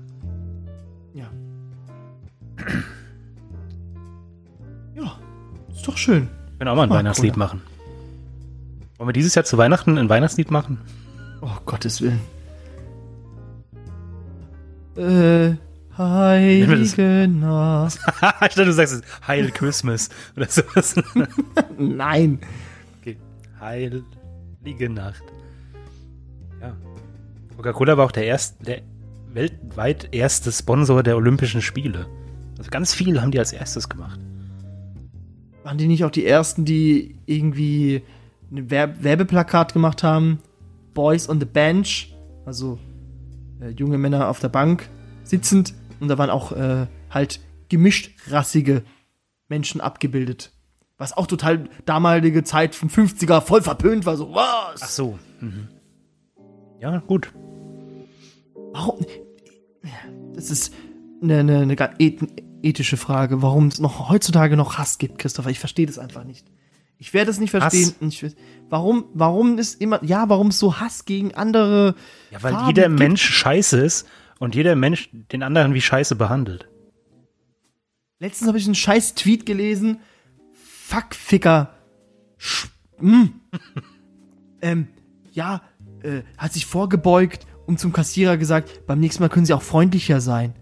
Ja. 4.95 5.17
Ist 5.71 5.87
doch 5.87 5.97
schön. 5.97 6.27
Ich 6.53 6.59
will 6.59 6.67
auch 6.67 6.75
mal 6.75 6.83
ein 6.83 6.91
Ah, 6.91 6.95
Weihnachtslied 6.95 7.33
Cola. 7.33 7.45
machen. 7.45 7.61
Wollen 8.97 9.09
wir 9.09 9.13
dieses 9.13 9.35
Jahr 9.35 9.45
zu 9.45 9.57
Weihnachten 9.57 9.97
ein 9.97 10.09
Weihnachtslied 10.09 10.51
machen? 10.51 10.79
Oh, 11.41 11.49
Gottes 11.65 12.01
Willen. 12.01 12.19
Äh, 14.97 15.55
heilige 15.97 17.27
Nacht. 17.29 17.99
ich 18.07 18.19
dachte, 18.21 18.65
du 18.65 18.73
sagst 18.73 18.93
es 18.95 19.01
Heil 19.25 19.51
Christmas 19.51 20.09
oder 20.35 20.47
sowas. 20.47 20.95
Nein. 21.77 22.39
okay. 22.99 23.17
Heilige 23.61 24.89
Nacht. 24.89 25.23
Ja. 26.59 26.75
Coca-Cola 27.55 27.97
war 27.97 28.05
auch 28.05 28.11
der 28.11 28.25
erste, 28.25 28.61
der 28.65 28.81
weltweit 29.33 30.09
erste 30.13 30.51
Sponsor 30.51 31.03
der 31.03 31.15
Olympischen 31.15 31.61
Spiele. 31.61 32.07
Also 32.59 32.69
ganz 32.71 32.93
viel 32.93 33.21
haben 33.21 33.31
die 33.31 33.39
als 33.39 33.53
erstes 33.53 33.87
gemacht. 33.87 34.19
Waren 35.63 35.77
die 35.77 35.87
nicht 35.87 36.03
auch 36.03 36.11
die 36.11 36.25
ersten, 36.25 36.65
die 36.65 37.15
irgendwie 37.25 38.03
ein 38.51 38.69
Werb 38.69 39.01
Werbeplakat 39.01 39.73
gemacht 39.73 40.03
haben? 40.03 40.39
Boys 40.93 41.29
on 41.29 41.39
the 41.39 41.45
Bench, 41.45 42.13
also 42.45 42.77
äh, 43.61 43.69
junge 43.69 43.97
Männer 43.97 44.27
auf 44.27 44.41
der 44.41 44.49
Bank 44.49 44.89
sitzend. 45.23 45.73
Und 46.01 46.09
da 46.09 46.17
waren 46.17 46.29
auch 46.29 46.51
äh, 46.51 46.87
halt 47.09 47.39
gemischt 47.69 48.11
rassige 48.27 48.83
Menschen 49.47 49.79
abgebildet. 49.79 50.51
Was 50.97 51.15
auch 51.15 51.27
total 51.27 51.69
damalige 51.85 52.43
Zeit 52.43 52.75
von 52.75 52.89
50er 52.89 53.39
voll 53.39 53.61
verpönt 53.61 54.05
war. 54.05 54.17
So, 54.17 54.33
was? 54.33 54.81
Ach 54.81 54.89
so. 54.89 55.19
Mhm. 55.39 55.69
Ja, 56.81 56.97
gut. 56.99 57.31
Warum? 58.73 58.99
Das 60.33 60.49
ist 60.49 60.73
eine, 61.21 61.39
eine, 61.39 61.59
eine 61.59 61.75
ethische 62.63 62.97
Frage, 62.97 63.41
warum 63.41 63.67
es 63.67 63.79
noch 63.79 64.09
heutzutage 64.09 64.57
noch 64.57 64.77
Hass 64.77 64.97
gibt, 64.97 65.19
Christopher. 65.19 65.49
Ich 65.49 65.59
verstehe 65.59 65.85
das 65.85 65.99
einfach 65.99 66.23
nicht. 66.23 66.45
Ich 66.97 67.13
werde 67.13 67.31
es 67.31 67.39
nicht 67.39 67.51
verstehen. 67.51 67.93
Ich, 68.01 68.25
warum, 68.69 69.05
warum 69.13 69.57
ist 69.57 69.79
immer, 69.81 70.03
ja, 70.03 70.27
warum 70.27 70.47
es 70.47 70.59
so 70.59 70.79
Hass 70.79 71.05
gegen 71.05 71.33
andere 71.33 71.95
Ja, 72.29 72.43
weil 72.43 72.51
Farben 72.51 72.67
jeder 72.67 72.87
gibt? 72.87 72.99
Mensch 72.99 73.23
scheiße 73.23 73.79
ist 73.79 74.05
und 74.37 74.53
jeder 74.53 74.75
Mensch 74.75 75.09
den 75.13 75.41
anderen 75.41 75.73
wie 75.73 75.81
scheiße 75.81 76.15
behandelt. 76.15 76.67
Letztens 78.19 78.49
habe 78.49 78.57
ich 78.57 78.65
einen 78.65 78.75
scheiß 78.75 79.15
Tweet 79.15 79.45
gelesen. 79.45 79.99
Fuck, 80.51 81.15
Ficker. 81.15 81.73
Sch 82.37 82.67
mm. 82.99 83.27
ähm, 84.61 84.87
ja, 85.31 85.61
äh, 86.03 86.23
hat 86.37 86.51
sich 86.51 86.65
vorgebeugt 86.65 87.47
und 87.65 87.79
zum 87.79 87.93
Kassierer 87.93 88.35
gesagt, 88.35 88.85
beim 88.87 88.99
nächsten 88.99 89.23
Mal 89.23 89.29
können 89.29 89.45
sie 89.45 89.53
auch 89.53 89.61
freundlicher 89.61 90.19
sein. 90.19 90.53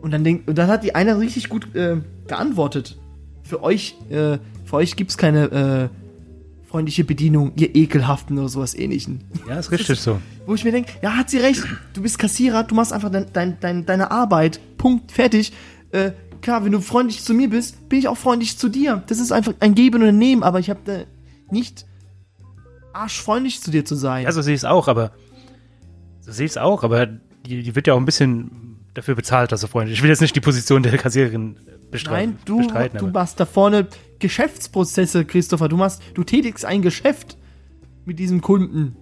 Und 0.00 0.12
dann, 0.12 0.24
denk, 0.24 0.46
und 0.46 0.56
dann 0.56 0.68
hat 0.68 0.84
die 0.84 0.94
eine 0.94 1.18
richtig 1.18 1.48
gut 1.48 1.74
äh, 1.74 1.96
geantwortet. 2.26 2.98
Für 3.42 3.62
euch, 3.62 3.96
äh, 4.10 4.38
für 4.64 4.76
euch 4.76 4.96
gibt's 4.96 5.18
keine 5.18 5.90
äh, 5.90 6.68
freundliche 6.68 7.04
Bedienung, 7.04 7.52
ihr 7.56 7.74
ekelhaften 7.74 8.38
oder 8.38 8.48
sowas 8.48 8.74
ähnlichen. 8.74 9.24
Ja, 9.48 9.58
ist 9.58 9.70
richtig 9.70 10.00
so. 10.00 10.20
Wo 10.46 10.54
ich 10.54 10.64
mir 10.64 10.72
denke, 10.72 10.92
ja, 11.02 11.16
hat 11.16 11.30
sie 11.30 11.38
recht. 11.38 11.64
Du 11.94 12.02
bist 12.02 12.18
Kassierer, 12.18 12.64
du 12.64 12.74
machst 12.74 12.92
einfach 12.92 13.10
dein, 13.10 13.26
dein, 13.32 13.58
dein, 13.60 13.86
deine 13.86 14.10
Arbeit. 14.10 14.60
Punkt, 14.76 15.10
fertig. 15.10 15.52
Äh, 15.90 16.12
klar, 16.42 16.64
wenn 16.64 16.72
du 16.72 16.80
freundlich 16.80 17.22
zu 17.22 17.34
mir 17.34 17.48
bist, 17.48 17.88
bin 17.88 17.98
ich 17.98 18.08
auch 18.08 18.18
freundlich 18.18 18.58
zu 18.58 18.68
dir. 18.68 19.02
Das 19.06 19.18
ist 19.18 19.32
einfach 19.32 19.54
ein 19.60 19.74
Geben 19.74 20.02
und 20.02 20.08
ein 20.08 20.18
Nehmen, 20.18 20.42
aber 20.42 20.60
ich 20.60 20.70
habe 20.70 21.06
nicht 21.50 21.86
arschfreundlich 22.92 23.62
zu 23.62 23.70
dir 23.70 23.84
zu 23.84 23.94
sein. 23.94 24.26
Also 24.26 24.42
sehe 24.42 24.54
ich 24.54 24.60
es 24.60 24.64
auch, 24.64 24.88
aber 24.88 25.12
so 26.20 26.32
sehe 26.32 26.46
ich 26.46 26.52
es 26.52 26.58
auch, 26.58 26.82
aber 26.82 27.06
die, 27.06 27.62
die 27.62 27.74
wird 27.74 27.86
ja 27.86 27.94
auch 27.94 27.98
ein 27.98 28.04
bisschen 28.04 28.67
dafür 28.98 29.14
bezahlt, 29.14 29.52
dass 29.52 29.62
er 29.62 29.68
freundlich. 29.68 29.98
Ich 29.98 30.02
will 30.02 30.10
jetzt 30.10 30.20
nicht 30.20 30.34
die 30.36 30.40
Position 30.40 30.82
der 30.82 30.96
Kassiererin 30.98 31.56
bestreiten. 31.90 32.32
Nein, 32.32 32.38
du, 32.44 32.58
bestreiten 32.58 32.98
du 32.98 33.06
aber- 33.06 33.20
machst 33.20 33.40
da 33.40 33.46
vorne 33.46 33.86
Geschäftsprozesse, 34.18 35.24
Christopher. 35.24 35.68
Du 35.68 35.76
machst, 35.76 36.02
du 36.14 36.24
tätigst 36.24 36.64
ein 36.64 36.82
Geschäft 36.82 37.36
mit 38.04 38.18
diesem 38.18 38.40
Kunden. 38.40 38.96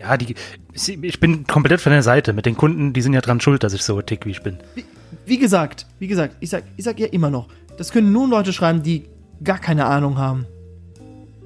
Ja, 0.00 0.16
die, 0.16 0.34
ich 0.72 1.20
bin 1.20 1.46
komplett 1.46 1.80
von 1.80 1.92
der 1.92 2.02
Seite. 2.02 2.32
Mit 2.32 2.46
den 2.46 2.56
Kunden, 2.56 2.92
die 2.92 3.02
sind 3.02 3.12
ja 3.12 3.20
dran 3.20 3.40
schuld, 3.40 3.62
dass 3.62 3.74
ich 3.74 3.82
so 3.82 4.00
tick, 4.00 4.24
wie 4.26 4.30
ich 4.30 4.42
bin. 4.42 4.58
Wie, 4.74 4.84
wie 5.26 5.38
gesagt, 5.38 5.86
wie 5.98 6.06
gesagt, 6.06 6.36
ich 6.40 6.50
sag, 6.50 6.64
ich 6.76 6.84
sag 6.84 6.98
ja 6.98 7.08
immer 7.08 7.30
noch, 7.30 7.48
das 7.76 7.92
können 7.92 8.12
nur 8.12 8.28
Leute 8.28 8.52
schreiben, 8.52 8.82
die 8.82 9.04
gar 9.42 9.58
keine 9.58 9.86
Ahnung 9.86 10.16
haben 10.16 10.46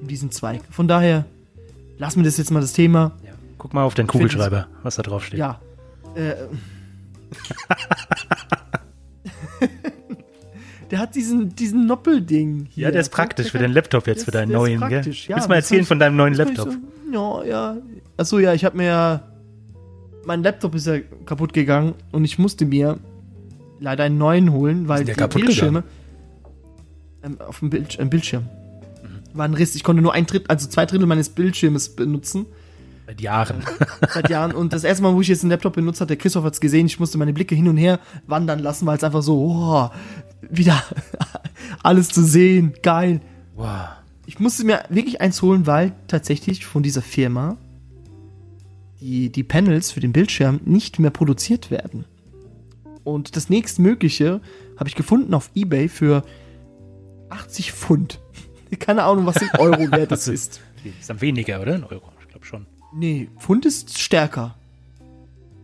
in 0.01 0.07
diesem 0.07 0.31
Zweig. 0.31 0.61
Von 0.69 0.87
daher, 0.87 1.25
lass 1.97 2.15
mir 2.15 2.23
das 2.23 2.37
jetzt 2.37 2.51
mal 2.51 2.61
das 2.61 2.73
Thema. 2.73 3.11
Ja. 3.25 3.31
Guck 3.57 3.73
mal 3.73 3.83
auf 3.83 3.95
den 3.95 4.07
Kugelschreiber, 4.07 4.67
was 4.83 4.95
da 4.95 5.03
drauf 5.03 5.25
steht. 5.25 5.39
Ja. 5.39 5.59
Äh, 6.15 6.35
der 10.91 10.99
hat 10.99 11.15
diesen, 11.15 11.55
diesen 11.55 11.85
Noppelding 11.87 12.67
hier. 12.69 12.85
Ja, 12.85 12.91
der 12.91 13.01
ist 13.01 13.09
praktisch 13.09 13.51
für 13.51 13.59
deinen 13.59 13.73
Laptop 13.73 14.07
jetzt, 14.07 14.25
für 14.25 14.31
Der 14.31 14.41
deinen 14.41 14.49
der 14.49 14.57
neuen, 14.59 14.79
gell? 14.89 15.01
ja, 15.01 15.05
Willst 15.05 15.27
du 15.27 15.33
mal 15.49 15.55
erzählen 15.55 15.81
ich- 15.81 15.87
von 15.87 15.99
deinem 15.99 16.15
neuen 16.15 16.33
Laptop? 16.33 16.69
So, 17.11 17.11
ja, 17.11 17.43
ja. 17.43 17.77
Achso, 18.17 18.39
ja, 18.39 18.53
ich 18.53 18.63
habe 18.65 18.77
mir 18.77 18.85
ja. 18.85 19.23
Mein 20.25 20.41
Laptop 20.43 20.73
ist 20.75 20.87
ja 20.87 20.99
kaputt 21.25 21.51
gegangen 21.53 21.95
und 22.13 22.23
ich 22.23 22.39
musste 22.39 22.65
mir 22.65 22.97
leider 23.79 24.05
einen 24.05 24.17
neuen 24.17 24.53
holen, 24.53 24.87
weil 24.87 25.03
der 25.03 25.15
die 25.15 25.19
kaputt 25.19 25.41
Bildschirme. 25.41 25.83
Ähm, 27.23 27.39
auf 27.41 27.59
dem 27.59 27.69
Bild, 27.69 27.99
äh, 27.99 28.05
Bildschirm. 28.05 28.43
War 29.33 29.45
ein 29.45 29.53
Riss. 29.53 29.75
Ich 29.75 29.83
konnte 29.83 30.01
nur 30.01 30.13
ein 30.13 30.25
Drittel, 30.25 30.47
also 30.47 30.69
zwei 30.69 30.85
Drittel 30.85 31.07
meines 31.07 31.27
Bildschirmes 31.29 31.95
benutzen 31.95 32.45
Seit 33.05 33.21
Jahren. 33.21 33.63
seit 34.13 34.29
Jahren. 34.29 34.53
Und 34.53 34.73
das 34.73 34.83
erste 34.83 35.03
Mal, 35.03 35.13
wo 35.13 35.21
ich 35.21 35.27
jetzt 35.27 35.43
einen 35.43 35.51
Laptop 35.51 35.73
benutzt 35.73 35.99
habe, 36.01 36.07
der 36.07 36.17
Christoph 36.17 36.45
hat's 36.45 36.61
gesehen, 36.61 36.85
ich 36.85 36.99
musste 36.99 37.17
meine 37.17 37.33
Blicke 37.33 37.55
hin 37.55 37.67
und 37.67 37.77
her 37.77 37.99
wandern 38.27 38.59
lassen, 38.59 38.85
weil 38.85 38.97
es 38.97 39.03
einfach 39.03 39.21
so, 39.21 39.39
oh, 39.39 39.89
wieder 40.49 40.81
alles 41.83 42.09
zu 42.09 42.23
sehen, 42.23 42.73
geil. 42.81 43.21
Wow. 43.55 43.89
Ich 44.25 44.39
musste 44.39 44.65
mir 44.65 44.83
wirklich 44.89 45.19
eins 45.21 45.41
holen, 45.41 45.67
weil 45.67 45.93
tatsächlich 46.07 46.65
von 46.65 46.81
dieser 46.81 47.01
Firma 47.01 47.57
die, 49.01 49.29
die 49.29 49.43
Panels 49.43 49.91
für 49.91 49.99
den 49.99 50.13
Bildschirm 50.13 50.61
nicht 50.63 50.97
mehr 50.97 51.11
produziert 51.11 51.71
werden. 51.71 52.05
Und 53.03 53.35
das 53.35 53.49
nächstmögliche 53.49 54.39
habe 54.77 54.89
ich 54.89 54.95
gefunden 54.95 55.33
auf 55.33 55.51
Ebay 55.55 55.89
für 55.89 56.23
80 57.29 57.73
Pfund. 57.73 58.21
Keine 58.79 59.03
Ahnung, 59.03 59.25
was 59.25 59.41
in 59.41 59.49
Euro 59.57 59.91
wert 59.91 60.11
das 60.11 60.29
ist. 60.29 60.61
Ist 60.99 61.09
dann 61.09 61.19
weniger, 61.19 61.61
oder? 61.61 61.75
Ein 61.75 61.83
Euro, 61.83 62.11
ich 62.21 62.29
glaube 62.29 62.45
schon. 62.45 62.65
Nee, 62.95 63.29
Pfund 63.39 63.65
ist 63.65 63.97
stärker. 63.99 64.55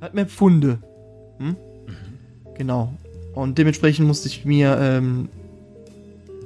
Hat 0.01 0.13
mehr 0.13 0.25
Pfunde. 0.25 0.80
Hm? 1.38 1.55
Genau. 2.57 2.93
Und 3.36 3.57
dementsprechend 3.57 4.07
musste 4.07 4.27
ich 4.27 4.45
mir, 4.45 4.77
ähm, 4.80 5.30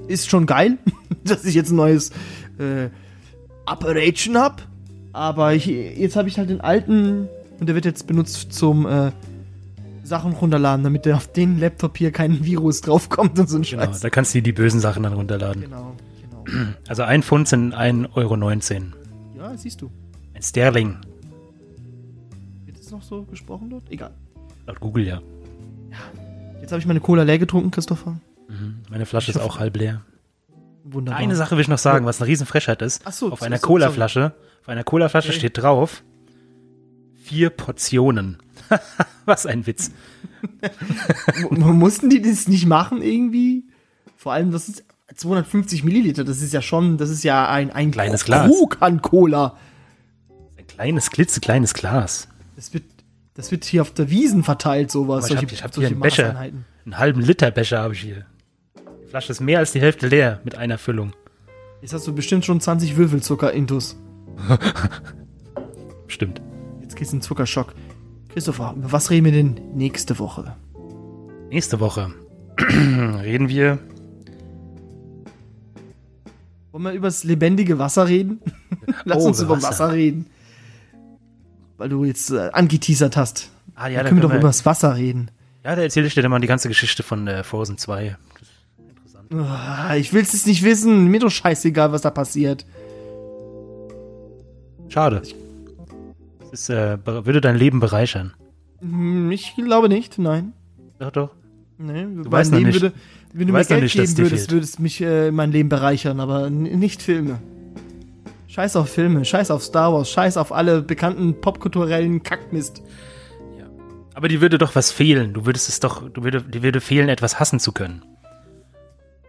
ist 0.07 0.29
schon 0.29 0.45
geil, 0.45 0.77
dass 1.23 1.45
ich 1.45 1.55
jetzt 1.55 1.71
ein 1.71 1.77
neues 1.77 2.09
äh, 2.59 2.89
Operation 3.65 4.37
hab. 4.37 4.67
Aber 5.13 5.53
ich, 5.53 5.65
jetzt 5.67 6.15
habe 6.15 6.27
ich 6.27 6.37
halt 6.37 6.49
den 6.49 6.61
alten 6.61 7.27
und 7.59 7.67
der 7.67 7.75
wird 7.75 7.85
jetzt 7.85 8.07
benutzt 8.07 8.51
zum 8.53 8.85
äh, 8.85 9.11
Sachen 10.03 10.33
runterladen, 10.33 10.83
damit 10.83 11.05
der 11.05 11.15
auf 11.15 11.31
den 11.31 11.59
Laptop 11.59 11.97
hier 11.97 12.11
kein 12.11 12.43
Virus 12.43 12.81
draufkommt 12.81 13.39
und 13.39 13.47
so 13.49 13.57
ein 13.57 13.61
Genau, 13.61 13.83
Scheiß. 13.85 14.01
da 14.01 14.09
kannst 14.09 14.35
du 14.35 14.41
die 14.41 14.51
bösen 14.51 14.79
Sachen 14.79 15.03
dann 15.03 15.13
runterladen. 15.13 15.61
Genau, 15.61 15.95
genau. 16.45 16.73
Also 16.87 17.03
ein 17.03 17.23
Pfund 17.23 17.47
sind 17.47 17.73
1,19 17.73 18.07
Euro. 18.15 18.35
Ja, 19.37 19.55
siehst 19.57 19.81
du. 19.81 19.89
Ein 20.33 20.41
Sterling. 20.41 20.97
Wird 22.65 22.77
es 22.79 22.91
noch 22.91 23.01
so 23.01 23.23
gesprochen 23.23 23.69
dort? 23.69 23.83
Egal. 23.89 24.11
Laut 24.65 24.79
Google, 24.79 25.07
ja. 25.07 25.21
Jetzt 26.61 26.71
habe 26.71 26.79
ich 26.79 26.85
meine 26.85 26.99
Cola 27.01 27.23
leer 27.23 27.39
getrunken, 27.39 27.71
Christopher. 27.71 28.19
Mhm. 28.47 28.79
Meine 28.89 29.05
Flasche 29.05 29.31
Ich 29.31 29.37
ist 29.37 29.41
auch 29.41 29.59
halb 29.59 29.77
leer. 29.77 30.01
Wunderbar. 30.83 31.19
Eine 31.19 31.35
Sache 31.35 31.55
will 31.55 31.61
ich 31.61 31.67
noch 31.67 31.77
sagen, 31.77 32.05
was 32.05 32.21
eine 32.21 32.29
Riesenfrechheit 32.29 32.81
ist. 32.81 33.03
Ach 33.05 33.13
so, 33.13 33.31
auf 33.31 33.41
einer 33.41 33.59
Colaflasche, 33.59 34.33
auf 34.61 34.69
einer 34.69 34.83
Colaflasche 34.83 35.29
Okay. 35.29 35.37
steht 35.39 35.57
drauf 35.57 36.03
vier 37.23 37.49
Portionen. 37.49 38.37
was 39.25 39.45
ein 39.45 39.65
Witz. 39.65 39.91
Mussten 41.49 42.09
die 42.09 42.21
das 42.21 42.47
nicht 42.47 42.65
machen 42.65 43.01
irgendwie? 43.01 43.63
Vor 44.17 44.33
allem, 44.33 44.51
das 44.51 44.67
ist 44.69 44.83
250 45.15 45.83
Milliliter. 45.83 46.23
Das 46.23 46.41
ist 46.41 46.53
ja 46.53 46.61
schon, 46.61 46.97
das 46.97 47.09
ist 47.09 47.23
ja 47.23 47.47
ein, 47.49 47.71
ein 47.71 47.91
Kleines 47.91 48.25
Glas. 48.25 48.47
Krug 48.47 48.77
an 48.81 49.01
Cola. 49.01 49.57
Ein 50.73 50.77
kleines, 50.77 51.09
klitzekleines 51.11 51.73
Glas. 51.73 52.27
Das 52.55 52.73
wird, 52.73 52.83
das 53.35 53.51
wird 53.51 53.63
hier 53.65 53.81
auf 53.81 53.91
der 53.91 54.09
Wiesen 54.09 54.43
verteilt, 54.43 54.91
sowas. 54.91 55.25
Aber 55.25 55.33
ich 55.35 55.43
hab- 55.43 55.51
ich 55.51 55.63
hab 55.63 55.75
hier 55.75 55.87
einen 55.87 55.99
Becher. 55.99 56.37
Einen 56.37 56.65
halben 56.97 57.21
Liter 57.21 57.51
Becher 57.51 57.79
habe 57.79 57.93
ich 57.93 58.01
hier. 58.01 58.25
Die 59.03 59.07
Flasche 59.09 59.31
ist 59.31 59.39
mehr 59.41 59.59
als 59.59 59.71
die 59.71 59.81
Hälfte 59.81 60.07
leer 60.07 60.39
mit 60.43 60.55
einer 60.55 60.77
Füllung. 60.77 61.13
Jetzt 61.81 61.93
hast 61.93 62.07
du 62.07 62.13
bestimmt 62.13 62.45
schon 62.45 62.59
20 62.59 62.95
Würfelzucker 62.97 63.51
intus. 63.53 63.97
Stimmt. 66.07 66.41
Jetzt 66.81 66.95
geht's 66.95 67.11
in 67.13 67.19
den 67.19 67.23
Zuckerschock. 67.23 67.73
Christopher, 68.29 68.73
über 68.77 68.91
was 68.91 69.09
reden 69.11 69.25
wir 69.25 69.31
denn 69.31 69.59
nächste 69.75 70.17
Woche? 70.19 70.55
Nächste 71.49 71.79
Woche 71.79 72.11
reden 72.59 73.47
wir. 73.49 73.79
Wollen 76.71 76.83
wir 76.85 76.91
über 76.93 77.07
das 77.07 77.23
lebendige 77.23 77.77
Wasser 77.77 78.07
reden? 78.07 78.39
Lass 79.05 79.23
Oh, 79.23 79.27
uns 79.27 79.39
über 79.41 79.55
über 79.57 79.63
Wasser. 79.63 79.91
reden. 79.91 80.25
Weil 81.83 81.89
du 81.89 82.05
jetzt 82.05 82.31
äh, 82.31 82.49
angeteasert 82.53 83.17
hast. 83.17 83.49
Ah 83.75 83.89
ja, 83.89 84.03
da 84.03 84.07
können 84.07 84.19
wir 84.19 84.21
doch 84.21 84.29
können 84.29 84.39
über 84.39 84.47
das 84.47 84.65
Wasser 84.65 84.95
reden. 84.95 85.29
Ja, 85.65 85.75
da 85.75 85.81
erzähle 85.81 86.07
ich 86.07 86.13
dir 86.13 86.21
dann 86.21 86.31
mal 86.31 86.39
die 86.39 86.47
ganze 86.47 86.69
Geschichte 86.69 87.03
von 87.03 87.27
äh, 87.27 87.43
Frozen 87.43 87.77
2. 87.77 88.15
Das 88.39 88.47
ist 88.47 89.15
interessant. 89.25 89.33
Ah, 89.33 89.93
Ich 89.97 90.13
will's 90.13 90.33
es 90.33 90.45
nicht 90.45 90.63
wissen. 90.63 91.07
Mir 91.07 91.19
doch 91.19 91.29
scheißegal, 91.29 91.91
was 91.91 92.03
da 92.03 92.09
passiert. 92.09 92.65
Schade. 94.87 95.23
Das 96.39 96.51
ist, 96.61 96.69
äh, 96.69 96.97
würde 97.05 97.41
dein 97.41 97.57
Leben 97.57 97.81
bereichern. 97.81 98.33
Hm, 98.79 99.29
Ich 99.31 99.53
glaube 99.57 99.89
nicht, 99.89 100.17
nein. 100.17 100.53
Doch, 100.99 101.11
doch. 101.11 101.29
Nee, 101.77 102.05
mein 102.05 102.31
weißt 102.31 102.53
Leben 102.53 102.67
nicht. 102.67 102.81
würde, 102.81 102.95
wenn 103.33 103.47
du 103.47 103.53
weißt 103.53 103.71
mir 103.71 103.75
Geld 103.81 103.83
nicht, 103.97 104.15
geben 104.15 104.29
würdest, 104.29 104.51
würde 104.51 104.63
es 104.63 104.79
mich 104.79 105.01
äh, 105.01 105.31
mein 105.31 105.51
Leben 105.51 105.67
bereichern, 105.67 106.21
aber 106.21 106.49
nicht 106.49 107.01
Filme. 107.01 107.39
Scheiß 108.53 108.75
auf 108.75 108.87
Filme, 108.89 109.25
scheiß 109.25 109.49
auf 109.49 109.63
Star 109.63 109.91
Wars, 109.91 110.11
scheiß 110.11 110.37
auf 110.37 110.51
alle 110.51 110.83
bekannten 110.83 111.41
popkulturellen 111.41 112.21
Kackmist. 112.21 112.83
Aber 114.13 114.27
dir 114.27 114.41
würde 114.41 114.59
doch 114.59 114.75
was 114.75 114.91
fehlen. 114.91 115.33
Du 115.33 115.47
würdest 115.47 115.69
es 115.69 115.79
doch, 115.79 116.07
du 116.07 116.23
würde, 116.23 116.43
dir 116.43 116.61
würde 116.61 116.79
fehlen, 116.79 117.09
etwas 117.09 117.39
hassen 117.39 117.59
zu 117.59 117.71
können. 117.71 118.03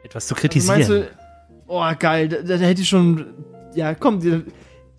Etwas 0.03 0.27
zu 0.27 0.35
Also 0.35 0.43
kritisieren. 0.43 0.77
meinst 0.77 0.91
du, 0.91 1.11
oh 1.67 1.83
geil, 1.99 2.29
da, 2.29 2.43
da 2.43 2.57
hätte 2.57 2.83
ich 2.83 2.89
schon, 2.91 3.25
ja 3.75 3.95
komm, 3.95 4.21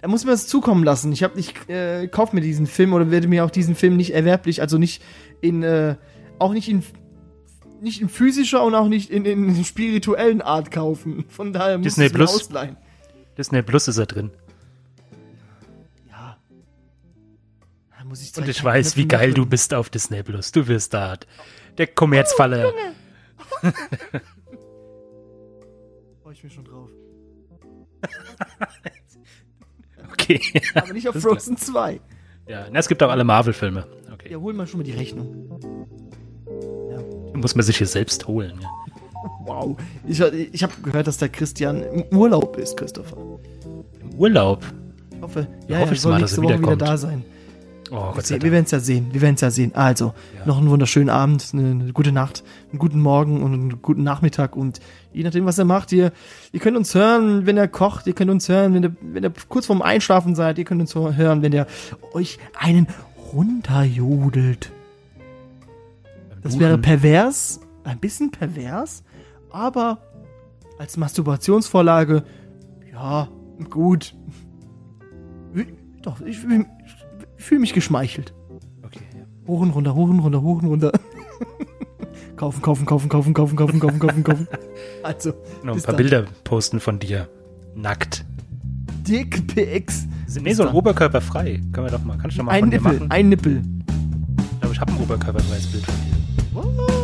da 0.02 0.08
muss 0.08 0.26
mir 0.26 0.32
das 0.32 0.48
zukommen 0.48 0.84
lassen. 0.84 1.12
Ich 1.12 1.22
hab, 1.22 1.38
ich 1.38 1.54
äh, 1.70 2.08
kauf 2.08 2.34
mir 2.34 2.42
diesen 2.42 2.66
Film 2.66 2.94
oder 2.94 3.12
werde 3.12 3.28
mir 3.28 3.46
auch 3.46 3.52
diesen 3.52 3.76
Film 3.76 3.96
nicht 3.96 4.16
erwerblich, 4.16 4.60
also 4.60 4.80
nicht 4.80 5.04
in, 5.40 5.62
äh, 5.62 5.98
auch 6.40 6.54
nicht 6.54 6.68
in, 6.68 6.82
nicht 7.80 8.02
in 8.02 8.10
physischer 8.10 8.64
und 8.64 8.74
auch 8.74 8.88
nicht 8.88 9.12
in, 9.12 9.24
in 9.26 9.64
spirituellen 9.66 10.42
Art 10.42 10.72
kaufen. 10.72 11.26
Von 11.30 11.54
daher 11.54 11.78
muss 11.78 11.86
Disney 11.86 12.08
ich 12.08 12.14
Plus. 12.14 12.34
ausleihen. 12.34 12.78
Disney 13.38 13.62
Plus 13.62 13.88
ist 13.88 13.98
er 13.98 14.06
drin. 14.06 14.32
Ja. 16.10 16.38
Da 17.98 18.04
muss 18.06 18.22
ich 18.22 18.36
Und 18.38 18.48
ich 18.48 18.64
weiß, 18.64 18.96
wie 18.98 19.08
geil 19.08 19.30
du 19.30 19.36
drücken. 19.42 19.50
bist 19.50 19.74
auf 19.74 19.90
Disney 19.90 20.24
Plus. 20.24 20.52
Du 20.52 20.68
wirst 20.68 20.94
da. 20.94 21.18
Der 21.78 21.88
Kommerzfalle. 21.88 22.74
Freue 26.24 26.34
ich 26.34 26.44
mich 26.44 26.54
schon 26.54 26.66
drauf. 26.66 26.90
Okay. 30.12 30.40
Aber 30.76 30.94
nicht 30.94 31.08
auf 31.08 31.14
Das. 31.16 31.24
Frozen 31.24 31.58
2. 31.58 32.00
Ja, 32.48 32.68
na, 32.72 32.80
es 32.80 32.88
gibt 32.88 33.02
auch 33.04 33.10
alle 33.10 33.24
Marvel-Filme. 33.24 33.88
Okay. 34.12 34.32
Ja, 34.32 34.38
hol 34.38 34.54
mal 34.54 34.66
schon 34.68 34.80
mal 34.80 34.84
die 34.84 34.92
Rechnung. 34.92 35.60
Die 37.34 37.38
muss 37.38 37.54
man 37.56 37.64
sich 37.64 37.78
hier 37.78 37.86
selbst 37.88 38.28
holen. 38.28 38.60
Ja. 38.62 38.70
Wow. 39.46 39.78
Ich, 40.08 40.20
ich 40.20 40.64
habe 40.64 40.74
gehört, 40.84 41.08
dass 41.08 41.18
der 41.18 41.30
Christian 41.30 41.82
im 41.84 42.18
Urlaub 42.18 42.58
ist, 42.58 42.78
Christopher. 42.78 43.18
Im 44.02 44.20
Urlaub. 44.20 44.64
Ich 45.16 45.22
hoffe, 45.22 45.48
Ja, 45.68 45.76
ja, 45.76 45.80
hoffe 45.82 45.88
ja, 45.90 45.92
ich 45.94 46.02
soll 46.02 46.12
mal, 46.14 46.22
dass 46.22 46.32
nächste 46.38 46.54
er 46.54 46.60
Woche 46.60 46.74
wieder 46.74 46.86
da 46.86 46.98
sein. 46.98 47.24
Oh, 47.92 48.12
Gott 48.14 48.26
sei 48.26 48.36
Wir 48.36 48.40
Dank. 48.40 48.52
werden 48.54 48.66
es 48.66 48.72
ja 48.72 48.80
sehen. 48.80 49.08
Wir 49.12 49.22
werden 49.22 49.36
es 49.36 49.42
ja 49.42 49.52
sehen. 49.52 49.76
Also, 49.76 50.14
Ja. 50.40 50.46
noch 50.46 50.58
einen 50.58 50.70
wunderschönen 50.72 51.10
Abend, 51.10 51.48
eine, 51.54 51.70
eine 51.70 51.94
gute 51.94 52.12
Nacht, 52.12 52.44
einen 52.72 52.80
guten 52.80 53.00
Morgen 53.00 53.44
und 53.44 53.54
einen 53.54 53.82
guten 53.82 54.02
Nachmittag 54.04 54.56
und 54.56 54.80
je 55.14 55.24
nachdem, 55.24 55.46
was 55.46 55.60
ihr 55.60 55.66
macht, 55.66 55.92
ihr, 55.92 56.12
ihr 56.52 56.60
könnt 56.60 56.78
uns 56.78 56.96
hören, 56.96 57.46
wenn 57.46 57.58
ihr 57.58 57.68
kocht, 57.68 58.08
ihr 58.08 58.14
könnt 58.14 58.32
uns 58.32 58.50
hören, 58.50 58.74
wenn 58.74 58.84
ihr, 58.84 58.96
wenn 59.02 59.24
ihr 59.24 59.32
kurz 59.50 59.68
vorm 59.68 59.84
Einschlafen 59.84 60.34
seid, 60.36 60.58
ihr 60.58 60.66
könnt 60.66 60.82
uns 60.82 60.96
hören, 60.96 61.42
wenn 61.44 61.54
ihr 61.54 61.68
euch 62.14 62.40
einen 62.58 62.88
runterjodelt. 63.34 64.72
Das 66.42 66.60
wäre 66.60 66.78
pervers, 66.78 67.60
ein 67.84 68.00
bisschen 68.00 68.32
pervers, 68.32 69.04
aber 69.56 70.00
als 70.78 70.98
Masturbationsvorlage, 70.98 72.24
Ja, 72.92 73.30
gut. 73.70 74.14
Doch, 76.02 76.22
ich, 76.22 76.38
fühle 76.40 76.66
fühl 77.38 77.60
mich 77.60 77.74
geschmeichelt. 77.74 78.34
Okay. 78.84 79.00
Hoch 79.48 79.62
und 79.62 79.72
runter, 79.72 79.96
hoch 79.96 80.10
und 80.10 80.20
runter, 80.20 80.42
hoch 80.42 80.62
und 80.62 80.68
runter. 80.68 80.92
kaufen, 82.36 82.62
kaufen, 82.62 82.86
kaufen, 82.86 83.10
kaufen, 83.10 83.34
kaufen, 83.34 83.56
kaufen, 83.56 83.80
kaufen, 83.80 84.00
kaufen, 84.00 84.24
kaufen. 84.24 84.48
Also. 85.04 85.34
Noch 85.64 85.76
ein 85.76 85.82
paar 85.82 85.94
dann. 85.94 85.96
Bilder 85.98 86.26
posten 86.44 86.80
von 86.80 87.00
dir. 87.00 87.30
Nackt. 87.76 88.26
Dick 89.08 89.48
PX. 89.48 90.08
Nee, 90.42 90.54
so 90.54 90.68
ein 90.68 90.74
Oberkörper 90.76 91.22
frei. 91.22 91.62
Können 91.72 91.88
wir 91.88 91.92
doch 91.92 92.04
mal. 92.04 92.18
Kannst 92.18 92.36
du 92.36 92.40
doch 92.40 92.46
mal 92.46 92.52
Ein 92.54 92.62
von 92.64 92.72
dir 92.72 92.78
Nippel, 92.82 92.94
machen? 93.00 93.12
ein 93.12 93.30
Nippel. 93.30 93.62
Ich 94.54 94.60
glaube, 94.60 94.74
ich 94.74 94.82
habe 94.82 94.92
ein 94.92 95.00
oberkörperfreies 95.02 95.68
Bild 95.68 95.86
von 95.86 95.96
dir. 95.96 96.78
Was? 96.88 96.95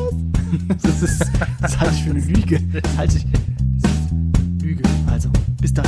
Das 0.81 1.01
ist, 1.01 1.31
das 1.61 1.79
halte 1.79 1.93
ich 1.95 2.03
für 2.03 2.11
eine 2.11 2.19
Lüge. 2.19 2.59
Das 2.73 2.97
halte 2.97 3.17
ich, 3.17 3.25
das 3.81 3.91
ist 3.91 4.61
Lüge. 4.61 4.83
Also, 5.07 5.29
bis 5.61 5.73
dann. 5.73 5.85